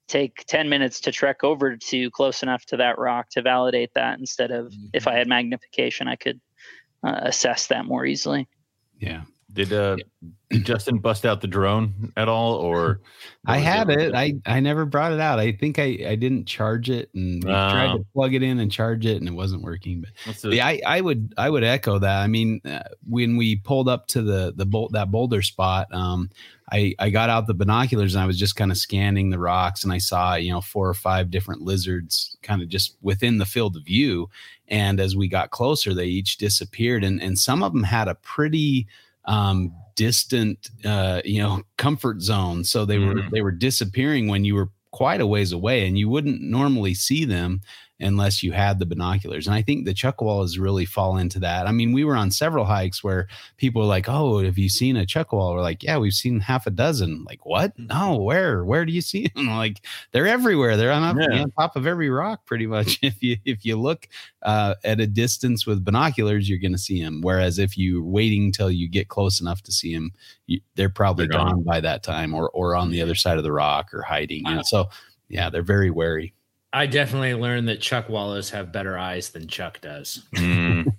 [0.07, 4.19] take 10 minutes to trek over to close enough to that rock to validate that
[4.19, 4.87] instead of mm-hmm.
[4.93, 6.39] if I had magnification, I could
[7.03, 8.47] uh, assess that more easily.
[8.99, 9.23] Yeah.
[9.53, 9.95] Did uh
[10.49, 12.99] did Justin bust out the drone at all or
[13.45, 14.13] I had it.
[14.13, 15.39] I I never brought it out.
[15.39, 18.71] I think I I didn't charge it and uh, tried to plug it in and
[18.71, 22.21] charge it and it wasn't working but yeah, I I would I would echo that.
[22.21, 26.29] I mean uh, when we pulled up to the the bolt that boulder spot um
[26.71, 29.83] I, I got out the binoculars and I was just kind of scanning the rocks
[29.83, 33.45] and I saw, you know, four or five different lizards kind of just within the
[33.45, 34.29] field of view.
[34.67, 37.05] And as we got closer, they each disappeared.
[37.05, 38.87] And, and some of them had a pretty
[39.27, 42.63] um, distant, uh, you know, comfort zone.
[42.63, 43.13] So they mm.
[43.13, 46.93] were they were disappearing when you were quite a ways away, and you wouldn't normally
[46.93, 47.61] see them
[47.99, 49.47] unless you had the binoculars.
[49.47, 51.67] And I think the chuck chuckwallas really fall into that.
[51.67, 53.27] I mean, we were on several hikes where
[53.57, 56.67] people were like, "Oh, have you seen a chuckwalla?" We're like, "Yeah, we've seen half
[56.67, 57.77] a dozen." Like, what?
[57.77, 57.87] Mm-hmm.
[57.87, 58.63] No, where?
[58.63, 59.47] Where do you see them?
[59.47, 59.81] like,
[60.11, 60.77] they're everywhere.
[60.77, 61.41] They're on, yeah.
[61.41, 62.99] on, top of every rock, pretty much.
[63.01, 64.07] if you if you look
[64.43, 67.21] uh, at a distance with binoculars, you're going to see them.
[67.21, 70.11] Whereas if you're waiting till you get close enough to see them,
[70.45, 71.55] you, they're probably they're gone.
[71.55, 74.43] gone by that time, or or on the other side of the rock, or hiding.
[74.43, 74.51] Wow.
[74.51, 74.89] You know, so
[75.29, 76.33] yeah, they're very wary.
[76.73, 80.23] I definitely learned that chuckwallas have better eyes than Chuck does.
[80.35, 80.93] Mm.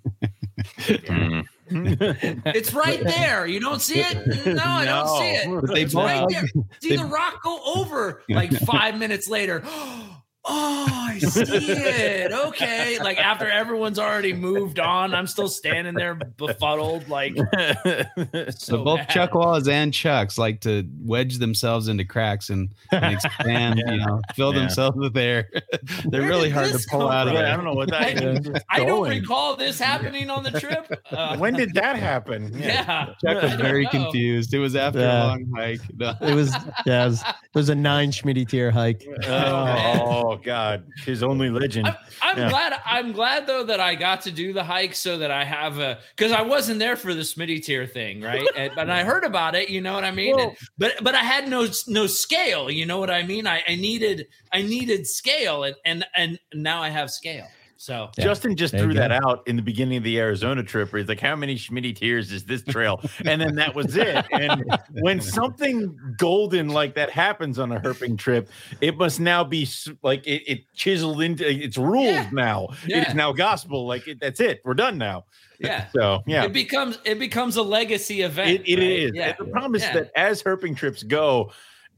[1.70, 3.46] it's right there.
[3.46, 4.46] You don't see it?
[4.46, 5.74] No, I don't see it.
[5.74, 6.44] They it's right there.
[6.82, 9.62] See the rock go over like five minutes later.
[10.44, 12.32] oh, I see it.
[12.32, 12.98] Okay.
[12.98, 17.08] Like after everyone's already moved on, I'm still standing there befuddled.
[17.08, 17.36] Like,
[17.84, 19.08] so, so both bad.
[19.08, 23.92] chuckwallas and Chucks like to wedge themselves into cracks and, and expand, yeah.
[23.92, 24.60] you know, fill yeah.
[24.60, 25.50] themselves with air.
[26.04, 27.34] They're Where really hard to pull out of.
[27.34, 28.48] I don't know what that is.
[28.70, 30.88] I don't recall this happening on the trip.
[31.10, 32.56] Uh, when did that happen?
[32.58, 33.14] Yeah.
[33.24, 34.54] Chuck was very confused.
[34.54, 35.80] It was after a long hike.
[35.96, 36.14] No.
[36.20, 36.54] It was,
[36.86, 39.04] yeah, it was, it was a nine Schmitty tier hike.
[39.24, 41.86] Oh, oh God, his only legend.
[41.86, 42.48] I'm, I'm yeah.
[42.48, 42.80] glad.
[42.84, 45.98] I'm glad though that I got to do the hike so that I have a
[46.16, 48.46] because I wasn't there for the Smitty tier thing, right?
[48.56, 49.68] and, but I heard about it.
[49.68, 50.38] You know what I mean?
[50.38, 52.70] And, but but I had no no scale.
[52.70, 53.46] You know what I mean?
[53.46, 57.46] I, I needed I needed scale, and and and now I have scale.
[57.80, 58.24] So yeah.
[58.24, 61.20] Justin just threw that out in the beginning of the Arizona trip where he's like,
[61.20, 63.00] How many Schmitty tears is this trail?
[63.24, 64.26] and then that was it.
[64.32, 64.64] And
[65.00, 68.50] when something golden like that happens on a herping trip,
[68.80, 69.68] it must now be
[70.02, 72.30] like it, it chiseled into it's rules yeah.
[72.32, 72.68] now.
[72.84, 73.02] Yeah.
[73.02, 73.86] It's now gospel.
[73.86, 74.60] Like it, that's it.
[74.64, 75.26] We're done now.
[75.60, 75.86] Yeah.
[75.94, 78.50] So yeah, it becomes it becomes a legacy event.
[78.50, 78.90] It, it right?
[78.90, 79.10] is.
[79.14, 79.34] Yeah.
[79.38, 81.52] And the problem is that as herping trips go,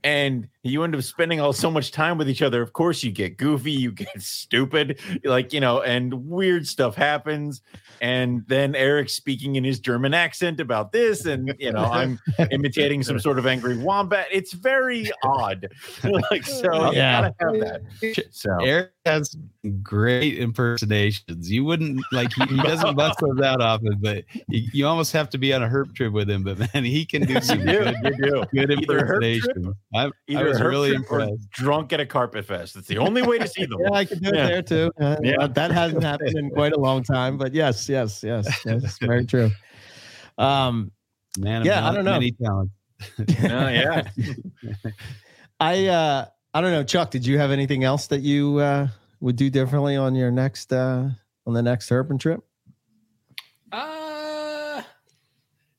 [0.04, 2.62] and you end up spending all so much time with each other.
[2.62, 7.62] Of course, you get goofy, you get stupid, like you know, and weird stuff happens.
[8.00, 12.18] And then Eric speaking in his German accent about this, and you know, I'm
[12.50, 14.28] imitating some sort of angry wombat.
[14.30, 15.68] It's very odd.
[16.30, 17.82] like so, yeah, have that.
[18.30, 19.34] So Eric has
[19.82, 21.50] great impersonations.
[21.50, 25.30] You wouldn't like he, he doesn't bust those out often, but you, you, almost have
[25.30, 26.42] to be on a herp trip with him.
[26.42, 27.96] But man, he can do some good,
[28.52, 29.74] good impersonations.
[29.94, 31.50] I, I was really impressed.
[31.50, 32.76] drunk at a carpet fest.
[32.76, 33.78] It's the only way to see them.
[33.84, 34.46] yeah, I can do yeah.
[34.46, 34.92] it there too.
[35.00, 38.98] Uh, yeah, that hasn't happened in quite a long time, but yes, yes, yes, yes,
[39.00, 39.50] very true.
[40.36, 40.92] Um,
[41.38, 42.12] man, yeah, I don't know.
[42.12, 42.72] Many talents.
[43.18, 44.02] oh, yeah.
[45.58, 47.10] I uh, I don't know, Chuck.
[47.10, 48.88] Did you have anything else that you uh,
[49.20, 51.08] would do differently on your next uh,
[51.46, 52.42] on the next urban trip?
[53.70, 54.82] Uh,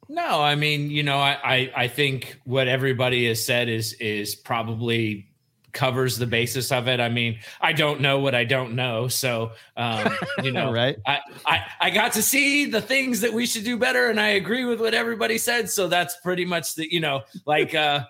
[0.07, 0.41] no.
[0.41, 5.30] I mean, you know, I, I I think what everybody has said is is probably
[5.73, 6.99] covers the basis of it.
[6.99, 9.07] I mean, I don't know what I don't know.
[9.07, 10.97] So, um, you know, right.
[11.05, 14.09] I, I, I got to see the things that we should do better.
[14.09, 15.69] And I agree with what everybody said.
[15.69, 18.05] So that's pretty much the, you know, like, uh,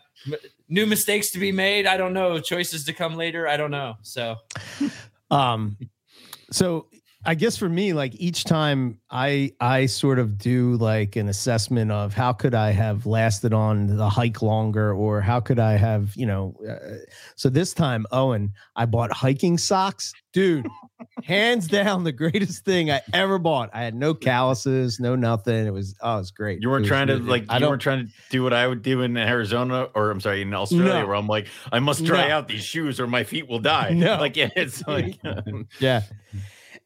[0.69, 1.85] new mistakes to be made.
[1.85, 2.39] I don't know.
[2.39, 3.47] Choices to come later.
[3.47, 3.95] I don't know.
[4.01, 4.35] So,
[5.29, 5.77] um,
[6.51, 6.87] so
[7.23, 11.91] I guess for me, like each time I I sort of do like an assessment
[11.91, 16.15] of how could I have lasted on the hike longer, or how could I have
[16.15, 16.55] you know.
[16.67, 16.97] Uh,
[17.35, 20.67] so this time, Owen, I bought hiking socks, dude.
[21.23, 23.69] hands down, the greatest thing I ever bought.
[23.73, 25.67] I had no calluses, no nothing.
[25.67, 26.61] It was oh, it was great.
[26.61, 28.81] You weren't trying really, to like I you weren't trying to do what I would
[28.81, 31.07] do in Arizona, or I'm sorry, in Australia, no.
[31.07, 32.35] where I'm like, I must try no.
[32.35, 33.91] out these shoes, or my feet will die.
[34.01, 35.19] No, like yeah, it's like
[35.79, 36.01] yeah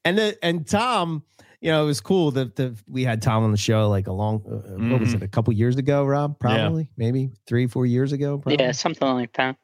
[0.05, 1.23] and then and Tom,
[1.59, 4.11] you know, it was cool that the, we had Tom on the show like a
[4.11, 4.91] long, uh, mm-hmm.
[4.91, 5.25] what was it, mm-hmm.
[5.25, 6.39] a couple years ago, Rob?
[6.39, 6.89] Probably, yeah.
[6.95, 8.37] maybe three, four years ago.
[8.37, 8.63] Probably.
[8.63, 9.57] Yeah, something like that.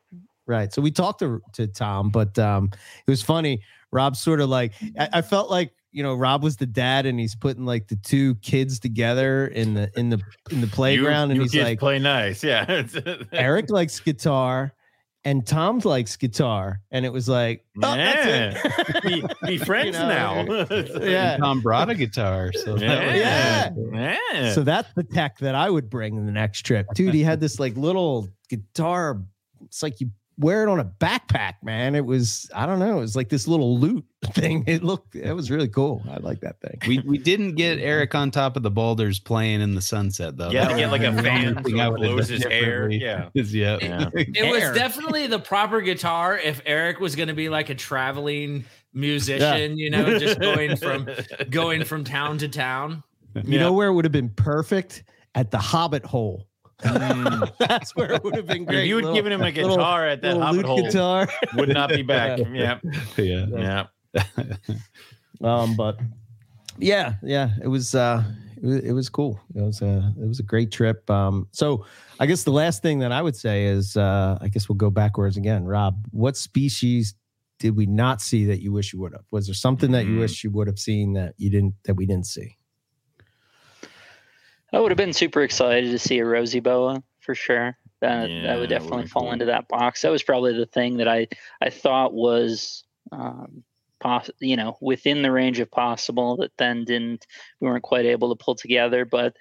[0.47, 0.73] Right.
[0.73, 3.61] So we talked to to Tom, but um, it was funny.
[3.91, 7.19] Rob sort of like I, I felt like you know Rob was the dad and
[7.19, 10.19] he's putting like the two kids together in the in the
[10.49, 12.83] in the playground you, and he's like play nice yeah
[13.33, 14.73] Eric likes guitar
[15.24, 18.53] and Tom likes guitar, and it was like, oh, yeah.
[18.53, 19.03] that's it.
[19.03, 20.65] be, be friends you know, now.
[20.99, 23.15] yeah, Tom brought a guitar, so yeah.
[23.15, 24.17] yeah.
[24.34, 27.13] yeah, So that's the tech that I would bring in the next trip, dude.
[27.13, 29.22] He had this like little guitar.
[29.63, 30.09] It's like you
[30.41, 31.95] wear it on a backpack, man.
[31.95, 34.63] It was, I don't know, it was like this little lute thing.
[34.67, 36.03] It looked, it was really cool.
[36.09, 36.77] I like that thing.
[36.87, 40.49] We we didn't get Eric on top of the boulders playing in the sunset though.
[40.49, 42.89] Yeah, to get like a fan so blows his hair.
[42.89, 43.77] Yeah, yeah.
[43.81, 44.09] yeah.
[44.13, 46.37] It, it was definitely the proper guitar.
[46.37, 49.83] If Eric was going to be like a traveling musician, yeah.
[49.83, 51.07] you know, just going from
[51.49, 53.03] going from town to town.
[53.35, 53.59] You yeah.
[53.59, 55.03] know where it would have been perfect
[55.35, 56.47] at the Hobbit hole
[56.84, 57.51] Mm.
[57.59, 58.79] That's where it would have been great.
[58.84, 61.27] If you had given him a guitar little, at that hobbit hole, guitar.
[61.55, 62.39] would not be back.
[62.53, 62.79] yeah.
[63.17, 63.45] Yeah.
[63.49, 63.86] Yeah.
[64.13, 64.75] yeah.
[65.41, 65.99] um, but
[66.77, 68.23] yeah, yeah, it was uh
[68.57, 69.39] it was, it was cool.
[69.55, 71.09] It was a it was a great trip.
[71.09, 71.86] Um, so
[72.19, 74.89] I guess the last thing that I would say is uh, I guess we'll go
[74.89, 75.65] backwards again.
[75.65, 77.15] Rob, what species
[77.59, 79.25] did we not see that you wish you would have?
[79.32, 80.21] Was there something that you mm-hmm.
[80.21, 82.57] wish you would have seen that you didn't that we didn't see?
[84.74, 87.78] I would have been super excited to see a rosy boa for sure.
[87.99, 89.32] That yeah, that would definitely fall cool.
[89.34, 90.01] into that box.
[90.01, 91.28] That was probably the thing that I
[91.61, 93.63] I thought was um,
[93.99, 97.28] poss- you know within the range of possible that then didn't
[97.59, 99.05] we weren't quite able to pull together.
[99.05, 99.36] But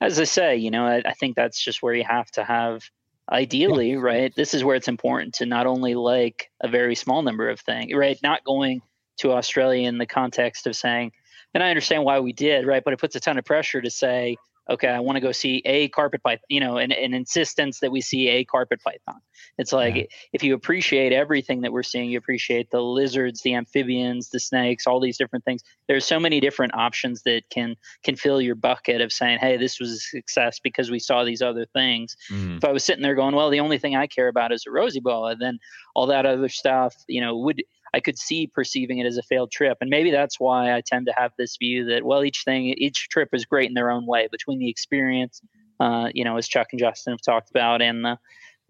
[0.00, 2.88] as I say, you know, I, I think that's just where you have to have
[3.30, 3.98] ideally, yeah.
[3.98, 7.60] right, this is where it's important to not only like a very small number of
[7.60, 8.18] things, right?
[8.22, 8.82] Not going
[9.18, 11.12] to Australia in the context of saying,
[11.54, 12.84] and I understand why we did, right?
[12.84, 14.36] But it puts a ton of pressure to say,
[14.68, 17.92] okay, I want to go see a carpet python, you know, an, an insistence that
[17.92, 19.20] we see a carpet python.
[19.58, 20.04] It's like yeah.
[20.32, 24.86] if you appreciate everything that we're seeing, you appreciate the lizards, the amphibians, the snakes,
[24.86, 25.62] all these different things.
[25.88, 29.78] There's so many different options that can can fill your bucket of saying, hey, this
[29.78, 32.16] was a success because we saw these other things.
[32.30, 32.58] Mm.
[32.58, 34.70] If I was sitting there going, well, the only thing I care about is a
[34.70, 35.58] rosy boa, then
[35.94, 37.62] all that other stuff, you know, would
[37.94, 39.78] I could see perceiving it as a failed trip.
[39.80, 43.08] And maybe that's why I tend to have this view that, well, each thing, each
[43.08, 45.40] trip is great in their own way between the experience,
[45.80, 48.18] uh, you know, as Chuck and Justin have talked about, and the,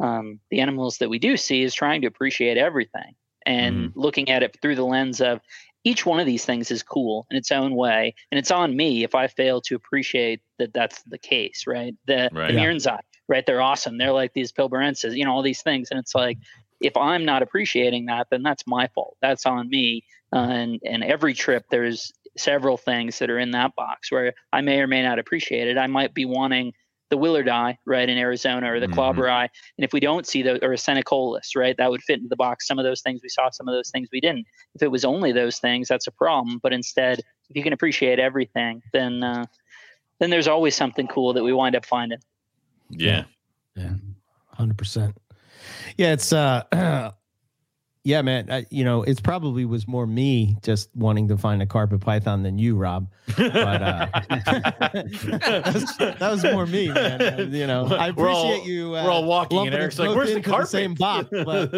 [0.01, 3.15] um, the animals that we do see is trying to appreciate everything
[3.45, 5.41] and mm looking at it through the lens of
[5.85, 8.13] each one of these things is cool in its own way.
[8.33, 11.95] And it's on me if I fail to appreciate that that's the case, right?
[12.09, 12.49] The, right.
[12.49, 12.99] the yeah.
[13.29, 13.47] right?
[13.47, 13.97] They're awesome.
[13.97, 15.89] They're like these pilbarenses, you know, all these things.
[15.93, 16.39] And it's like,
[16.81, 19.17] if I'm not appreciating that, then that's my fault.
[19.21, 20.05] That's on me.
[20.33, 24.61] Uh, and and every trip there's several things that are in that box where I
[24.61, 25.79] may or may not appreciate it.
[25.79, 26.73] I might be wanting
[27.09, 29.25] the Willardi, right, in Arizona, or the mm-hmm.
[29.25, 32.37] And if we don't see those, or a Senicollis, right, that would fit into the
[32.37, 32.67] box.
[32.67, 34.47] Some of those things we saw, some of those things we didn't.
[34.75, 36.59] If it was only those things, that's a problem.
[36.63, 39.45] But instead, if you can appreciate everything, then uh,
[40.19, 42.19] then there's always something cool that we wind up finding.
[42.91, 43.25] Yeah,
[43.77, 43.95] yeah,
[44.49, 45.17] hundred percent.
[45.97, 47.13] Yeah, it's uh
[48.07, 48.53] yeah, man.
[48.53, 52.45] I, you know, it's probably was more me just wanting to find a carpet python
[52.45, 53.11] than you, Rob.
[53.37, 57.53] But uh, that, was, that, was, more me, man.
[57.53, 58.95] You know, I appreciate all, you.
[58.95, 61.73] Uh, we're all walking, and Eric's like, "Where's the carpet?" The same box, but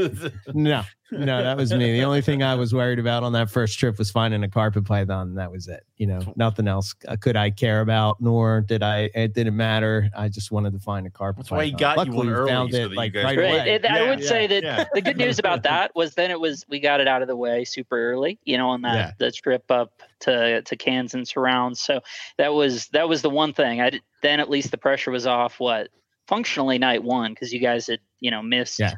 [0.54, 1.92] no, no, that was me.
[1.92, 4.84] The only thing I was worried about on that first trip was finding a carpet
[4.84, 5.28] python.
[5.28, 5.84] And that was it.
[5.96, 9.10] You know, nothing else uh, could I care about, nor did I.
[9.14, 10.10] It didn't matter.
[10.16, 11.38] I just wanted to find a carpet.
[11.38, 11.58] That's python.
[11.58, 12.50] why he got Luckily, you one early.
[12.50, 13.74] Found it, so like, right away.
[13.74, 14.84] It, I would yeah, say that yeah.
[14.92, 17.36] the good news about that was then it was we got it out of the
[17.36, 18.38] way super early.
[18.44, 19.12] You know, on that yeah.
[19.18, 21.80] the trip up to to Cairns and surrounds.
[21.80, 22.00] So
[22.36, 23.80] that was that was the one thing.
[23.80, 25.58] I did, then at least the pressure was off.
[25.58, 25.88] What
[26.28, 28.92] functionally night one because you guys had you know missed yeah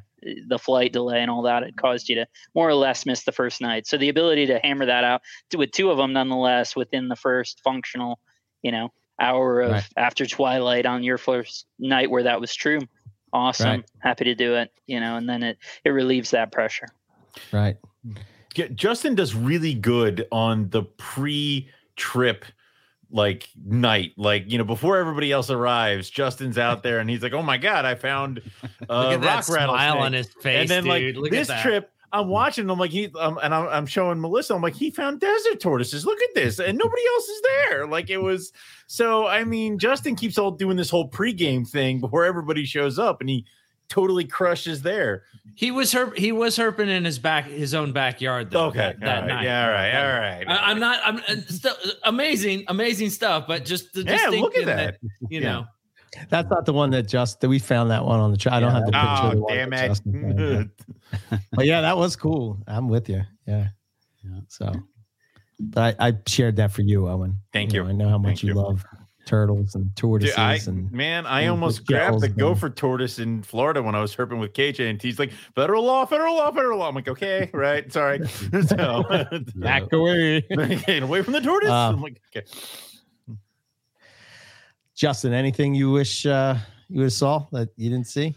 [0.46, 3.32] the flight delay and all that it caused you to more or less miss the
[3.32, 5.22] first night so the ability to hammer that out
[5.56, 8.18] with two of them nonetheless within the first functional
[8.62, 8.88] you know
[9.20, 9.88] hour of right.
[9.96, 12.80] after twilight on your first night where that was true
[13.32, 13.90] awesome right.
[14.00, 16.88] happy to do it you know and then it it relieves that pressure
[17.52, 17.76] right
[18.74, 22.44] justin does really good on the pre trip
[23.12, 27.32] like night like you know before everybody else arrives justin's out there and he's like
[27.32, 28.40] oh my god i found
[28.88, 31.16] uh rock smile on his face and then dude.
[31.16, 34.54] like Look this trip i'm watching i'm like he um, and I'm, I'm showing melissa
[34.54, 37.86] i'm like he found desert tortoises look at this and nobody else is there.
[37.86, 38.52] Like it was
[38.86, 43.20] so i mean justin keeps all doing this whole pregame thing before everybody shows up
[43.20, 43.44] and he
[43.90, 45.24] totally crushes there.
[45.54, 48.50] He was herp- he was herping in his back his own backyard.
[48.50, 49.44] Though, okay, that, that night.
[49.44, 50.48] Yeah, all right, all right.
[50.48, 51.00] I, am not.
[51.04, 51.74] I'm uh, still
[52.04, 53.46] amazing, amazing stuff.
[53.46, 54.98] But just the yeah, look at that.
[55.02, 55.52] that you yeah.
[55.52, 55.66] know.
[56.28, 58.54] That's not the one that just that we found that one on the chart.
[58.54, 59.44] I don't have the picture.
[59.44, 60.70] Oh, damn it!
[61.52, 62.58] but yeah, that was cool.
[62.66, 63.22] I'm with you.
[63.46, 63.68] Yeah.
[64.24, 64.40] yeah.
[64.48, 64.72] So,
[65.60, 67.36] but I, I shared that for you, Owen.
[67.52, 67.80] Thank you.
[67.80, 67.84] you.
[67.84, 68.84] Know, I know how much you, you love
[69.30, 70.34] turtles and tortoises.
[70.34, 74.14] Dude, I, and man, I almost grabbed the gopher tortoise in Florida when I was
[74.14, 77.48] herping with KJ, and he's like, "Federal law, federal law, federal law." I'm like, "Okay,
[77.54, 78.26] right, sorry."
[78.66, 79.04] so
[79.54, 81.70] back away, getting away from the tortoise.
[81.70, 82.44] Uh, I'm like, "Okay."
[84.96, 86.56] Justin, anything you wish uh,
[86.88, 88.34] you would have saw that you didn't see?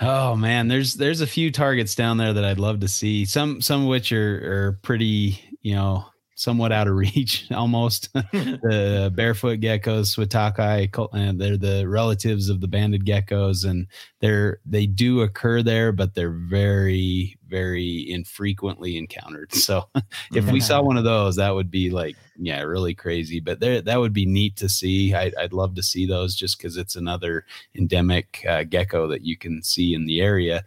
[0.00, 3.24] Oh man, there's there's a few targets down there that I'd love to see.
[3.24, 6.06] Some some of which are are pretty, you know,
[6.40, 8.12] somewhat out of reach almost.
[8.12, 13.86] the barefoot geckos, switaki, and they're the relatives of the banded geckos, and
[14.20, 19.52] they're they do occur there, but they're very very infrequently encountered.
[19.52, 19.88] So
[20.34, 23.40] if we saw one of those, that would be like yeah, really crazy.
[23.40, 25.14] But there that would be neat to see.
[25.14, 29.36] I, would love to see those just because it's another endemic uh, gecko that you
[29.36, 30.64] can see in the area.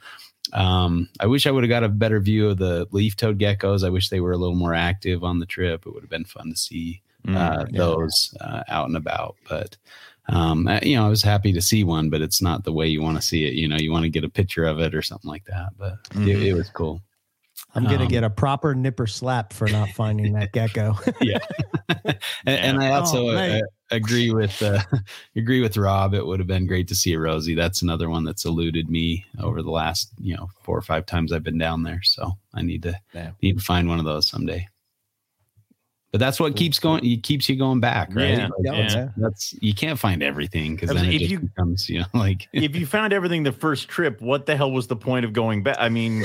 [0.54, 3.84] Um, I wish I would have got a better view of the leaf-toed geckos.
[3.84, 5.86] I wish they were a little more active on the trip.
[5.86, 7.78] It would have been fun to see mm, uh, yeah.
[7.78, 9.36] those uh, out and about.
[9.50, 9.78] But
[10.30, 12.88] um, uh, you know, I was happy to see one, but it's not the way
[12.88, 13.54] you want to see it.
[13.54, 15.70] You know, you want to get a picture of it or something like that.
[15.78, 16.28] But mm-hmm.
[16.28, 17.02] it, it was cool.
[17.76, 20.96] I'm gonna um, get a proper nipper slap for not finding that gecko.
[21.22, 21.40] yeah,
[22.06, 23.62] and, and, I also oh, uh,
[23.96, 24.80] agree with uh,
[25.36, 26.14] agree with Rob.
[26.14, 27.56] It would have been great to see a Rosie.
[27.56, 31.32] That's another one that's eluded me over the last you know four or five times
[31.32, 32.02] I've been down there.
[32.04, 33.32] So I need to yeah.
[33.42, 34.68] need to find one of those someday.
[36.14, 37.04] But that's what keeps going.
[37.04, 38.38] It keeps you going back, right?
[38.38, 39.10] Yeah, like, yeah.
[39.18, 42.76] That's you can't find everything because then it just you, becomes, you know, like if
[42.76, 45.76] you found everything the first trip, what the hell was the point of going back?
[45.80, 46.24] I mean,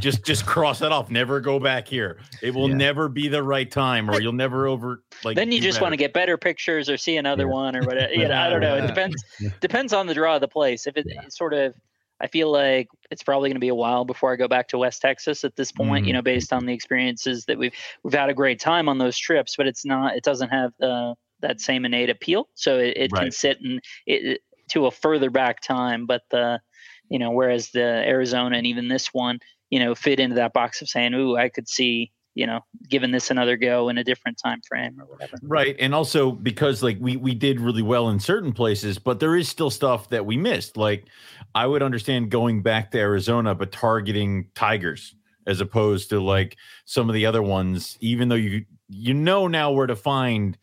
[0.00, 1.10] just just cross that off.
[1.10, 2.18] Never go back here.
[2.40, 2.76] It will yeah.
[2.76, 5.36] never be the right time, or you'll never over like.
[5.36, 7.52] Then you just want to get better pictures or see another yeah.
[7.52, 8.14] one or whatever.
[8.14, 8.76] You know, I don't know.
[8.76, 9.22] It depends
[9.60, 10.86] depends on the draw of the place.
[10.86, 11.74] If it, it's sort of
[12.20, 14.78] I feel like it's probably going to be a while before I go back to
[14.78, 16.08] West Texas at this point, mm-hmm.
[16.08, 19.18] you know, based on the experiences that we've we've had a great time on those
[19.18, 22.48] trips, but it's not it doesn't have uh, that same innate appeal.
[22.54, 23.22] So it, it right.
[23.24, 24.40] can sit in it,
[24.70, 26.60] to a further back time, but the
[27.08, 29.38] you know, whereas the Arizona and even this one,
[29.70, 33.10] you know, fit into that box of saying, "Ooh, I could see you know giving
[33.10, 35.36] this another go in a different time frame or whatever.
[35.42, 39.34] Right and also because like we we did really well in certain places but there
[39.34, 40.76] is still stuff that we missed.
[40.76, 41.06] Like
[41.54, 45.14] i would understand going back to arizona but targeting tigers
[45.46, 49.72] as opposed to like some of the other ones even though you you know now
[49.72, 50.58] where to find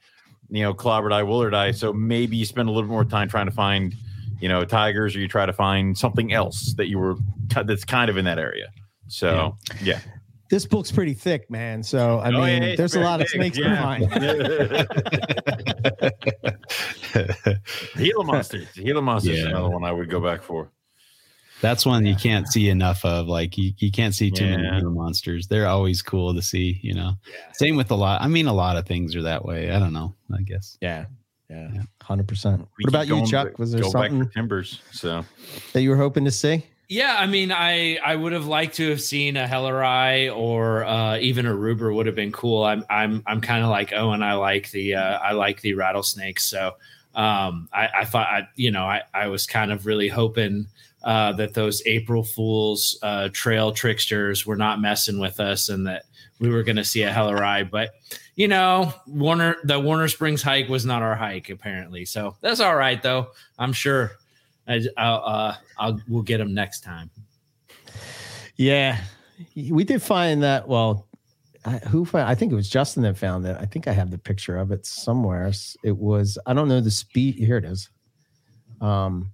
[0.49, 3.51] you know klauberi willard eye so maybe you spend a little more time trying to
[3.51, 3.95] find
[4.39, 7.15] you know tigers or you try to find something else that you were
[7.65, 8.67] that's kind of in that area.
[9.07, 9.83] So yeah.
[9.83, 9.99] yeah
[10.53, 11.81] this book's pretty thick, man.
[11.81, 13.69] So I oh, mean, yeah, there's a lot of snakes yeah.
[13.69, 14.03] to find.
[17.97, 18.67] Gila monsters.
[18.75, 19.47] Gila monsters yeah.
[19.47, 20.69] another one I would go back for.
[21.61, 23.27] That's one you can't see enough of.
[23.27, 24.57] Like you, you can't see too yeah.
[24.57, 25.47] many Gila monsters.
[25.47, 26.79] They're always cool to see.
[26.83, 27.13] You know.
[27.53, 28.21] Same with a lot.
[28.21, 29.71] I mean, a lot of things are that way.
[29.71, 30.13] I don't know.
[30.31, 30.77] I guess.
[30.81, 31.05] Yeah.
[31.49, 31.81] Yeah.
[31.99, 32.61] Hundred percent.
[32.61, 33.57] What about you, Chuck?
[33.57, 34.83] Was there something timbers?
[34.91, 35.25] So
[35.71, 36.63] that you were hoping to see?
[36.89, 41.17] Yeah, I mean, I I would have liked to have seen a Helleri or uh,
[41.17, 42.63] even a Ruber would have been cool.
[42.63, 45.73] I'm I'm I'm kind of like oh, and I like the uh, I like the
[45.73, 46.45] rattlesnakes.
[46.45, 46.75] So
[47.15, 50.67] um, I, I thought I you know I I was kind of really hoping
[51.03, 56.03] uh, that those April Fools uh, trail tricksters were not messing with us and that
[56.39, 57.69] we were going to see a Helleri.
[57.69, 57.95] But
[58.35, 62.05] you know, Warner the Warner Springs hike was not our hike apparently.
[62.05, 63.27] So that's all right though.
[63.57, 64.17] I'm sure
[64.67, 67.09] I, will uh, I'll we'll get them next time.
[68.55, 68.99] Yeah,
[69.55, 70.67] we did find that.
[70.67, 71.07] Well,
[71.65, 73.57] I, who found, I think it was Justin that found it.
[73.59, 75.51] I think I have the picture of it somewhere.
[75.83, 77.35] It was I don't know the speed.
[77.35, 77.89] Here it is.
[78.81, 79.31] Um,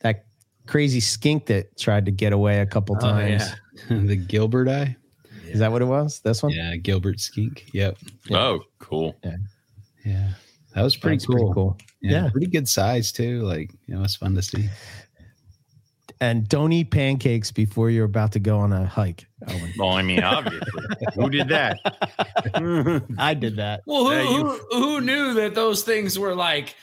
[0.00, 0.26] that
[0.66, 3.42] crazy skink that tried to get away a couple times.
[3.42, 3.60] oh, times.
[3.90, 3.96] Yeah.
[4.06, 4.96] the gilberti.
[5.50, 6.20] Is that what it was?
[6.20, 6.52] This one?
[6.52, 7.66] Yeah, Gilbert skink.
[7.74, 7.98] Yep.
[8.26, 8.38] Yeah.
[8.38, 9.16] Oh, cool.
[9.24, 9.36] Yeah.
[10.04, 10.28] Yeah.
[10.74, 11.36] That was pretty cool.
[11.36, 11.78] Pretty cool.
[12.00, 13.42] Yeah, yeah, pretty good size too.
[13.42, 14.68] Like you know, it's fun to see.
[16.22, 19.26] And don't eat pancakes before you're about to go on a hike.
[19.48, 19.72] Owen.
[19.78, 20.82] Well, I mean, obviously,
[21.14, 21.78] who did that?
[23.18, 23.80] I did that.
[23.86, 26.74] Well, who, who who knew that those things were like,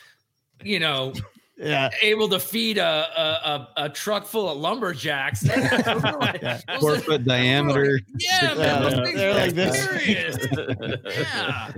[0.64, 1.14] you know,
[1.58, 1.90] yeah.
[2.02, 5.46] able to feed a, a, a, truck full of lumberjacks.
[5.48, 6.60] like, yeah.
[6.80, 7.94] Four foot diameter.
[7.94, 9.12] Like, yeah, man, yeah.
[9.14, 9.88] they're like this.
[11.08, 11.72] yeah.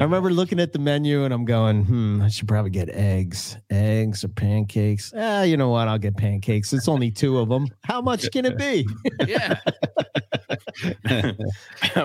[0.00, 3.56] I remember looking at the menu and I'm going, hmm, I should probably get eggs,
[3.70, 5.12] eggs or pancakes.
[5.16, 5.88] Ah, you know what?
[5.88, 6.72] I'll get pancakes.
[6.72, 7.68] It's only two of them.
[7.84, 8.86] How much can it be?
[9.26, 9.58] yeah.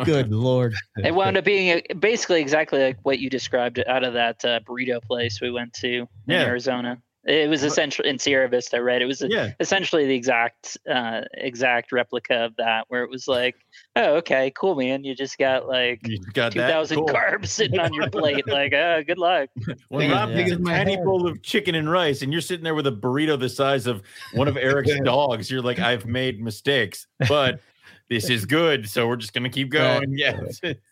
[0.06, 0.74] Good lord.
[1.04, 5.02] It wound up being basically exactly like what you described out of that uh, burrito
[5.02, 6.46] place we went to in yeah.
[6.68, 7.02] Arizona.
[7.26, 9.02] It was essentially in Sierra Vista, right?
[9.02, 9.52] It was yeah.
[9.62, 13.56] essentially the exact uh, exact replica of that, where it was like,
[13.96, 15.06] oh, okay, cool, man.
[15.06, 16.02] You just got like
[16.34, 17.08] got two thousand cool.
[17.08, 18.46] carbs sitting on your plate.
[18.50, 19.48] like, oh, good luck.
[19.90, 20.54] Well, yeah, Rob yeah.
[20.54, 23.48] a tiny bowl of chicken and rice, and you're sitting there with a burrito the
[23.48, 24.02] size of
[24.34, 25.50] one of Eric's dogs.
[25.50, 27.62] You're like, I've made mistakes, but
[28.10, 30.14] this is good, so we're just gonna keep going.
[30.18, 30.42] Yeah,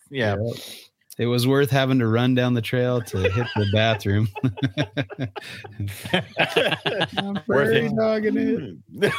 [0.10, 0.38] yeah.
[1.18, 4.30] It was worth having to run down the trail to hit the bathroom.
[7.18, 9.14] I'm prairie dogging it.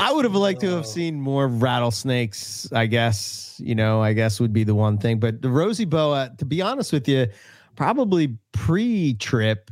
[0.00, 0.82] I would have liked to have oh.
[0.82, 2.70] seen more rattlesnakes.
[2.72, 4.02] I guess you know.
[4.02, 5.20] I guess would be the one thing.
[5.20, 7.28] But the rosy boa, to be honest with you,
[7.76, 9.70] probably pre-trip,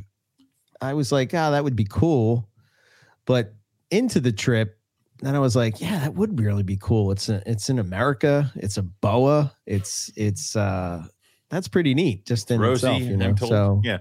[0.79, 2.47] I was like, oh, that would be cool.
[3.25, 3.53] But
[3.91, 4.79] into the trip,
[5.23, 7.11] and I was like, yeah, that would really be cool.
[7.11, 8.51] It's a, it's in America.
[8.55, 9.53] It's a boa.
[9.65, 11.03] It's it's uh
[11.49, 13.35] that's pretty neat just in Rosie, itself, you know.
[13.35, 13.99] So yeah.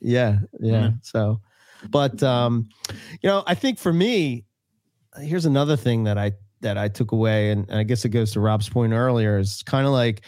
[0.00, 0.72] Yeah, yeah.
[0.72, 0.96] Mm-hmm.
[1.02, 1.40] So
[1.88, 2.68] but um
[3.22, 4.44] you know, I think for me
[5.18, 8.40] here's another thing that I that I took away and I guess it goes to
[8.40, 10.22] Rob's point earlier is kind of like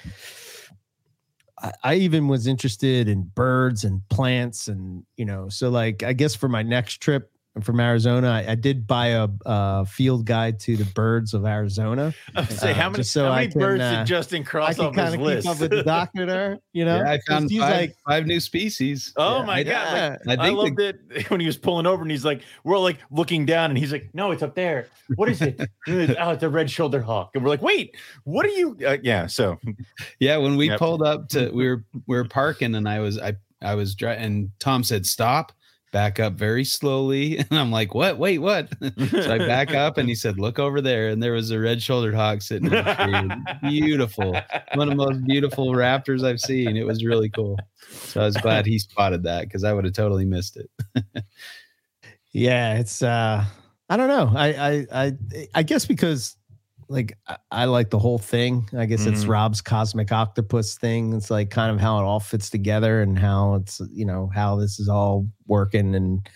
[1.59, 6.13] I, I even was interested in birds and plants and you know, so like I
[6.15, 7.31] guess for my next trip
[7.63, 8.29] from Arizona.
[8.31, 12.13] I, I did buy a, a, field guide to the birds of Arizona.
[12.49, 14.99] say uh, how many, so how many can, birds uh, did Justin cross I can
[14.99, 15.47] off his list?
[15.47, 16.97] Keep up with the doctor there, you know.
[16.97, 19.13] Yeah, I found five, like, five new species.
[19.17, 20.19] Oh yeah, my god!
[20.25, 22.79] Like, I, I loved the, it when he was pulling over and he's like, we're
[22.79, 24.89] like looking down and he's like, no, it's up there.
[25.15, 25.61] What is it?
[25.89, 27.31] oh, it's a red shoulder hawk.
[27.35, 28.77] And we're like, wait, what are you?
[28.85, 29.27] Uh, yeah.
[29.27, 29.59] So,
[30.19, 30.79] yeah, when we yep.
[30.79, 34.25] pulled up to, we were we were parking and I was I I was driving
[34.25, 35.53] and Tom said stop
[35.95, 37.39] back up very slowly.
[37.51, 38.19] And I'm like, what?
[38.19, 38.69] Wait, what?
[39.11, 41.09] so I back up and he said, look over there.
[41.09, 42.69] And there was a red shouldered hawk sitting.
[43.63, 44.33] Beautiful.
[44.75, 46.77] One of the most beautiful raptors I've seen.
[46.77, 47.59] It was really cool.
[47.91, 51.05] So I was glad he spotted that because I would have totally missed it.
[52.33, 53.45] yeah, it's uh
[53.89, 54.33] I don't know.
[54.35, 55.13] I I I
[55.55, 56.37] I guess because
[56.95, 58.69] like I, I, like the whole thing.
[58.77, 59.13] I guess mm.
[59.13, 61.13] it's Rob's cosmic octopus thing.
[61.13, 64.57] It's like kind of how it all fits together and how it's you know how
[64.57, 66.27] this is all working and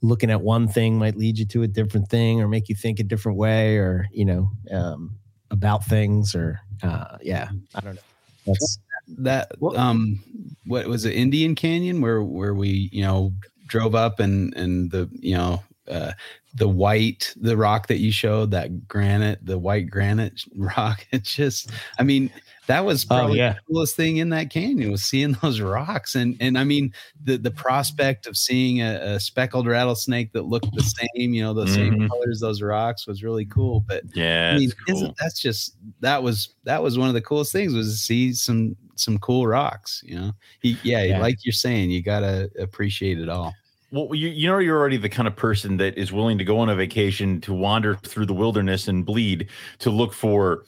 [0.00, 2.98] looking at one thing might lead you to a different thing or make you think
[2.98, 5.14] a different way or you know um,
[5.50, 8.00] about things or uh, yeah I don't know.
[8.46, 8.78] That's
[9.18, 10.22] that um
[10.64, 13.32] what was it Indian Canyon where where we you know
[13.66, 16.12] drove up and and the you know uh,
[16.54, 21.70] the white the rock that you showed that granite the white granite rock it just
[21.98, 22.30] i mean
[22.66, 23.52] that was oh, probably oh, yeah.
[23.54, 26.92] the coolest thing in that canyon was seeing those rocks and and i mean
[27.24, 31.54] the the prospect of seeing a, a speckled rattlesnake that looked the same you know
[31.54, 31.74] the mm-hmm.
[31.74, 35.14] same colors those rocks was really cool but yeah I mean, cool.
[35.18, 38.76] that's just that was that was one of the coolest things was to see some
[38.94, 43.30] some cool rocks you know he, yeah, yeah like you're saying you gotta appreciate it
[43.30, 43.54] all
[43.92, 46.58] well, you, you know, you're already the kind of person that is willing to go
[46.58, 49.50] on a vacation to wander through the wilderness and bleed
[49.80, 50.64] to look for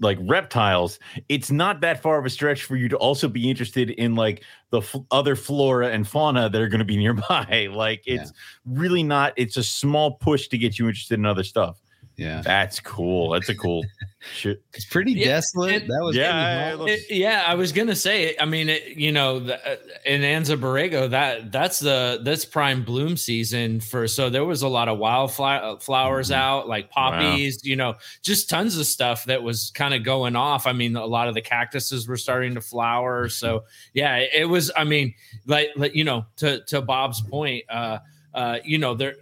[0.00, 0.98] like reptiles.
[1.28, 4.42] It's not that far of a stretch for you to also be interested in like
[4.70, 7.68] the f- other flora and fauna that are going to be nearby.
[7.70, 8.38] like it's yeah.
[8.64, 11.82] really not, it's a small push to get you interested in other stuff.
[12.16, 13.30] Yeah, that's cool.
[13.30, 13.84] That's a cool
[14.20, 14.62] shit.
[14.74, 15.82] It's pretty yeah, desolate.
[15.82, 17.44] It, that was yeah, it, yeah.
[17.46, 18.36] I was gonna say.
[18.40, 22.84] I mean, it, you know, the, uh, in Anza Borrego, that that's the that's prime
[22.84, 24.08] bloom season for.
[24.08, 26.32] So there was a lot of wildflowers mm-hmm.
[26.32, 27.56] out, like poppies.
[27.56, 27.68] Wow.
[27.68, 30.66] You know, just tons of stuff that was kind of going off.
[30.66, 33.28] I mean, a lot of the cactuses were starting to flower.
[33.44, 34.70] So yeah, it was.
[34.76, 35.14] I mean,
[35.46, 37.98] like, like you know, to to Bob's point, uh,
[38.32, 39.16] uh, you know, there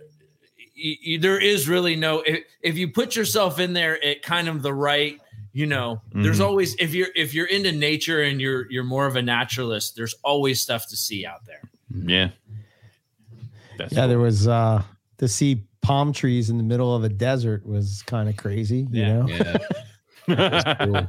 [0.82, 4.62] you, there is really no if, if, you put yourself in there at kind of
[4.62, 5.20] the right
[5.52, 6.22] you know mm-hmm.
[6.22, 9.96] there's always if you're if you're into nature and you're you're more of a naturalist
[9.96, 11.62] there's always stuff to see out there
[12.04, 12.30] yeah
[13.78, 14.08] That's yeah cool.
[14.08, 14.82] there was uh
[15.18, 19.02] to see palm trees in the middle of a desert was kind of crazy you
[19.02, 19.12] yeah.
[19.12, 19.58] know yeah
[20.26, 20.36] cool.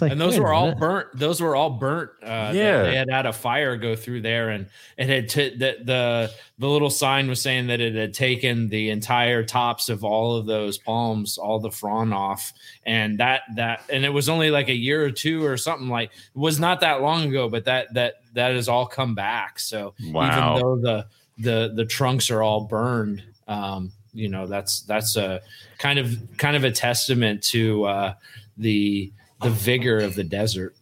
[0.00, 1.08] like, and those were all burnt.
[1.14, 2.10] Those were all burnt.
[2.22, 5.76] Uh, yeah, they had had a fire go through there, and it had t- the,
[5.84, 10.36] the the little sign was saying that it had taken the entire tops of all
[10.36, 12.52] of those palms, all the frond off,
[12.84, 16.10] and that that and it was only like a year or two or something like
[16.10, 19.58] it was not that long ago, but that that that has all come back.
[19.58, 20.56] So wow.
[20.56, 21.06] even though the
[21.38, 25.40] the the trunks are all burned, um, you know that's that's a
[25.78, 28.14] kind of kind of a testament to uh,
[28.56, 29.12] the
[29.42, 30.74] the vigor of the desert.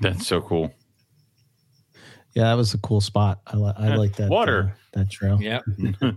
[0.00, 0.72] That's so cool.
[2.34, 3.40] Yeah, that was a cool spot.
[3.46, 5.38] I, li- I like that water uh, that trail.
[5.40, 5.60] Yeah,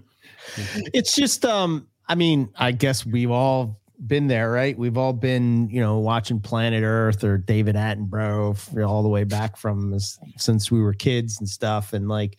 [0.94, 1.88] it's just um.
[2.08, 4.78] I mean, I guess we've all been there, right?
[4.78, 9.58] We've all been, you know, watching Planet Earth or David Attenborough all the way back
[9.58, 9.98] from
[10.38, 12.38] since we were kids and stuff, and like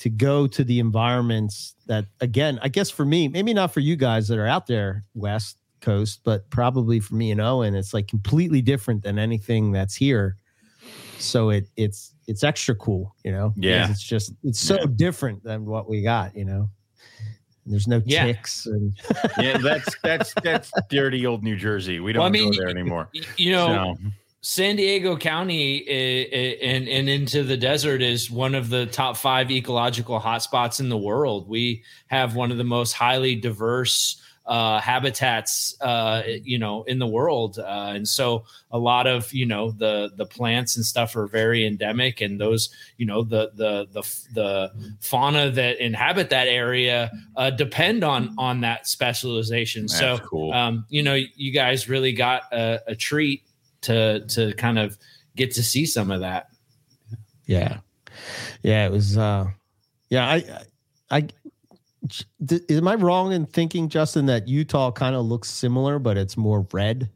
[0.00, 3.96] to go to the environments that again i guess for me maybe not for you
[3.96, 8.08] guys that are out there west coast but probably for me and owen it's like
[8.08, 10.36] completely different than anything that's here
[11.18, 14.86] so it it's it's extra cool you know yeah it's just it's so yeah.
[14.96, 16.66] different than what we got you know
[17.66, 18.24] there's no yeah.
[18.24, 18.98] ticks and
[19.38, 22.70] yeah that's that's that's dirty old new jersey we don't well, I mean, go there
[22.70, 24.10] anymore you know so.
[24.42, 30.18] San Diego County and and into the desert is one of the top five ecological
[30.18, 31.48] hotspots in the world.
[31.48, 37.06] We have one of the most highly diverse uh, habitats, uh, you know, in the
[37.06, 41.26] world, uh, and so a lot of you know the the plants and stuff are
[41.26, 44.02] very endemic, and those you know the the the
[44.34, 49.82] the fauna that inhabit that area uh, depend on on that specialization.
[49.82, 50.52] That's so, cool.
[50.54, 53.42] um, you know, you guys really got a, a treat
[53.82, 54.98] to to kind of
[55.36, 56.48] get to see some of that.
[57.46, 57.78] Yeah,
[58.62, 59.16] yeah, it was.
[59.16, 59.46] uh
[60.08, 60.44] Yeah, I,
[61.10, 61.28] I,
[62.70, 66.66] am I wrong in thinking, Justin, that Utah kind of looks similar, but it's more
[66.72, 67.08] red?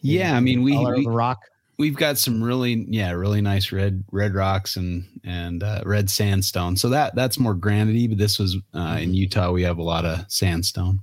[0.00, 1.38] Yeah, I mean we, we rock.
[1.78, 6.76] we've got some really yeah really nice red red rocks and and uh, red sandstone.
[6.76, 9.50] So that that's more granity, but this was uh, in Utah.
[9.50, 11.00] We have a lot of sandstone.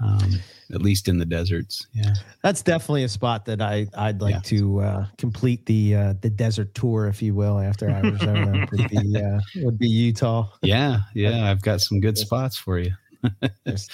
[0.00, 0.40] Um,
[0.72, 1.86] at least in the deserts.
[1.92, 4.40] Yeah, that's definitely a spot that I I'd like yeah.
[4.40, 9.16] to uh, complete the uh, the desert tour, if you will, after Arizona would be
[9.22, 10.48] uh, would be Utah.
[10.62, 12.92] Yeah, yeah, I've got some good spots for you.
[13.64, 13.88] there's,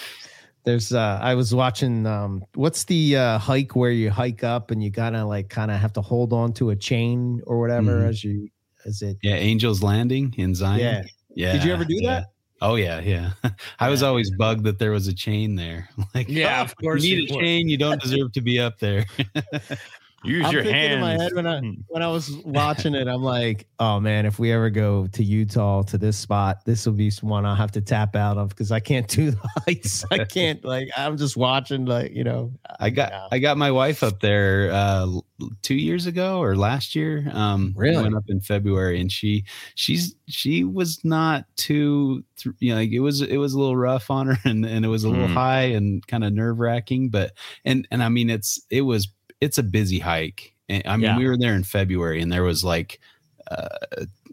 [0.65, 4.83] there's uh, I was watching um, what's the uh, hike where you hike up and
[4.83, 8.09] you gotta like kind of have to hold on to a chain or whatever mm.
[8.09, 8.49] as you
[8.85, 9.17] as it.
[9.23, 10.81] Yeah, Angels Landing in Zion.
[10.81, 11.03] Yeah,
[11.35, 11.53] yeah.
[11.53, 12.21] Did you ever do yeah.
[12.21, 12.27] that?
[12.63, 13.33] Oh yeah, yeah.
[13.81, 15.89] I was always bugged that there was a chain there.
[16.15, 17.03] like, yeah, oh, of course.
[17.03, 17.69] You need a chain.
[17.69, 19.05] You don't deserve to be up there.
[20.25, 20.95] Use I'm your hands.
[20.95, 21.73] In my head when I hmm.
[21.89, 25.83] when I was watching it, I'm like, oh man, if we ever go to Utah
[25.83, 28.81] to this spot, this will be one I'll have to tap out of because I
[28.81, 30.05] can't do the heights.
[30.11, 32.53] I can't like I'm just watching like you know.
[32.79, 35.07] I got I got my wife up there uh
[35.63, 37.29] two years ago or last year.
[37.33, 39.45] Um, really went up in February, and she
[39.75, 42.25] she's she was not too
[42.59, 44.89] you know like it was it was a little rough on her, and and it
[44.89, 45.35] was a little mm.
[45.35, 47.33] high and kind of nerve wracking, but
[47.65, 49.09] and and I mean it's it was
[49.43, 50.55] it's a busy hike.
[50.71, 51.19] I mean, yeah.
[51.19, 53.01] we were there in February, and there was like,
[53.51, 53.69] uh,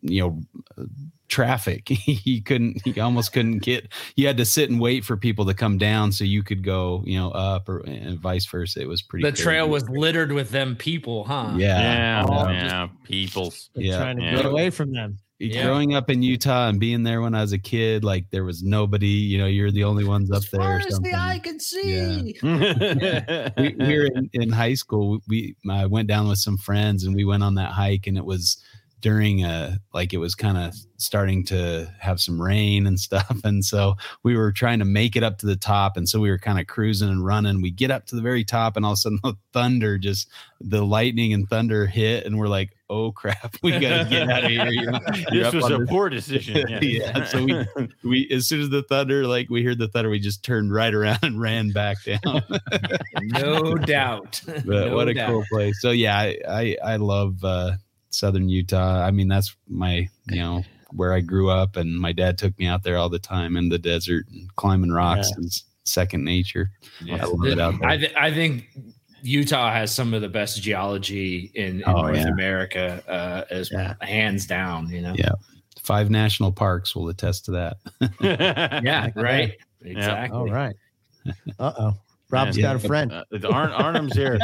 [0.03, 0.87] you know,
[1.27, 1.89] traffic.
[1.89, 2.81] he couldn't.
[2.85, 3.87] He almost couldn't get.
[4.15, 7.03] You had to sit and wait for people to come down so you could go,
[7.05, 8.81] you know, up or and vice versa.
[8.81, 9.23] It was pretty.
[9.23, 9.43] The crazy.
[9.43, 11.55] trail was littered with them people, huh?
[11.57, 12.87] Yeah, yeah, oh, yeah.
[13.03, 13.51] People.
[13.73, 14.35] Yeah, trying to yeah.
[14.35, 15.63] get away from them yeah.
[15.63, 18.61] growing up in Utah and being there when I was a kid, like there was
[18.61, 20.61] nobody, you know, you're the only ones up there.
[20.61, 22.37] As far as the eye can see.
[22.43, 23.49] Yeah.
[23.57, 25.19] we, we, were in, in, high school.
[25.27, 28.25] We, I went down with some friends and we went on that hike and it
[28.25, 28.61] was
[29.01, 33.25] during a, like it was kind of starting to have some rain and stuff.
[33.49, 35.97] And so we were trying to make it up to the top.
[35.97, 37.61] And so we were kind of cruising and running.
[37.61, 40.29] We get up to the very top and all of a sudden the thunder just,
[40.61, 44.43] the lightning and thunder hit and we're like, oh crap, we got to get out
[44.43, 44.67] of here.
[44.67, 44.99] You know,
[45.31, 45.89] this was a this.
[45.89, 46.67] poor decision.
[46.67, 46.79] Yeah.
[46.81, 47.25] yeah.
[47.25, 47.65] So we,
[48.03, 50.93] we, as soon as the thunder, like we heard the thunder, we just turned right
[50.93, 52.43] around and ran back down.
[53.21, 54.41] no doubt.
[54.45, 55.29] But no what a doubt.
[55.29, 55.81] cool place.
[55.81, 57.73] So yeah, I, I, I love, uh,
[58.09, 59.03] southern Utah.
[59.03, 62.65] I mean, that's my, you know, where I grew up, and my dad took me
[62.65, 65.45] out there all the time in the desert and climbing rocks yeah.
[65.45, 66.71] is second nature.
[67.03, 67.23] Yeah.
[67.23, 67.89] I love it out there.
[67.89, 68.65] I, th- I think
[69.21, 72.27] Utah has some of the best geology in, in oh, North yeah.
[72.27, 73.95] America, uh, as yeah.
[74.01, 74.89] hands down.
[74.89, 75.33] You know, yeah,
[75.81, 77.77] five national parks will attest to that.
[78.83, 79.53] yeah, right.
[79.81, 80.37] Exactly.
[80.37, 80.75] All right.
[81.57, 81.93] Uh oh.
[82.31, 83.11] Rob's got a friend.
[83.11, 84.37] Uh, Arn, Arnhem's here.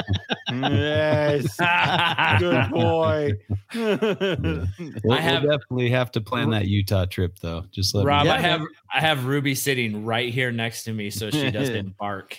[0.52, 1.56] yes,
[2.40, 3.34] good boy.
[3.76, 7.66] we'll, I have, we'll definitely have to plan that Utah trip, though.
[7.72, 8.28] Just let Rob.
[8.28, 8.62] I have
[8.94, 12.38] I have Ruby sitting right here next to me, so she doesn't bark.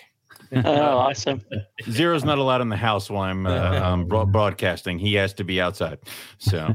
[0.53, 1.41] oh, awesome!
[1.91, 4.99] Zero's not allowed in the house while I'm uh, um, broadcasting.
[4.99, 5.99] He has to be outside.
[6.39, 6.75] So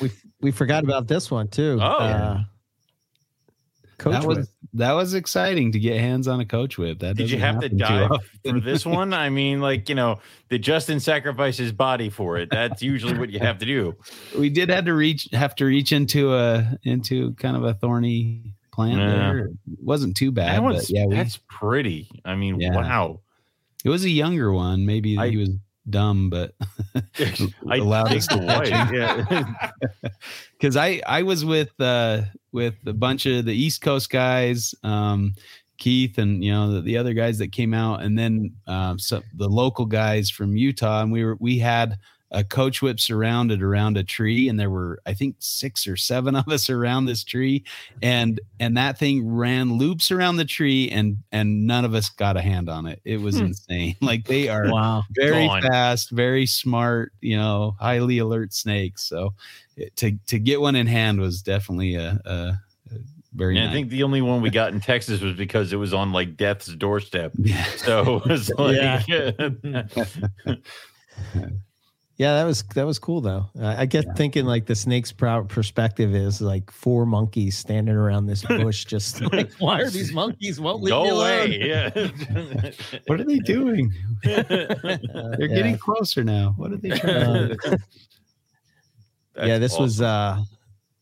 [0.00, 0.10] we
[0.40, 1.78] we forgot about this one too.
[1.80, 1.84] Oh.
[1.84, 2.40] Uh,
[3.98, 4.48] coach that was whip.
[4.74, 7.00] That was exciting to get hands on a coach whip.
[7.00, 8.10] That did you have to dive
[8.44, 9.12] for this one?
[9.12, 12.50] I mean, like you know, did Justin sacrifice his body for it?
[12.50, 13.96] That's usually what you have to do.
[14.38, 18.54] We did have to reach have to reach into a into kind of a thorny
[18.72, 19.06] plant yeah.
[19.06, 19.38] there.
[19.46, 19.52] It
[19.82, 20.56] wasn't too bad.
[20.56, 22.08] That was, yeah, we, that's pretty.
[22.24, 22.74] I mean, yeah.
[22.74, 23.20] wow.
[23.84, 24.86] It was a younger one.
[24.86, 25.50] Maybe I, he was
[25.88, 26.54] dumb, but
[27.70, 28.94] allowed us to touch him.
[28.94, 29.70] Yeah,
[30.52, 32.22] because I I was with uh
[32.52, 35.34] with a bunch of the East Coast guys, um,
[35.78, 39.22] Keith, and you know the, the, other guys that came out, and then um, so
[39.34, 41.98] the local guys from Utah, and we were we had
[42.32, 46.36] a coach whip surrounded around a tree and there were i think six or seven
[46.36, 47.64] of us around this tree
[48.02, 52.36] and and that thing ran loops around the tree and and none of us got
[52.36, 53.46] a hand on it it was hmm.
[53.46, 55.02] insane like they are wow.
[55.12, 59.34] very fast very smart you know highly alert snakes so
[59.96, 62.58] to to get one in hand was definitely a, a
[63.32, 63.70] very yeah, nice.
[63.70, 66.36] I think the only one we got in Texas was because it was on like
[66.36, 67.32] death's doorstep.
[67.38, 67.64] Yeah.
[67.76, 69.40] So it was like yeah.
[72.20, 73.46] Yeah, that was that was cool though.
[73.58, 74.12] I get yeah.
[74.12, 79.50] thinking like the snake's perspective is like four monkeys standing around this bush, just like
[79.54, 81.46] why are these monkeys won't leave Go me alone?
[81.46, 81.58] Away.
[81.70, 82.70] Yeah,
[83.06, 83.90] what are they doing?
[84.22, 85.46] They're yeah.
[85.46, 86.52] getting closer now.
[86.58, 87.52] What are they trying?
[87.52, 87.76] Uh,
[89.46, 89.84] yeah, this awesome.
[89.84, 90.42] was uh,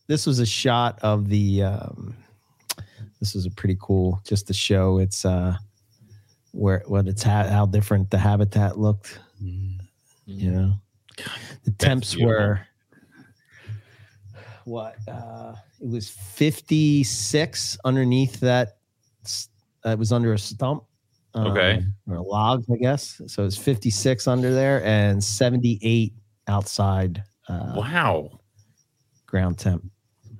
[0.06, 1.64] this was a shot of the.
[1.64, 2.16] Um,
[3.18, 5.56] this was a pretty cool just to show it's uh,
[6.52, 9.18] where what it's ha- how different the habitat looked.
[9.42, 9.80] Mm-hmm.
[10.26, 10.74] You know
[11.64, 12.60] the temps were
[14.64, 18.78] what uh it was 56 underneath that
[19.84, 20.84] uh, it was under a stump
[21.34, 26.12] um, okay or a log i guess so it's 56 under there and 78
[26.48, 27.22] outside.
[27.48, 28.40] Uh, wow.
[29.26, 29.84] Ground temp.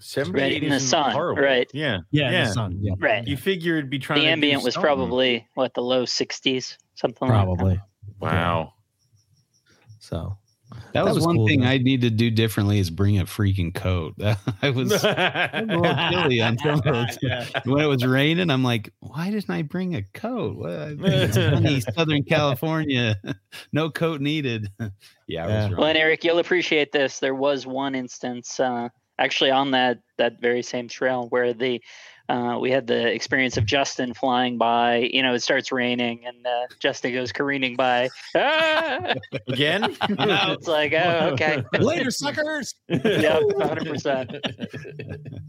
[0.01, 1.43] 78 right, in the sun, horrible.
[1.43, 1.69] right?
[1.75, 2.53] Yeah, yeah, yeah.
[2.53, 2.79] sun.
[2.81, 3.27] Yeah, right.
[3.27, 4.21] You figure it'd be trying.
[4.21, 7.81] The ambient was probably what the low 60s, something probably.
[8.21, 8.75] Like wow.
[9.99, 10.39] So
[10.71, 11.69] that, that was, was, one cool, thing though.
[11.69, 14.15] I need to do differently is bring a freaking coat.
[14.63, 16.81] I was a little chilly until
[17.23, 17.47] yeah.
[17.65, 18.51] when it was raining.
[18.51, 20.57] I'm like, why didn't I bring a coat?
[20.57, 23.17] Well, it's sunny Southern California,
[23.73, 24.71] no coat needed.
[24.79, 25.69] yeah, yeah.
[25.71, 27.19] Well, and Eric, you'll appreciate this.
[27.19, 28.89] There was one instance, uh,
[29.19, 31.83] actually, on that that very same trail where the
[32.29, 35.09] uh, we had the experience of Justin flying by.
[35.13, 38.11] You know, it starts raining and uh, Justin goes careening by.
[38.35, 39.15] Ah!
[39.49, 39.97] Again?
[40.01, 41.65] it's like, oh, okay.
[41.79, 42.75] Later, suckers.
[42.89, 45.41] yeah, 100%.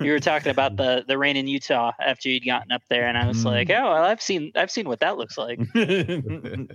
[0.00, 3.16] you were talking about the the rain in Utah after you'd gotten up there, and
[3.16, 3.46] I was mm.
[3.46, 5.58] like, oh, well, I've seen I've seen what that looks like.
[5.74, 6.68] that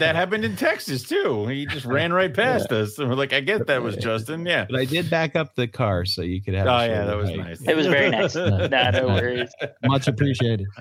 [0.00, 1.46] happened in Texas too.
[1.46, 2.78] He just ran right past yeah.
[2.78, 4.46] us, and we're like, I get that was Justin.
[4.46, 6.66] Yeah, but I did back up the car so you could have.
[6.66, 7.60] Oh yeah, that was nice.
[7.62, 8.34] It was very nice.
[8.34, 9.50] no, no worries.
[9.84, 10.66] Much appreciated.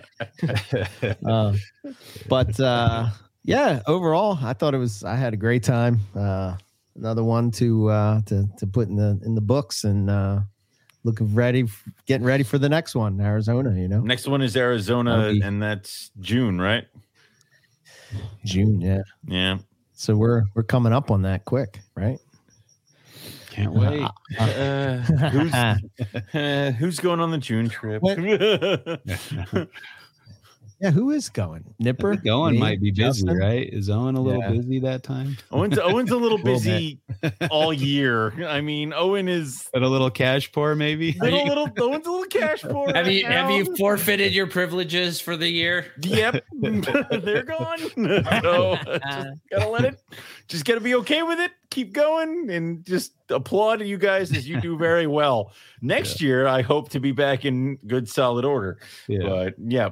[1.25, 1.53] Uh,
[2.27, 3.09] but uh,
[3.43, 5.03] yeah, overall, I thought it was.
[5.03, 5.99] I had a great time.
[6.15, 6.55] Uh,
[6.95, 10.39] another one to uh, to to put in the in the books and uh,
[11.03, 11.65] looking ready,
[12.05, 13.73] getting ready for the next one, Arizona.
[13.79, 16.85] You know, next one is Arizona, be, and that's June, right?
[18.45, 19.57] June, yeah, yeah.
[19.93, 22.19] So we're we're coming up on that quick, right?
[23.59, 24.07] Can't wait.
[24.39, 24.97] Uh, uh,
[25.31, 25.53] who's,
[26.33, 28.01] uh, who's going on the June trip?
[30.81, 31.65] Yeah, who is going?
[31.79, 32.15] Nipper?
[32.15, 32.59] going Me?
[32.59, 33.37] might be busy, Justin?
[33.37, 33.67] right?
[33.71, 34.51] Is Owen a little yeah.
[34.51, 35.37] busy that time?
[35.51, 36.99] Owen's Owen's a little busy
[37.51, 38.47] all year.
[38.47, 41.17] I mean, Owen is at a little cash poor, maybe.
[41.19, 42.87] Little, little Owen's a little cash poor.
[42.93, 43.47] Have right you now.
[43.47, 45.87] have you forfeited your privileges for the year?
[46.01, 47.79] Yep, they're gone.
[47.79, 49.25] so just uh.
[49.51, 50.01] gotta let it.
[50.47, 51.51] Just gotta be okay with it.
[51.71, 55.51] Keep going and just applaud you guys as you do very well.
[55.81, 56.27] Next yeah.
[56.27, 58.79] year, I hope to be back in good solid order.
[59.07, 59.27] Yeah.
[59.27, 59.89] But yeah,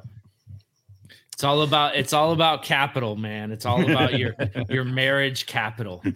[1.38, 3.52] it's all about it's all about capital, man.
[3.52, 4.34] It's all about your
[4.70, 6.04] your marriage capital.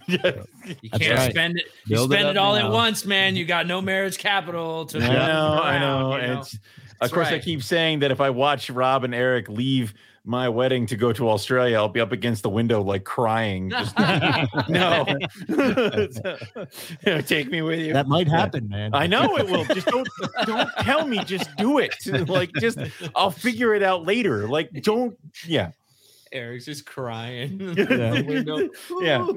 [0.81, 1.31] You can't right.
[1.31, 1.65] spend it.
[1.85, 2.67] You Build spend it, it all now.
[2.67, 3.35] at once, man.
[3.35, 4.97] You got no marriage capital to.
[5.03, 6.15] I know, I know.
[6.15, 6.39] You know?
[6.39, 6.57] It's,
[7.01, 7.35] of course, right.
[7.35, 9.93] I keep saying that if I watch Rob and Eric leave
[10.23, 13.69] my wedding to go to Australia, I'll be up against the window like crying.
[13.71, 13.97] Just,
[14.69, 15.05] no,
[17.21, 17.93] take me with you.
[17.93, 18.93] That might happen, man.
[18.93, 19.65] I know it will.
[19.65, 20.07] Just don't
[20.45, 21.23] don't tell me.
[21.23, 21.95] Just do it.
[22.27, 22.77] Like just
[23.15, 24.47] I'll figure it out later.
[24.47, 25.17] Like don't.
[25.45, 25.71] Yeah.
[26.31, 27.59] Eric's just crying.
[27.91, 28.21] Yeah.
[29.01, 29.27] yeah.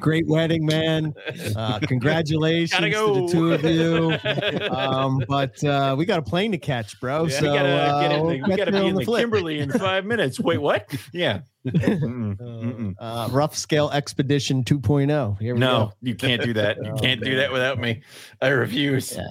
[0.00, 1.14] Great wedding, man.
[1.56, 3.14] Uh, congratulations go.
[3.14, 4.68] to the two of you.
[4.74, 7.26] Um, but uh, we got a plane to catch, bro.
[7.26, 9.70] Yeah, so we gotta, uh, in the, we gotta be in the, the Kimberley in
[9.70, 10.40] five minutes.
[10.40, 10.92] Wait, what?
[11.12, 11.40] Yeah.
[11.66, 12.36] Mm-mm.
[12.36, 12.94] Mm-mm.
[12.98, 15.38] Uh, rough scale expedition 2.0.
[15.38, 15.66] Here we go.
[15.66, 15.92] no, go.
[16.02, 16.76] you can't do that.
[16.78, 17.30] You oh, can't man.
[17.30, 18.02] do that without me.
[18.42, 19.16] I refuse.
[19.16, 19.28] Yeah.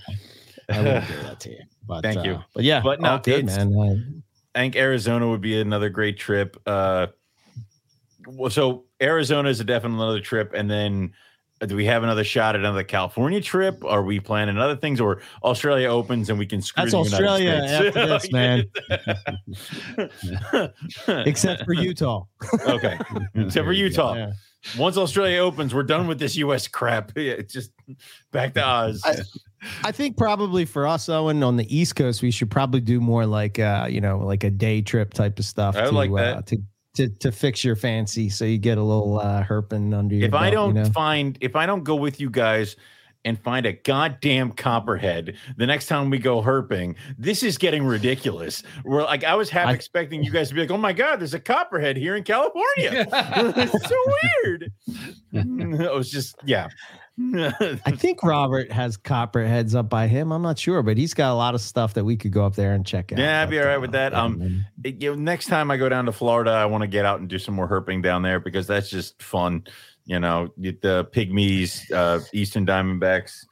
[0.70, 1.64] I won't do that to you.
[1.86, 2.34] But, Thank you.
[2.36, 4.23] Uh, but yeah, but no, good, man.
[4.56, 6.62] I think Arizona would be another great trip.
[6.66, 7.08] Uh,
[8.28, 11.14] well, so Arizona is a definite another trip, and then
[11.62, 13.84] uh, do we have another shot at another California trip?
[13.86, 17.92] Are we planning other things, or Australia opens and we can screw That's Australia after
[18.08, 18.66] this, man.
[21.26, 22.26] Except for Utah.
[22.68, 22.98] okay,
[23.36, 24.16] except for Utah.
[24.16, 24.32] Yeah.
[24.78, 26.68] Once Australia opens, we're done with this U.S.
[26.68, 27.12] crap.
[27.18, 27.72] It's just
[28.32, 29.02] back to Oz.
[29.04, 29.18] I,
[29.84, 33.26] I think probably for us, Owen, on the East Coast, we should probably do more
[33.26, 35.76] like uh, you know, like a day trip type of stuff.
[35.76, 36.38] I to, like that.
[36.38, 36.58] Uh, to
[36.96, 40.26] to to fix your fancy, so you get a little uh, herping under your.
[40.26, 40.90] If belt, I don't you know?
[40.90, 42.76] find, if I don't go with you guys
[43.26, 46.96] and find a goddamn copperhead the next time we go herping.
[47.18, 48.64] This is getting ridiculous.
[48.84, 51.20] We're like, I was half I, expecting you guys to be like, oh my God,
[51.20, 53.08] there's a copperhead here in California.
[53.58, 53.96] it's so
[54.44, 54.72] weird.
[55.32, 56.68] it was just, yeah.
[57.36, 60.32] I think Robert has copperheads up by him.
[60.32, 62.56] I'm not sure, but he's got a lot of stuff that we could go up
[62.56, 63.20] there and check out.
[63.20, 64.16] Yeah, I'd be all right with that.
[64.16, 67.20] Um, you know, next time I go down to Florida, I want to get out
[67.20, 69.66] and do some more herping down there because that's just fun.
[70.06, 73.46] You know, the pygmies, uh, eastern diamondbacks,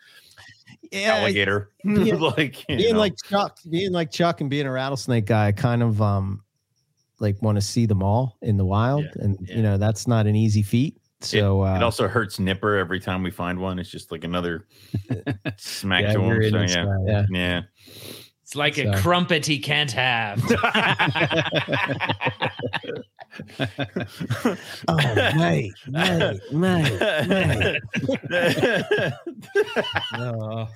[0.92, 3.00] yeah, alligator, being, like being know.
[3.00, 5.48] like Chuck, being like Chuck, and being a rattlesnake guy.
[5.48, 6.44] I kind of um
[7.20, 9.56] like want to see them all in the wild, yeah, and yeah.
[9.56, 11.01] you know that's not an easy feat.
[11.24, 13.80] So it, uh, it, also hurts Nipper every time we find one.
[13.80, 14.68] It's just like another
[15.58, 16.68] smack yeah, to him.
[16.68, 16.98] So, yeah.
[17.06, 17.62] yeah, yeah.
[18.42, 18.90] It's like so.
[18.92, 20.44] a crumpet he can't have.
[24.88, 27.00] oh, mate, mate, mate,
[28.30, 29.14] mate.
[30.16, 30.68] oh,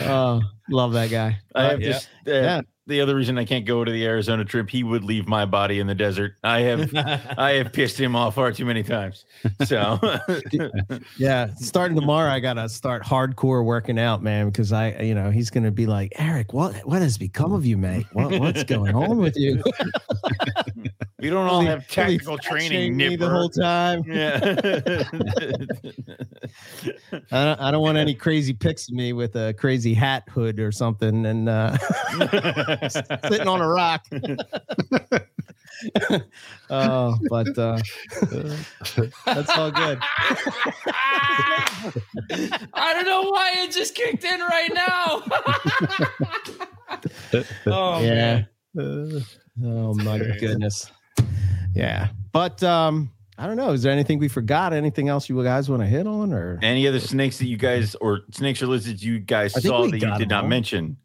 [0.00, 0.40] oh,
[0.70, 1.38] love that guy.
[1.54, 1.92] I have yeah.
[1.92, 5.04] just, uh, yeah the other reason I can't go to the Arizona trip, he would
[5.04, 6.36] leave my body in the desert.
[6.44, 9.24] I have I have pissed him off far too many times.
[9.64, 9.98] So
[11.18, 15.48] yeah, starting tomorrow, I gotta start hardcore working out, man, because I, you know, he's
[15.48, 18.06] gonna be like, Eric, what what has become of you, mate?
[18.12, 19.62] What, what's going on with you?
[21.20, 24.04] we don't all have technical training the whole time.
[24.06, 25.04] Yeah.
[27.32, 30.60] I don't, I don't want any crazy pics of me with a crazy hat hood
[30.60, 31.76] or something and uh
[33.28, 34.06] sitting on a rock.
[36.70, 37.78] oh, but uh,
[39.26, 39.98] that's all good.
[42.72, 45.22] I don't know why it just kicked in right now.
[47.66, 48.44] oh yeah.
[48.78, 49.20] Uh,
[49.64, 50.90] oh my goodness.
[51.74, 52.08] Yeah.
[52.32, 53.72] But um I don't know.
[53.72, 54.72] Is there anything we forgot?
[54.72, 57.96] Anything else you guys want to hit on, or any other snakes that you guys,
[57.96, 60.96] or snakes or lizards you guys saw that you did not mention?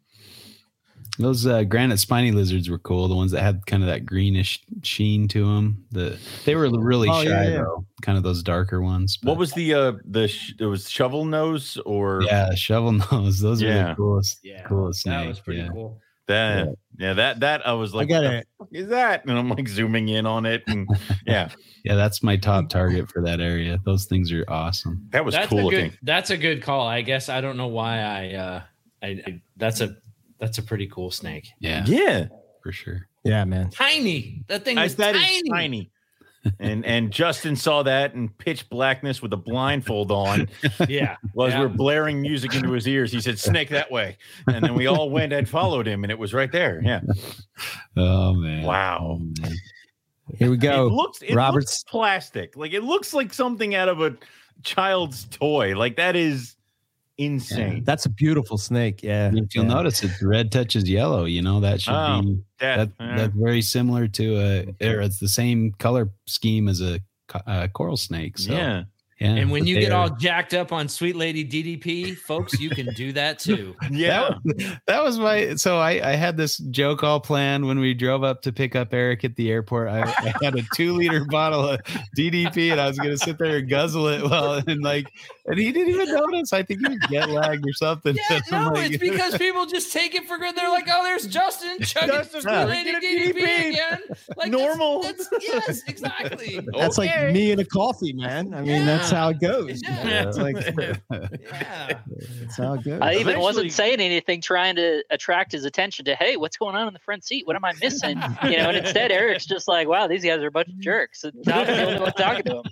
[1.20, 3.06] Those uh, granite spiny lizards were cool.
[3.06, 5.84] The ones that had kind of that greenish sheen to them.
[5.92, 7.56] The they were really oh, shy yeah, yeah.
[7.58, 7.84] though.
[8.00, 9.18] Kind of those darker ones.
[9.18, 9.30] But.
[9.30, 13.38] What was the uh the sh- it was shovel nose or yeah shovel nose?
[13.38, 13.68] Those yeah.
[13.68, 14.38] were the coolest.
[14.42, 15.24] Yeah, coolest snake.
[15.24, 16.00] That was pretty cool.
[16.26, 16.72] That yeah.
[16.98, 17.12] yeah.
[17.14, 18.48] that that I was like, I got it.
[18.70, 19.26] Is that?
[19.26, 20.88] And I'm like zooming in on it, and
[21.26, 21.50] yeah,
[21.84, 23.78] yeah, that's my top target for that area.
[23.84, 25.06] Those things are awesome.
[25.10, 25.60] That was that's cool.
[25.60, 25.90] A looking.
[25.90, 26.86] good, that's a good call.
[26.86, 28.62] I guess I don't know why I uh
[29.02, 29.96] I, I that's a
[30.40, 31.50] that's a pretty cool snake.
[31.60, 31.84] Yeah.
[31.86, 32.26] Yeah.
[32.62, 33.08] For sure.
[33.24, 33.70] Yeah, man.
[33.70, 34.44] Tiny.
[34.48, 35.26] That thing was that tiny.
[35.26, 35.90] Is tiny.
[36.58, 40.48] and and Justin saw that in pitch blackness with a blindfold on.
[40.88, 41.16] Yeah.
[41.34, 41.60] Was yeah.
[41.60, 44.16] we are blaring music into his ears, he said, Snake that way.
[44.46, 46.80] And then we all went and followed him, and it was right there.
[46.82, 47.00] Yeah.
[47.96, 48.64] Oh man.
[48.64, 48.98] Wow.
[49.02, 49.54] Oh, man.
[50.38, 50.86] Here we go.
[50.86, 52.56] It looks it Robert's looks plastic.
[52.56, 54.16] Like it looks like something out of a
[54.62, 55.76] child's toy.
[55.76, 56.56] Like that is
[57.20, 57.76] insane.
[57.76, 59.02] Yeah, that's a beautiful snake.
[59.02, 59.30] Yeah.
[59.34, 59.74] If you'll yeah.
[59.74, 63.62] notice it's red touches yellow, you know, that should oh, be that, that that's very
[63.62, 67.00] similar to a or it's the same color scheme as a,
[67.46, 68.38] a coral snake.
[68.38, 68.84] So yeah.
[69.20, 72.86] Yeah, and when you get all jacked up on Sweet Lady DDP, folks, you can
[72.94, 73.76] do that too.
[73.90, 75.54] yeah, that was, that was my.
[75.56, 78.94] So I, I had this joke all planned when we drove up to pick up
[78.94, 79.88] Eric at the airport.
[79.88, 81.80] I, I had a two liter bottle of
[82.16, 85.12] DDP, and I was going to sit there and guzzle it while and like
[85.50, 86.52] and he didn't even notice.
[86.52, 88.16] I think he was jet lagged or something.
[88.30, 90.60] Yeah, no, like, it's because people just take it for granted.
[90.60, 92.66] They're like, "Oh, there's Justin chugging Justin's yeah.
[92.66, 94.00] DDP, DDP again."
[94.36, 95.02] Like normal.
[95.02, 96.60] That's, that's, yes, exactly.
[96.72, 97.24] That's okay.
[97.24, 98.54] like me and a coffee, man.
[98.54, 98.84] I mean, yeah.
[98.84, 99.80] that's how it goes.
[99.82, 100.28] Yeah.
[100.28, 101.98] It's like, yeah,
[102.40, 103.00] that's how it goes.
[103.00, 106.76] I even Eventually, wasn't saying anything, trying to attract his attention to, "Hey, what's going
[106.76, 107.46] on in the front seat?
[107.46, 110.46] What am I missing?" You know, and instead, Eric's just like, "Wow, these guys are
[110.48, 112.64] a bunch of jerks." Not the only one talking to him.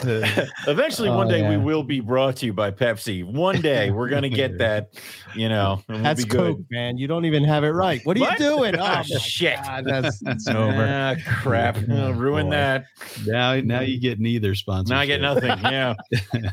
[0.66, 1.50] Eventually, one oh, day yeah.
[1.50, 3.24] we will be brought to you by Pepsi.
[3.24, 4.94] One day we're gonna get that,
[5.34, 5.82] you know.
[5.88, 6.96] We'll that's Coke, man.
[6.96, 8.00] You don't even have it right.
[8.04, 8.38] What are what?
[8.38, 8.74] you doing?
[8.80, 9.56] Oh, oh shit!
[9.62, 10.86] God, that's, that's over.
[10.88, 11.76] Ah, crap!
[11.90, 12.52] Oh, ruin boy.
[12.52, 12.84] that.
[13.26, 14.94] Now, now you get neither sponsor.
[14.94, 15.50] Now I get nothing.
[15.70, 15.94] Yeah.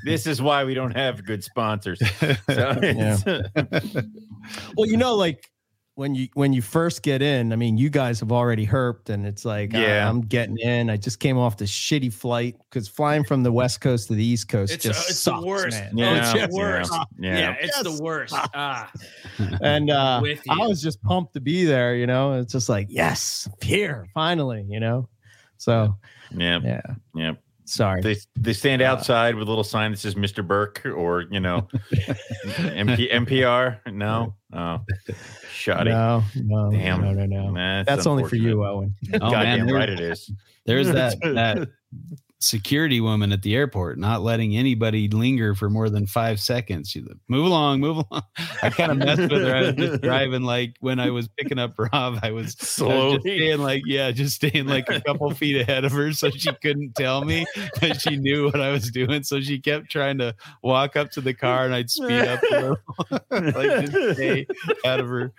[0.04, 2.00] this is why we don't have good sponsors.
[2.20, 3.18] So yeah.
[4.76, 5.50] well, you know, like
[5.98, 9.26] when you when you first get in, I mean, you guys have already herped, and
[9.26, 10.92] it's like, yeah, uh, I'm getting in.
[10.92, 14.24] I just came off this shitty flight because flying from the west coast to the
[14.24, 15.80] east coast it's, just uh, it's sucks, the worst.
[15.80, 15.98] Man.
[15.98, 16.94] Yeah, oh, it's the worst.
[17.18, 18.36] Yeah, yeah it's the worst.
[18.38, 18.92] Ah.
[19.62, 20.22] and uh,
[20.52, 21.96] I was just pumped to be there.
[21.96, 24.68] You know, it's just like, yes, here finally.
[24.70, 25.10] You know,
[25.58, 25.98] so
[26.30, 26.82] yeah, yeah,
[27.16, 27.32] yeah.
[27.68, 28.02] Sorry.
[28.02, 30.46] They they stand uh, outside with a little sign that says Mr.
[30.46, 33.80] Burke or you know MP, MPR.
[33.94, 34.36] No.
[34.54, 34.80] Oh.
[35.52, 35.90] Shoddy.
[35.92, 37.02] No, no, Damn.
[37.02, 37.54] no, no, no.
[37.54, 38.96] That's, That's only for you, Owen.
[39.16, 40.32] oh, Goddamn man, right it is.
[40.66, 41.68] There's that that
[42.40, 46.90] security woman at the airport not letting anybody linger for more than five seconds.
[46.90, 48.24] She's like, move along, move along.
[48.62, 49.56] I kind of messed with her.
[49.56, 53.60] I was just driving like when I was picking up Rob, I was slowly staying
[53.60, 57.26] like, yeah, just staying like a couple feet ahead of her so she couldn't tell
[57.26, 57.46] me,
[57.82, 59.24] but she knew what I was doing.
[59.24, 62.56] So she kept trying to walk up to the car and I'd speed up a
[62.56, 62.78] little
[63.32, 64.48] like just stay
[64.86, 65.34] out of her.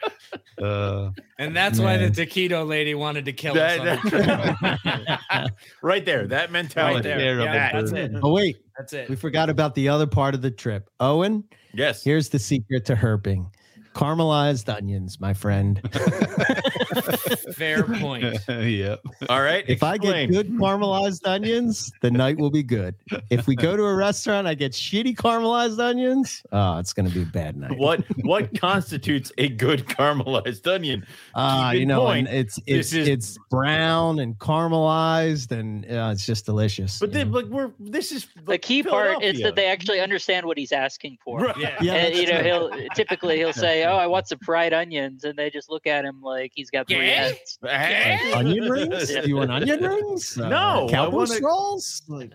[0.61, 2.01] Uh, and that's man.
[2.01, 5.51] why the taquito lady wanted to kill that, us.
[5.83, 6.27] right there.
[6.27, 7.41] That mentality right there.
[7.41, 8.13] Yeah, that's it.
[8.23, 9.09] Oh wait, that's it.
[9.09, 10.91] We forgot about the other part of the trip.
[11.01, 11.45] Owen.
[11.75, 12.03] Yes.
[12.03, 13.51] Here's the secret to herping.
[13.99, 15.81] Caramelized onions, my friend.
[17.55, 18.39] Fair point.
[18.49, 19.01] yep.
[19.29, 19.65] All right.
[19.67, 22.95] If I get good caramelized onions, the night will be good.
[23.29, 26.45] If we go to a restaurant, I get shitty caramelized onions.
[26.53, 27.77] Oh, it's going to be a bad night.
[27.77, 31.05] What what constitutes a good caramelized onion?
[31.35, 36.25] Ah, uh, you know, point, it's it's is, it's brown and caramelized, and uh, it's
[36.25, 37.01] just delicious.
[37.01, 40.57] But then, like, we're this is the key part is that they actually understand what
[40.57, 41.41] he's asking for.
[41.41, 41.57] Right.
[41.57, 45.25] Yeah, yeah and, you know, he'll typically he'll say, "Oh, I want some fried onions,"
[45.25, 47.29] and they just look at him like he's got three yeah?
[47.29, 47.59] heads.
[47.63, 49.09] Like, onion rings?
[49.09, 50.39] Do you want onion rings?
[50.39, 51.41] Uh, no, cowboy wanna...
[51.43, 52.03] rolls.
[52.09, 52.33] Like,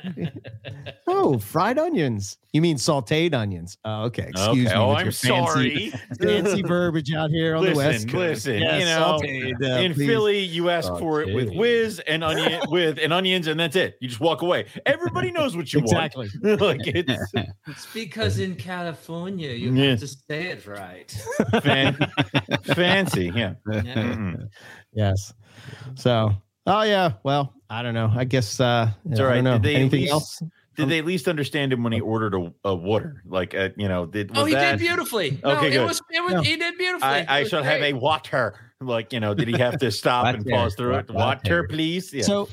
[1.07, 2.38] oh, fried onions.
[2.53, 3.80] You mean sautéed onions?
[3.84, 4.27] Oh, okay.
[4.30, 4.75] Excuse okay.
[4.75, 4.81] me.
[4.81, 5.93] Oh, I'm fancy, sorry.
[6.21, 8.45] fancy verbiage out here on listen, the west coast.
[8.45, 10.07] Listen, yes, you know, sauteed, uh, in please.
[10.07, 10.99] Philly, you ask sauteed.
[10.99, 13.97] for it with whiz and onion with and onions, and that's it.
[14.01, 14.65] You just walk away.
[14.85, 16.30] Everybody knows what you exactly.
[16.43, 16.61] want.
[16.61, 17.34] like it's,
[17.67, 19.91] it's because in California you yeah.
[19.91, 21.25] have to say it right.
[21.61, 21.97] Fan-
[22.64, 23.53] fancy, yeah.
[23.72, 24.35] yeah.
[24.93, 25.34] Yes.
[25.95, 26.31] So,
[26.68, 27.14] oh yeah.
[27.23, 28.11] Well, I don't know.
[28.15, 29.43] I guess uh, it's all right.
[29.43, 30.43] Did they Anything least, else?
[30.76, 33.22] Did they at least understand him when he ordered a, a water?
[33.26, 34.72] Like, uh, you know, did oh, he that...
[34.72, 35.39] did beautifully.
[35.43, 35.81] No, okay, good.
[35.81, 37.07] it was it was he did beautifully.
[37.07, 37.81] I, I shall great.
[37.81, 38.55] have a water.
[38.85, 41.11] Like, you know, did he have to stop and pause through it?
[41.11, 42.14] Water, please.
[42.14, 42.23] Yeah.
[42.23, 42.49] So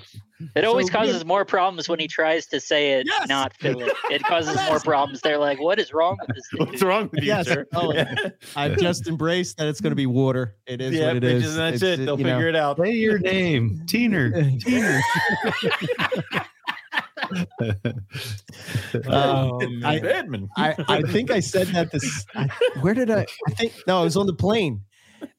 [0.55, 3.29] it always so, causes more problems when he tries to say it, yes.
[3.29, 3.91] not Philly.
[4.11, 4.71] It causes yes.
[4.71, 5.21] more problems.
[5.21, 7.47] They're like, "What is wrong with this?" What's wrong with you, yes.
[7.47, 7.67] sir?
[7.75, 7.93] Oh,
[8.57, 10.57] I've just embraced that it's going to be water.
[10.67, 11.57] It is yeah, what it is.
[11.57, 12.05] That's it's, it.
[12.05, 12.49] They'll figure know.
[12.49, 12.79] it out.
[12.79, 14.33] Say your name, Teener.
[14.61, 15.01] Teener.
[18.93, 22.27] Uh, oh, I, I, I, think I said that this.
[22.35, 22.49] I,
[22.81, 23.27] where did I?
[23.47, 24.81] I think no, I was on the plane,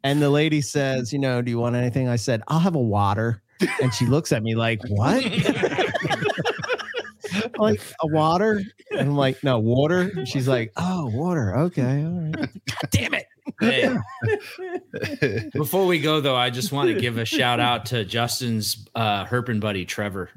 [0.03, 2.79] and the lady says, "You know, do you want anything?" I said, "I'll have a
[2.79, 3.41] water."
[3.81, 5.23] and she looks at me like, "What?"
[7.57, 11.57] like a water, and I'm like, "No, water." And she's like, "Oh, water.
[11.57, 13.25] Okay, all right." God damn it.
[13.59, 13.95] Hey.
[15.53, 19.25] Before we go, though, I just want to give a shout out to Justin's uh,
[19.25, 20.29] Herpin buddy Trevor.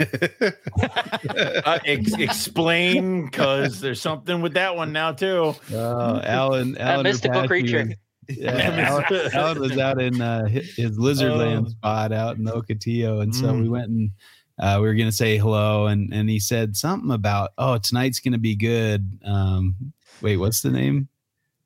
[0.00, 5.54] uh, ex- explain, because there's something with that one now too.
[5.72, 7.90] Uh, Alan, Alan, a mystical creature.
[8.28, 8.52] Yeah,
[8.88, 11.70] Alan, Alan, was out in uh, his Lizardland oh.
[11.70, 13.62] spot out in Ocotillo, and so mm.
[13.62, 14.10] we went and
[14.58, 18.20] uh, we were going to say hello, and and he said something about oh tonight's
[18.20, 19.18] going to be good.
[19.24, 19.74] Um,
[20.20, 21.08] wait, what's the name?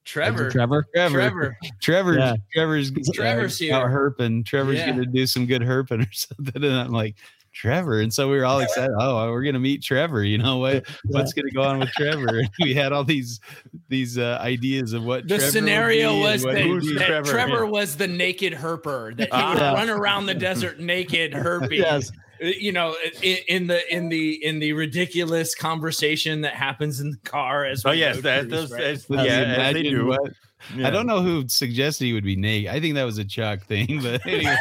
[0.05, 0.51] Trevor.
[0.51, 0.87] Trevor.
[0.95, 1.19] Trevor.
[1.19, 1.59] Trevor.
[1.81, 2.35] Trevor's yeah.
[2.53, 3.73] Trevor's Trevor's here.
[3.73, 4.45] herping.
[4.45, 4.91] Trevor's yeah.
[4.91, 6.65] gonna do some good herping or something.
[6.65, 7.17] And I'm like,
[7.53, 8.01] Trevor.
[8.01, 8.95] And so we were all excited.
[8.99, 10.25] Oh, we're gonna meet Trevor.
[10.25, 10.87] You know what?
[11.05, 12.43] What's gonna go on with Trevor?
[12.61, 13.41] We had all these
[13.89, 17.71] these uh, ideas of what the Trevor scenario was that, that Trevor, Trevor yeah.
[17.71, 19.75] was the naked herper that he ah, would yeah.
[19.75, 21.79] run around the desert naked herping.
[21.79, 22.11] yes.
[22.43, 27.11] Uh, you know, in, in, the in the in the ridiculous conversation that happens in
[27.11, 28.83] the car as oh yes, that, those, right?
[28.83, 30.07] as, yeah, as they do.
[30.07, 30.33] What,
[30.77, 30.87] yeah.
[30.87, 32.71] I don't know who suggested he would be naked.
[32.71, 34.57] I think that was a Chuck thing, but anyway.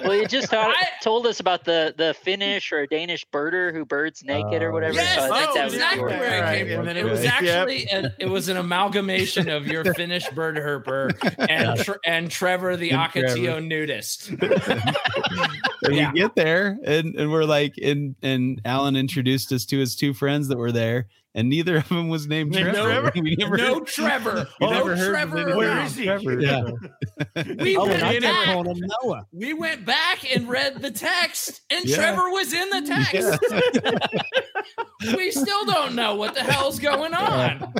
[0.00, 4.24] well, you just taught, told us about the the Finnish or Danish birder who birds
[4.24, 4.94] naked uh, or whatever.
[4.94, 6.88] Yes, so that's oh, exactly where it came from.
[6.88, 8.04] And it was actually yep.
[8.04, 11.12] a, it was an amalgamation of your Finnish bird herper
[11.48, 14.28] and tre- and Trevor the Ocotillo nudist.
[15.84, 16.12] and yeah.
[16.12, 20.14] we get there and, and we're like and and Alan introduced us to his two
[20.14, 22.72] friends that were there and neither of them was named Trevor.
[22.72, 23.12] Trevor.
[23.22, 24.46] we never no heard, Trevor.
[24.60, 25.56] We oh, never heard Trevor.
[25.56, 26.04] Where is he?
[26.04, 26.40] Trevor.
[26.40, 26.62] Yeah.
[27.58, 28.66] we oh, went back.
[28.66, 29.26] Him Noah.
[29.32, 31.96] We went back and read the text, and yeah.
[31.96, 33.38] Trevor was in the text.
[35.02, 35.16] Yeah.
[35.16, 37.74] we still don't know what the hell's going on.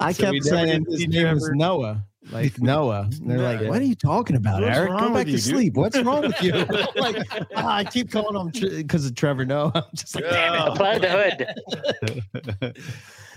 [0.00, 1.34] I so kept saying his name Trevor.
[1.34, 3.08] was Noah like Noah.
[3.10, 4.90] And they're like, "What are you talking about, What's Eric?
[4.90, 5.74] Go back to you, sleep.
[5.74, 5.80] Dude?
[5.80, 6.52] What's wrong with you?"
[6.96, 7.16] like,
[7.56, 9.72] oh, I keep calling him because of Trevor Noah.
[9.74, 12.74] I'm just like, "Damn it!" Apply the hood.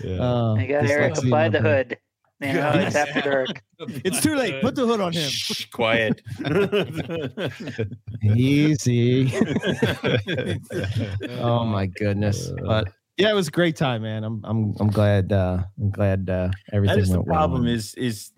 [0.02, 0.20] yeah.
[0.20, 1.18] Uh, I got Eric.
[1.18, 1.98] Apply the hood.
[2.38, 3.62] Man, it's after dark.
[3.78, 4.60] It's too late.
[4.60, 5.30] Put the hood on him.
[5.30, 6.20] Shh, quiet.
[8.22, 9.32] Easy.
[11.40, 12.50] oh my goodness.
[12.62, 14.22] But yeah, it was a great time, man.
[14.22, 17.72] I'm I'm I'm glad uh I'm glad uh everything that is the problem well.
[17.72, 18.32] is is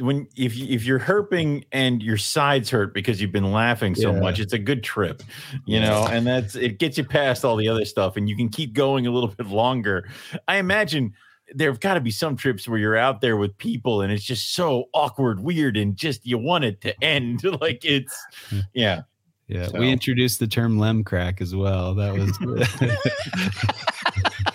[0.00, 4.20] when if if you're herping and your sides hurt because you've been laughing so yeah.
[4.20, 5.22] much, it's a good trip,
[5.66, 8.48] you know, and that's it gets you past all the other stuff, and you can
[8.48, 10.08] keep going a little bit longer.
[10.48, 11.14] I imagine
[11.54, 14.54] there've got to be some trips where you're out there with people and it's just
[14.54, 17.42] so awkward, weird, and just you want it to end.
[17.60, 18.16] like it's
[18.48, 18.60] hmm.
[18.74, 19.02] yeah.
[19.48, 19.80] Yeah, so.
[19.80, 21.92] we introduced the term lem crack as well.
[21.96, 22.38] That was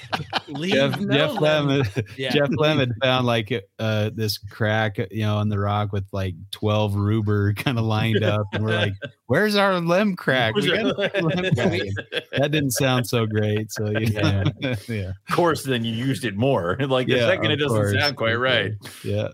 [0.56, 1.84] leave Jeff, no Jeff Lemon.
[2.18, 2.32] Yeah.
[2.32, 6.96] Jeff Lemon found like uh, this crack, you know, on the rock with like twelve
[6.96, 8.94] ruber kind of lined up, and we're like,
[9.28, 11.14] "Where's our lem crack?" Lem crack.
[11.14, 13.72] that didn't sound so great.
[13.72, 14.44] So yeah,
[14.88, 15.12] yeah.
[15.30, 16.78] Of course, then you used it more.
[16.80, 17.94] Like the yeah, second, it doesn't course.
[17.94, 18.74] sound quite right.
[19.04, 19.30] Yeah.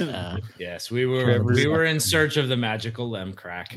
[0.00, 3.76] uh, yes, we were Trevor's we were in search of the magical lem crack.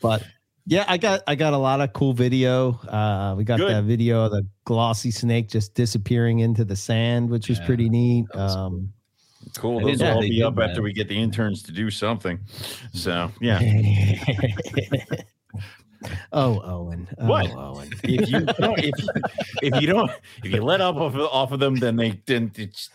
[0.00, 0.24] but
[0.66, 2.72] yeah, I got I got a lot of cool video.
[2.88, 3.70] Uh, we got Good.
[3.70, 8.26] that video of the glossy snake just disappearing into the sand, which was pretty neat.
[8.34, 8.92] Um,
[9.56, 9.80] cool.
[9.80, 10.70] Those will all be up that.
[10.70, 12.40] after we get the interns to do something.
[12.94, 13.60] So yeah.
[16.32, 17.08] oh, Owen.
[17.18, 17.50] Oh, what?
[17.54, 17.90] Owen.
[18.02, 18.94] if you don't, if,
[19.62, 20.10] if you don't,
[20.42, 22.88] if you let up off of, off of them, then they then it's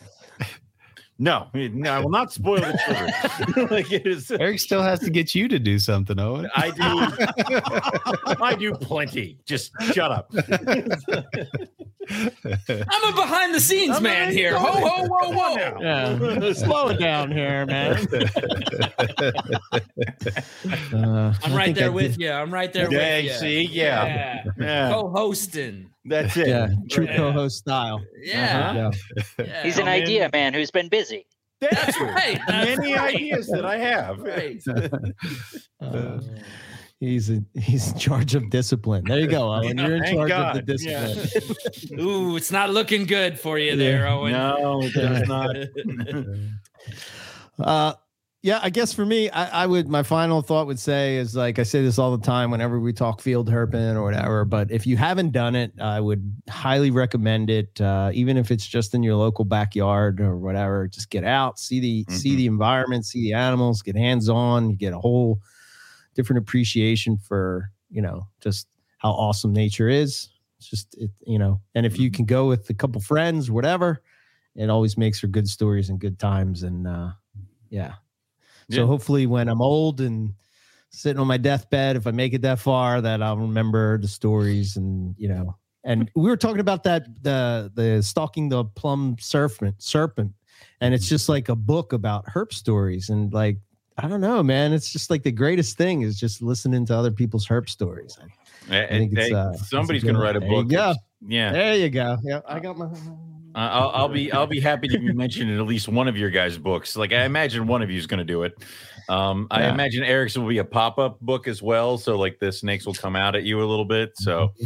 [1.22, 3.68] no, no, I will not spoil the children.
[3.72, 6.50] like it is, Eric still has to get you to do something, Owen.
[6.56, 8.38] I do.
[8.44, 9.38] I do plenty.
[9.46, 10.32] Just shut up.
[12.12, 14.58] I'm a behind the scenes I'm man here.
[14.58, 15.80] Ho ho whoa whoa.
[15.82, 16.54] Yeah.
[16.54, 18.08] Slow it down here, man.
[20.94, 22.32] Uh, I'm right there with you.
[22.32, 23.32] I'm right there yeah, with you.
[23.34, 24.44] See, yeah, yeah.
[24.58, 24.90] yeah.
[24.90, 25.90] co-hosting.
[26.06, 26.48] That's it.
[26.48, 27.18] Yeah, true yeah.
[27.18, 28.02] co-host style.
[28.22, 28.72] Yeah.
[28.72, 28.92] Uh-huh.
[29.40, 29.64] yeah.
[29.64, 31.26] He's an idea man who's been busy.
[31.62, 32.40] That's right.
[32.48, 33.16] That's Many right.
[33.16, 34.20] ideas that I have.
[34.20, 34.62] Right.
[35.82, 36.20] Uh,
[37.00, 39.02] he's a, he's in charge of discipline.
[39.06, 39.78] There you go, Owen.
[39.78, 40.58] You're in charge God.
[40.58, 41.48] of the discipline.
[41.98, 42.04] Yeah.
[42.04, 44.34] Ooh, it's not looking good for you there, Owen.
[44.34, 45.56] No, it does not.
[47.60, 47.94] uh,
[48.42, 51.60] yeah, I guess for me, I, I, would my final thought would say is like
[51.60, 54.46] I say this all the time whenever we talk field herping or whatever.
[54.46, 57.82] But if you haven't done it, I would highly recommend it.
[57.82, 61.82] Uh, even if it's just in your local backyard or whatever, just get out, see
[61.82, 62.16] the mm-hmm.
[62.16, 64.70] see the environment, see the animals, get hands on.
[64.70, 65.42] You get a whole
[66.16, 68.68] different appreciation for you know just
[69.00, 70.30] how awesome nature is.
[70.60, 72.16] It's just it, you know, and if you mm-hmm.
[72.16, 74.02] can go with a couple friends, whatever,
[74.56, 76.64] it always makes for good stories and good times.
[76.64, 77.10] And uh,
[77.70, 77.96] yeah,
[78.72, 80.34] so hopefully, when I'm old and
[80.90, 84.76] sitting on my deathbed, if I make it that far, that I'll remember the stories
[84.76, 85.56] and you know.
[85.84, 90.34] And we were talking about that the the stalking the Plumed Serpent serpent,
[90.82, 93.58] and it's just like a book about herp stories and like
[93.98, 94.72] I don't know, man.
[94.72, 98.18] It's just like the greatest thing is just listening to other people's herp stories.
[98.70, 100.68] I, I think it's, uh, somebody's gonna write a book.
[100.70, 100.94] Yeah,
[101.26, 101.52] yeah.
[101.52, 102.18] There you go.
[102.24, 102.88] Yeah, I got my.
[103.56, 106.30] I'll, I'll, be I'll be happy to be mentioned in at least one of your
[106.30, 106.96] guys' books.
[106.96, 108.54] Like I imagine one of you is going to do it.
[109.10, 111.98] Um, I imagine Eric's will be a pop up book as well.
[111.98, 114.12] So like the snakes will come out at you a little bit.
[114.16, 114.66] So be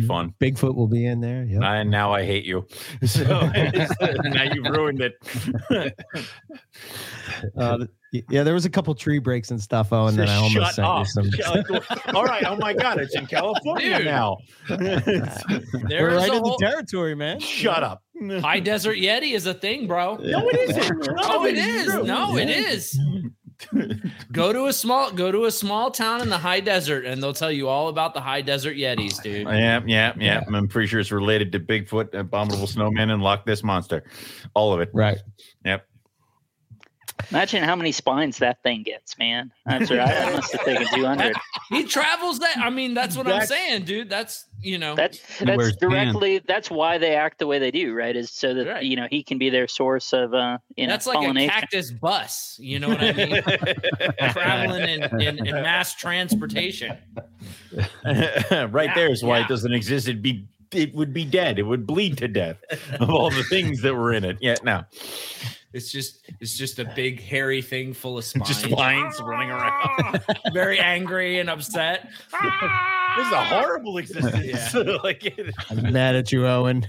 [0.00, 0.06] mm-hmm.
[0.06, 0.34] fun.
[0.40, 1.42] Bigfoot will be in there.
[1.42, 1.68] Yeah.
[1.68, 2.66] And now I hate you.
[3.04, 3.24] So
[4.24, 5.14] now you've ruined it.
[7.56, 9.88] uh, yeah, there was a couple tree breaks and stuff.
[9.92, 11.06] Oh, and then I almost sent up.
[11.16, 12.14] you some.
[12.14, 12.44] All right.
[12.46, 14.06] Oh my God, it's in California Dude.
[14.06, 14.38] now.
[14.68, 16.56] We're right in whole...
[16.56, 17.40] the territory, man.
[17.40, 18.02] Shut up.
[18.42, 20.16] High desert yeti is a thing, bro.
[20.16, 21.06] No, it isn't.
[21.12, 21.94] No, oh, it is.
[21.94, 22.98] No, it is.
[24.32, 27.32] go to a small go to a small town in the high desert and they'll
[27.32, 29.46] tell you all about the high desert yetis dude.
[29.46, 33.62] Yeah yeah yeah, i'm pretty sure it's related to bigfoot abominable snowman and Loch Ness
[33.62, 34.02] monster.
[34.54, 34.90] All of it.
[34.92, 35.18] Right.
[35.64, 35.86] Yep
[37.30, 39.52] Imagine how many spines that thing gets, man.
[39.64, 40.00] That's right.
[40.00, 41.34] I must have taken 200.
[41.70, 42.58] he travels that.
[42.58, 44.10] I mean, that's what that's, I'm saying, dude.
[44.10, 48.14] That's, you know, that's, that's directly, that's why they act the way they do, right?
[48.14, 48.84] Is so that, right.
[48.84, 51.48] you know, he can be their source of, uh, you that's know, that's like a
[51.48, 52.58] cactus bus.
[52.60, 53.42] You know what I mean?
[54.32, 56.98] Traveling in, in, in, mass transportation.
[58.04, 59.44] right yeah, there is why yeah.
[59.44, 60.08] it doesn't exist.
[60.08, 61.58] It'd be, it would be dead.
[61.58, 62.58] It would bleed to death
[63.00, 64.38] of all the things that were in it.
[64.40, 64.56] Yeah.
[64.62, 64.86] Now,
[65.72, 68.48] it's just it's just a big hairy thing full of spines.
[68.48, 70.22] Just spines running around.
[70.52, 72.08] Very angry and upset.
[73.16, 74.32] this is a horrible existence.
[74.74, 74.96] Yeah.
[75.02, 75.38] like
[75.70, 76.86] I'm mad at you, Owen.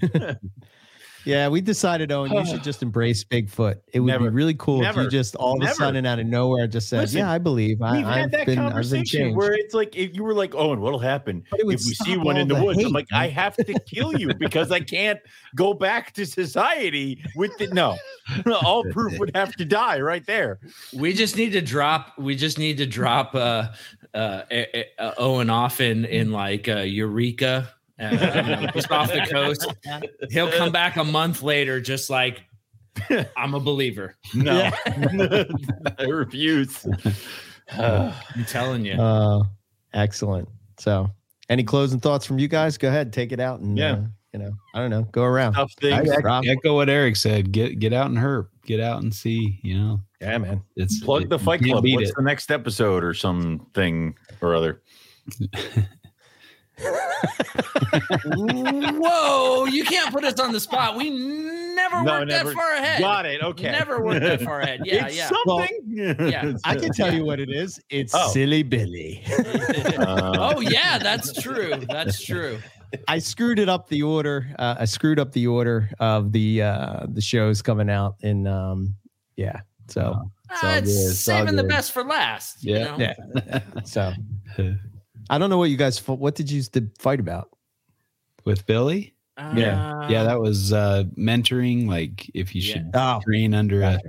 [1.26, 3.80] Yeah, we decided, Owen, you should just embrace Bigfoot.
[3.94, 4.30] It would Never.
[4.30, 5.02] be really cool Never.
[5.02, 7.38] if you just all of a sudden out of nowhere just said, Listen, "Yeah, I
[7.38, 10.82] believe." I, we've had that been, conversation where it's like if you were like, "Owen,
[10.82, 12.88] what'll happen if we see one in the, the woods?" Hate.
[12.88, 15.20] I'm like, "I have to kill you because I can't
[15.56, 17.98] go back to society with the no."
[18.64, 20.60] all proof would have to die right there.
[20.94, 22.18] We just need to drop.
[22.18, 23.70] We just need to drop uh,
[24.14, 24.44] uh,
[25.00, 27.70] uh Owen off in in like uh, Eureka
[28.04, 29.66] uh, just off the coast.
[30.30, 32.44] He'll come back a month later, just like
[33.38, 34.16] I'm a believer.
[34.34, 36.86] No, I refuse.
[37.72, 38.94] Uh, I'm telling you.
[38.94, 39.44] Uh,
[39.94, 40.50] excellent.
[40.80, 41.10] So,
[41.50, 42.78] any closing thoughts from you guys?
[42.78, 43.94] Go ahead, take it out, and yeah.
[43.94, 44.02] Uh,
[44.34, 45.54] you know, I don't know, go around.
[45.54, 46.10] Tough things.
[46.10, 47.52] I, echo what Eric said.
[47.52, 48.48] Get get out and herp.
[48.66, 49.60] Get out and see.
[49.62, 50.02] You know.
[50.22, 50.64] Yeah, man.
[50.76, 51.84] It's plug it, the Fight Club.
[51.88, 52.16] What's it.
[52.16, 54.82] the next episode or something or other?
[58.26, 59.66] Whoa!
[59.66, 60.96] You can't put us on the spot.
[60.96, 63.00] We never no, worked never, that far ahead.
[63.00, 63.42] Got it.
[63.42, 63.72] Okay.
[63.72, 64.82] Never worked that far ahead.
[64.84, 65.30] Yeah, it's yeah.
[65.30, 65.80] Something.
[65.88, 66.54] Well, yeah.
[66.64, 67.80] I can tell you what it is.
[67.90, 68.30] It's oh.
[68.30, 69.24] Silly Billy.
[69.98, 71.74] uh, oh yeah, that's true.
[71.90, 72.60] That's true.
[73.08, 74.54] I screwed it up the order.
[74.60, 78.96] Uh, I screwed up the order of the uh, the shows coming out, and um,
[79.36, 79.62] yeah.
[79.88, 82.64] So uh, it's saving the best for last.
[82.64, 83.14] Yeah, you know?
[83.48, 83.60] yeah.
[83.84, 84.14] so
[85.30, 86.06] I don't know what you guys.
[86.08, 86.64] What did you
[87.00, 87.50] fight about
[88.46, 89.14] with Billy?
[89.36, 91.88] Uh, yeah, yeah, that was uh, mentoring.
[91.88, 93.18] Like if you should yeah.
[93.18, 94.00] oh, train under a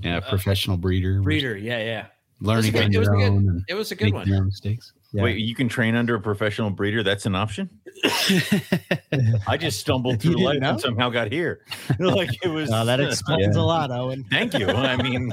[0.00, 1.20] yeah, professional breeder.
[1.22, 2.06] Breeder, yeah, yeah.
[2.40, 3.64] Learning on your own.
[3.68, 4.28] It was a good one.
[4.46, 4.92] Mistakes.
[5.12, 5.22] Yeah.
[5.22, 7.02] Wait, you can train under a professional breeder?
[7.02, 7.70] That's an option?
[9.46, 10.70] I just stumbled through life know?
[10.70, 11.62] and somehow got here.
[11.98, 12.70] like it was.
[12.70, 13.62] Oh, that explains yeah.
[13.62, 14.24] a lot, Owen.
[14.30, 14.68] Thank you.
[14.68, 15.32] I mean,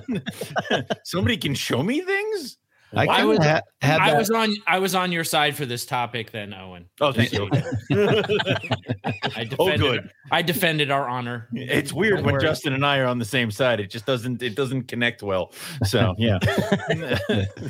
[1.03, 2.57] somebody can show me things.
[2.95, 6.31] I, I was ha- I was on I was on your side for this topic
[6.31, 6.85] then, Owen.
[7.01, 7.49] Oh, thank you.
[9.35, 10.09] I defended, oh, good.
[10.31, 11.47] I defended our honor.
[11.53, 12.43] It's weird Don't when worry.
[12.43, 13.79] Justin and I are on the same side.
[13.79, 15.53] It just doesn't it doesn't connect well.
[15.85, 16.39] So yeah,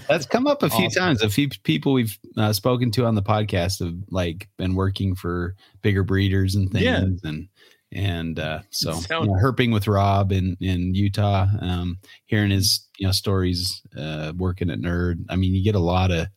[0.07, 1.01] that's come up a few awesome.
[1.01, 1.21] times.
[1.23, 5.55] A few people we've uh, spoken to on the podcast have like been working for
[5.81, 7.29] bigger breeders and things, yeah.
[7.29, 7.47] and
[7.93, 13.07] and uh, so you know, herping with Rob in in Utah, um, hearing his you
[13.07, 15.25] know stories, uh, working at Nerd.
[15.29, 16.27] I mean, you get a lot of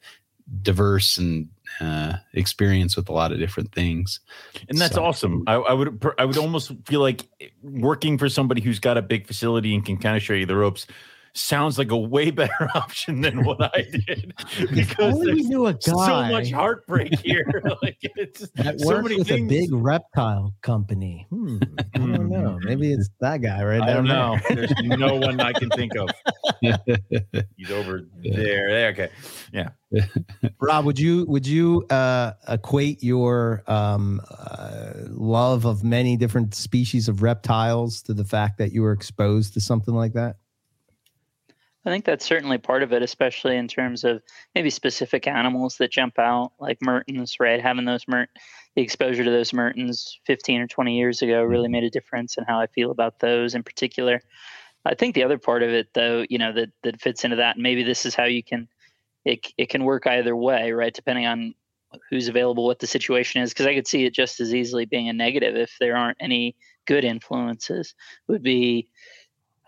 [0.63, 1.49] diverse and
[1.81, 4.21] uh, experience with a lot of different things,
[4.69, 5.05] and that's so.
[5.05, 5.43] awesome.
[5.47, 7.23] I, I, would I would almost feel like
[7.63, 10.57] working for somebody who's got a big facility and can kind of show you the
[10.57, 10.87] ropes
[11.37, 14.35] sounds like a way better option than what I did
[14.73, 17.63] because there's knew a guy so much heartbreak here.
[17.83, 19.47] like it's that so works with things.
[19.53, 21.27] a big reptile company.
[21.31, 21.59] Hmm,
[21.95, 22.59] I don't know.
[22.63, 24.39] Maybe it's that guy right I don't know.
[24.49, 26.09] There's no one I can think of.
[27.57, 28.71] He's over there.
[28.71, 28.89] There.
[28.89, 29.11] Okay.
[29.53, 29.69] Yeah.
[30.61, 37.09] Rob, would you would you uh, equate your um, uh, love of many different species
[37.09, 40.37] of reptiles to the fact that you were exposed to something like that?
[41.87, 44.21] I think that's certainly part of it, especially in terms of
[44.57, 47.63] maybe specific animals that jump out, like mertens, right?
[47.63, 48.29] Having those mert,
[48.75, 51.73] the exposure to those mertens 15 or 20 years ago really mm-hmm.
[51.73, 54.21] made a difference in how I feel about those in particular.
[54.85, 57.57] I think the other part of it, though, you know, that that fits into that,
[57.57, 58.69] and maybe this is how you can,
[59.25, 60.95] it it can work either way, right?
[60.95, 61.55] Depending on
[62.11, 65.09] who's available, what the situation is, because I could see it just as easily being
[65.09, 67.95] a negative if there aren't any good influences.
[68.29, 68.89] Would be,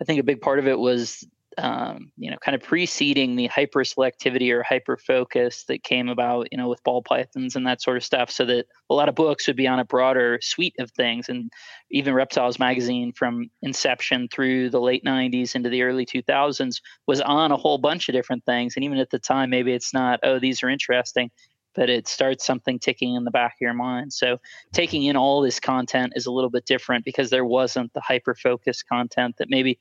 [0.00, 1.24] I think, a big part of it was
[1.58, 6.46] um, you know, kind of preceding the hyper selectivity or hyper focus that came about,
[6.52, 9.16] you know, with ball pythons and that sort of stuff, so that a lot of
[9.16, 11.28] books would be on a broader suite of things.
[11.28, 11.50] And
[11.90, 17.50] even Reptiles magazine from inception through the late 90s into the early 2000s was on
[17.50, 18.76] a whole bunch of different things.
[18.76, 21.30] And even at the time, maybe it's not, oh, these are interesting,
[21.74, 24.12] but it starts something ticking in the back of your mind.
[24.12, 24.38] So
[24.72, 28.36] taking in all this content is a little bit different because there wasn't the hyper
[28.36, 29.78] focused content that maybe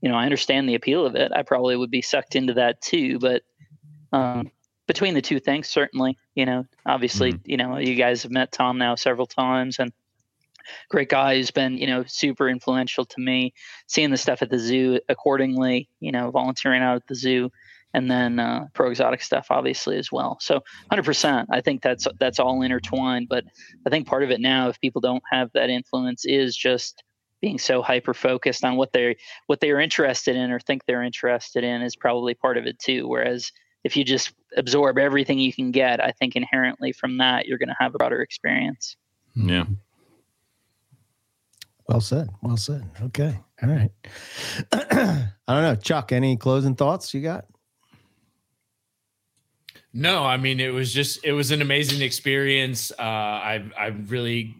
[0.00, 1.32] you know, I understand the appeal of it.
[1.34, 3.18] I probably would be sucked into that too.
[3.18, 3.42] But
[4.12, 4.50] um,
[4.86, 7.50] between the two things, certainly, you know, obviously, mm-hmm.
[7.50, 9.92] you know, you guys have met Tom now several times and
[10.88, 13.54] great guy who's been, you know, super influential to me.
[13.86, 17.50] Seeing the stuff at the zoo accordingly, you know, volunteering out at the zoo,
[17.94, 20.38] and then uh, pro exotic stuff, obviously as well.
[20.40, 20.60] So,
[20.90, 23.28] hundred percent, I think that's that's all intertwined.
[23.28, 23.44] But
[23.86, 27.02] I think part of it now, if people don't have that influence, is just
[27.40, 29.14] being so hyper focused on what they're
[29.46, 33.06] what they're interested in or think they're interested in is probably part of it too
[33.06, 33.52] whereas
[33.84, 37.68] if you just absorb everything you can get i think inherently from that you're going
[37.68, 38.96] to have a broader experience.
[39.34, 39.64] Yeah.
[41.86, 42.88] Well said well said.
[43.02, 43.90] Okay all right.
[44.72, 47.46] I don't know chuck any closing thoughts you got?
[49.92, 52.90] No i mean it was just it was an amazing experience.
[52.98, 54.54] Uh i i really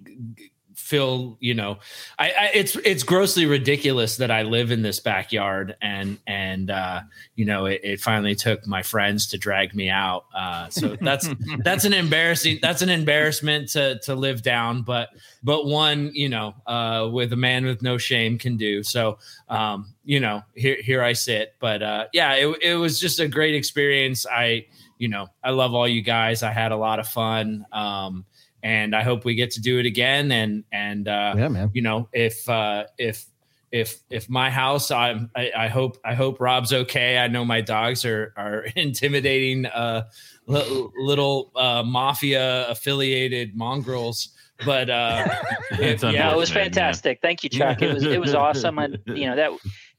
[0.89, 1.79] feel you know
[2.19, 7.01] I, I, it's it's grossly ridiculous that i live in this backyard and and uh
[7.35, 10.25] you know it, it finally took my friends to drag me out.
[10.35, 11.29] Uh so that's
[11.59, 15.11] that's an embarrassing that's an embarrassment to to live down but
[15.43, 18.83] but one you know uh with a man with no shame can do.
[18.83, 21.55] So um you know here here i sit.
[21.61, 24.27] But uh yeah it, it was just a great experience.
[24.27, 24.67] I
[24.99, 26.43] you know i love all you guys.
[26.43, 27.67] I had a lot of fun.
[27.73, 28.25] Um
[28.63, 30.33] and I hope we get to do it again.
[30.33, 31.71] And and uh, yeah, man.
[31.75, 33.27] You know, if uh, if
[33.71, 37.19] if if my house, I'm, I, I hope I hope Rob's okay.
[37.19, 40.09] I know my dogs are are intimidating uh,
[40.47, 44.31] little uh, mafia affiliated mongrels.
[44.65, 45.29] But uh,
[45.73, 47.21] if, yeah, it was fantastic.
[47.23, 47.81] Thank you, Chuck.
[47.83, 48.79] It was it was awesome.
[48.79, 49.51] And you know that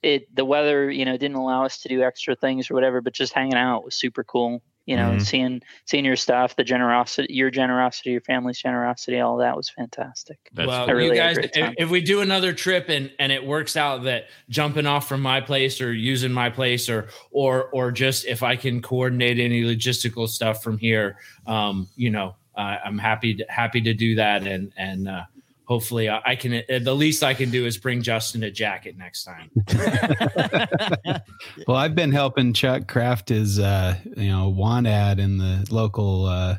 [0.02, 3.14] it the weather you know didn't allow us to do extra things or whatever, but
[3.14, 5.20] just hanging out was super cool you know, mm-hmm.
[5.20, 10.40] seeing seeing your stuff, the generosity, your generosity, your family's generosity, all that was fantastic.
[10.52, 13.78] That's well, really you guys, if, if, we do another trip and and it works
[13.78, 18.26] out that jumping off from my place or using my place or or or just
[18.26, 23.36] if I can coordinate any logistical stuff from here, um, you know, uh, I'm happy
[23.36, 25.26] to, happy to do that and and uh,
[25.70, 29.24] hopefully I, can uh, the least i can do is bring justin a jacket next
[29.24, 29.52] time
[31.68, 36.26] well i've been helping chuck craft his uh you know want ad in the local
[36.26, 36.58] uh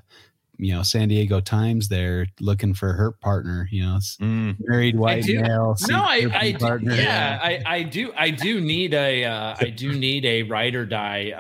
[0.61, 3.67] you know San Diego Times there looking for her partner.
[3.71, 4.57] You know, mm.
[4.61, 5.75] married white male.
[5.89, 9.95] No, I, I do, yeah, I, I do I do need a uh, I do
[9.95, 11.31] need a ride or die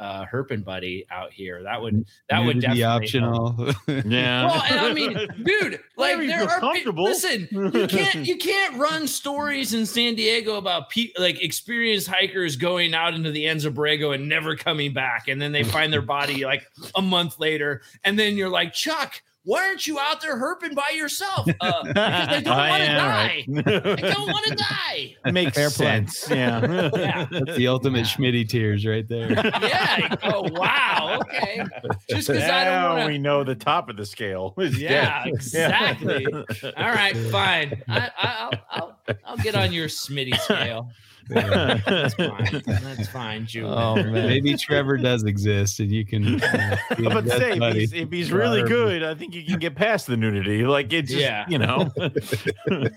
[0.00, 1.62] uh, Herpen buddy out here.
[1.62, 3.74] That would that Nudity would definitely optional.
[4.06, 4.46] yeah.
[4.46, 5.12] Well, I mean,
[5.44, 7.04] dude, like there are comfortable.
[7.04, 12.56] listen, you can't you can't run stories in San Diego about pe- like experienced hikers
[12.56, 16.02] going out into the Anza Borrego and never coming back, and then they find their
[16.02, 20.36] body like a month later, and then you're like, Chuck why aren't you out there
[20.38, 21.48] herping by yourself?
[21.60, 23.44] Uh, because they don't want to die.
[23.48, 23.66] Right.
[23.66, 24.54] I don't want to
[25.24, 25.32] die.
[25.32, 26.28] Makes Fair sense.
[26.28, 26.90] Yeah.
[26.94, 27.26] yeah.
[27.30, 28.04] That's the ultimate yeah.
[28.04, 29.32] Schmitty tears right there.
[29.32, 30.14] Yeah.
[30.24, 31.20] Oh, wow.
[31.22, 31.64] Okay.
[32.08, 34.54] Just because I don't want we know the top of the scale.
[34.58, 35.32] yeah, dead.
[35.34, 36.26] exactly.
[36.26, 37.82] All right, fine.
[37.88, 40.90] I, will I'll, I'll get on your Smitty scale.
[41.30, 42.62] That's fine.
[42.66, 43.72] That's fine, Julie.
[43.72, 46.42] Oh man, maybe Trevor does exist, and you can.
[46.42, 49.58] Uh, I'm about to say if he's, if he's, really good, I think you can
[49.58, 50.64] get past the nudity.
[50.64, 51.90] Like it's just, yeah, you know.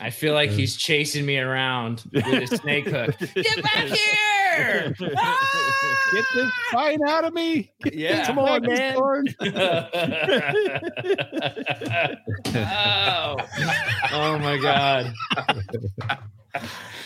[0.00, 3.16] I feel like he's chasing me around with a snake hook.
[3.34, 4.94] Get back here!
[5.16, 6.10] Ah!
[6.12, 7.72] Get this fine out of me!
[7.92, 8.96] Yeah, come on, man.
[8.96, 9.22] oh,
[14.12, 15.12] oh my god.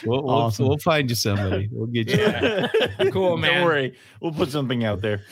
[0.04, 1.68] We'll, we'll, we'll, find you somebody.
[1.72, 2.16] We'll get you.
[2.18, 2.68] Yeah.
[3.12, 3.54] cool, man.
[3.54, 3.96] Don't worry.
[4.20, 5.22] We'll put something out there.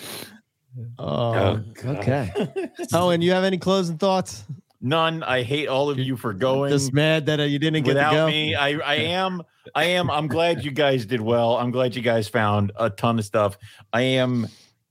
[0.99, 2.33] Oh, oh okay.
[2.93, 4.45] oh, and you have any closing thoughts?
[4.81, 5.23] None.
[5.23, 6.71] I hate all of you for going.
[6.71, 8.27] Just mad that uh, you didn't get without to go.
[8.27, 8.55] me.
[8.55, 9.43] I, I am.
[9.75, 10.11] I am.
[10.11, 11.57] I'm glad you guys did well.
[11.57, 13.57] I'm glad you guys found a ton of stuff.
[13.93, 14.47] I am,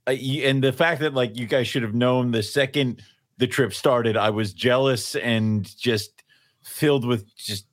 [0.08, 3.02] uh, and the fact that like you guys should have known the second
[3.38, 6.24] the trip started, I was jealous and just
[6.64, 7.68] filled with just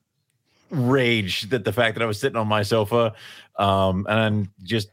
[0.73, 3.15] rage that the fact that I was sitting on my sofa,
[3.59, 4.89] um, and just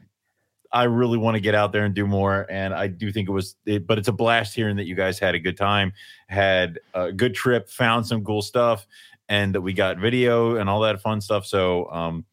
[0.72, 2.46] I really want to get out there and do more.
[2.48, 5.18] And I do think it was, it, but it's a blast hearing that you guys
[5.18, 5.92] had a good time,
[6.28, 8.86] had a good trip, found some cool stuff,
[9.28, 11.44] and that we got video and all that fun stuff.
[11.44, 12.24] So, um,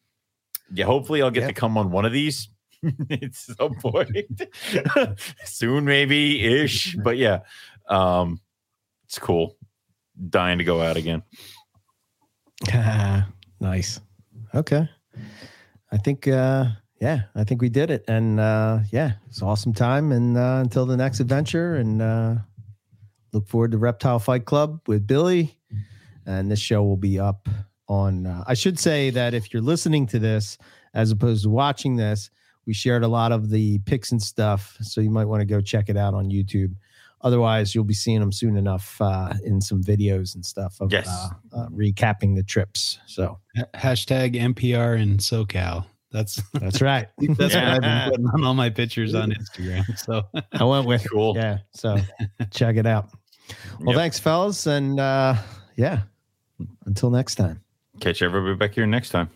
[0.72, 2.48] yeah, hopefully I'll get to come on one of these
[3.10, 4.42] at some point
[5.44, 6.96] soon, maybe ish.
[7.02, 7.40] But yeah,
[7.88, 8.40] um,
[9.04, 9.56] it's cool.
[10.28, 11.22] Dying to go out again.
[13.60, 14.00] Nice.
[14.54, 14.88] Okay.
[15.90, 16.66] I think, uh,
[17.00, 18.04] yeah, I think we did it.
[18.08, 20.12] And uh, yeah, it's awesome time.
[20.12, 22.34] And uh, until the next adventure, and uh,
[23.32, 25.58] look forward to Reptile Fight Club with Billy.
[26.26, 27.48] And this show will be up
[27.88, 30.58] on, uh, I should say that if you're listening to this
[30.92, 32.30] as opposed to watching this,
[32.66, 34.76] we shared a lot of the pics and stuff.
[34.82, 36.74] So you might want to go check it out on YouTube.
[37.22, 41.08] Otherwise, you'll be seeing them soon enough uh, in some videos and stuff of yes.
[41.08, 43.00] uh, uh, recapping the trips.
[43.06, 43.38] So
[43.74, 45.84] hashtag MPR and SoCal.
[46.10, 47.08] That's that's right.
[47.18, 47.74] that's yeah.
[47.74, 49.84] what I've been putting on all my pictures on Instagram.
[49.98, 50.22] So
[50.52, 51.34] I went with cool.
[51.36, 51.58] Yeah.
[51.72, 51.98] So
[52.50, 53.10] check it out.
[53.80, 53.96] Well, yep.
[53.96, 55.34] thanks, fellas, and uh,
[55.76, 56.02] yeah.
[56.86, 57.62] Until next time.
[58.00, 59.30] Catch everybody back here next time.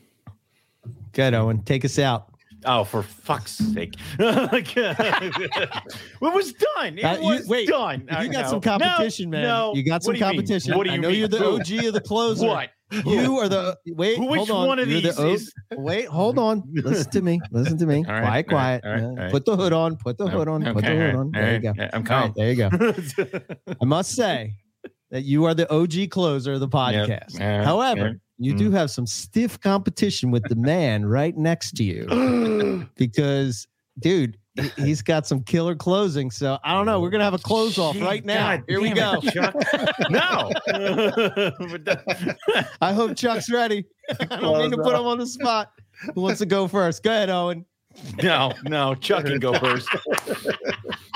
[1.12, 1.62] Good, Owen.
[1.62, 2.31] Take us out.
[2.64, 3.94] Oh, for fuck's sake!
[4.18, 5.70] it
[6.20, 6.98] was done.
[6.98, 8.08] It uh, you, was wait, done.
[8.20, 9.42] You got some competition, no, man.
[9.44, 9.74] No.
[9.74, 10.76] You got some you competition.
[10.76, 11.18] What do you I know mean?
[11.18, 12.46] you're the OG of the closer.
[12.46, 12.70] What?
[13.06, 14.18] You are the wait.
[14.18, 14.66] Which hold on.
[14.68, 15.16] one of you're these?
[15.16, 15.52] The, is...
[15.72, 16.62] Wait, hold on.
[16.72, 17.40] Listen to me.
[17.50, 18.04] Listen to me.
[18.04, 18.84] quiet, quiet.
[18.84, 19.30] All right, all right.
[19.30, 19.96] Put the hood on.
[19.96, 20.62] Put the hood on.
[20.62, 21.30] Okay, put the hood on.
[21.32, 21.72] There you go.
[21.92, 22.32] I'm calm.
[22.36, 22.70] there you go.
[23.80, 24.56] I must say
[25.10, 27.38] that you are the OG closer of the podcast.
[27.38, 27.64] Yep.
[27.64, 28.58] However, you mm.
[28.58, 33.66] do have some stiff competition with the man right next to you because,
[33.98, 34.36] dude,
[34.76, 36.30] he's got some killer closing.
[36.30, 37.00] So I don't know.
[37.00, 38.56] We're gonna have a close off right now.
[38.56, 39.20] God Here we go.
[39.22, 39.54] It, Chuck.
[40.10, 40.52] no.
[42.80, 43.86] I hope Chuck's ready.
[44.30, 45.72] I don't mean to put him on the spot.
[46.14, 47.02] Who wants to go first?
[47.02, 47.64] Go ahead, Owen.
[48.22, 49.88] No, no, Chuck can go first.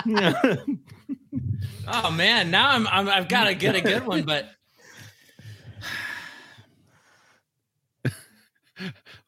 [1.88, 4.50] oh man, now I'm, I'm I've got to get a good one, but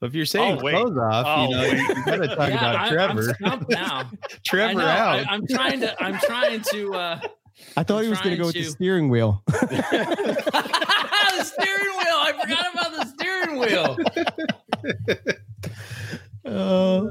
[0.07, 1.79] if you're saying oh, close off, oh, you know, wait.
[1.79, 3.37] you, got to talk yeah, about I, Trevor.
[3.45, 4.11] I'm now.
[4.45, 5.27] Trevor out.
[5.29, 6.03] I, am trying to.
[6.03, 6.95] I'm trying to.
[6.95, 7.21] uh
[7.77, 9.43] I thought I'm he was going to go with the steering wheel.
[9.47, 9.57] the
[11.43, 12.17] steering wheel.
[12.17, 13.99] I forgot about the steering wheel.
[16.45, 17.09] Uh,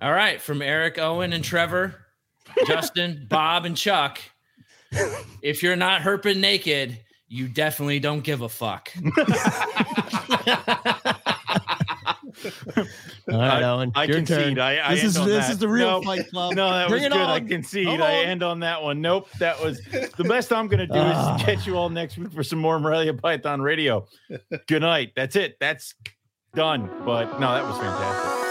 [0.00, 1.96] All right, from Eric, Owen, and Trevor.
[2.66, 4.20] Justin, Bob, and Chuck,
[5.42, 8.90] if you're not herping naked, you definitely don't give a fuck.
[12.76, 12.84] All
[13.38, 13.92] right, Alan.
[13.94, 14.56] I, I your concede.
[14.56, 14.58] turn.
[14.58, 15.50] I, I this is this that.
[15.50, 16.04] is the real nope.
[16.04, 16.54] Fight Club.
[16.54, 17.20] No, that Bring was good.
[17.20, 17.30] on.
[17.30, 17.86] I concede.
[17.86, 18.26] Come I on.
[18.26, 19.00] end on that one.
[19.00, 19.80] Nope, that was
[20.16, 22.78] the best I'm going to do is catch you all next week for some more
[22.78, 24.06] Morelia Python Radio.
[24.66, 25.12] Good night.
[25.16, 25.56] That's it.
[25.60, 25.94] That's
[26.54, 26.90] done.
[27.04, 28.43] But no, that was fantastic.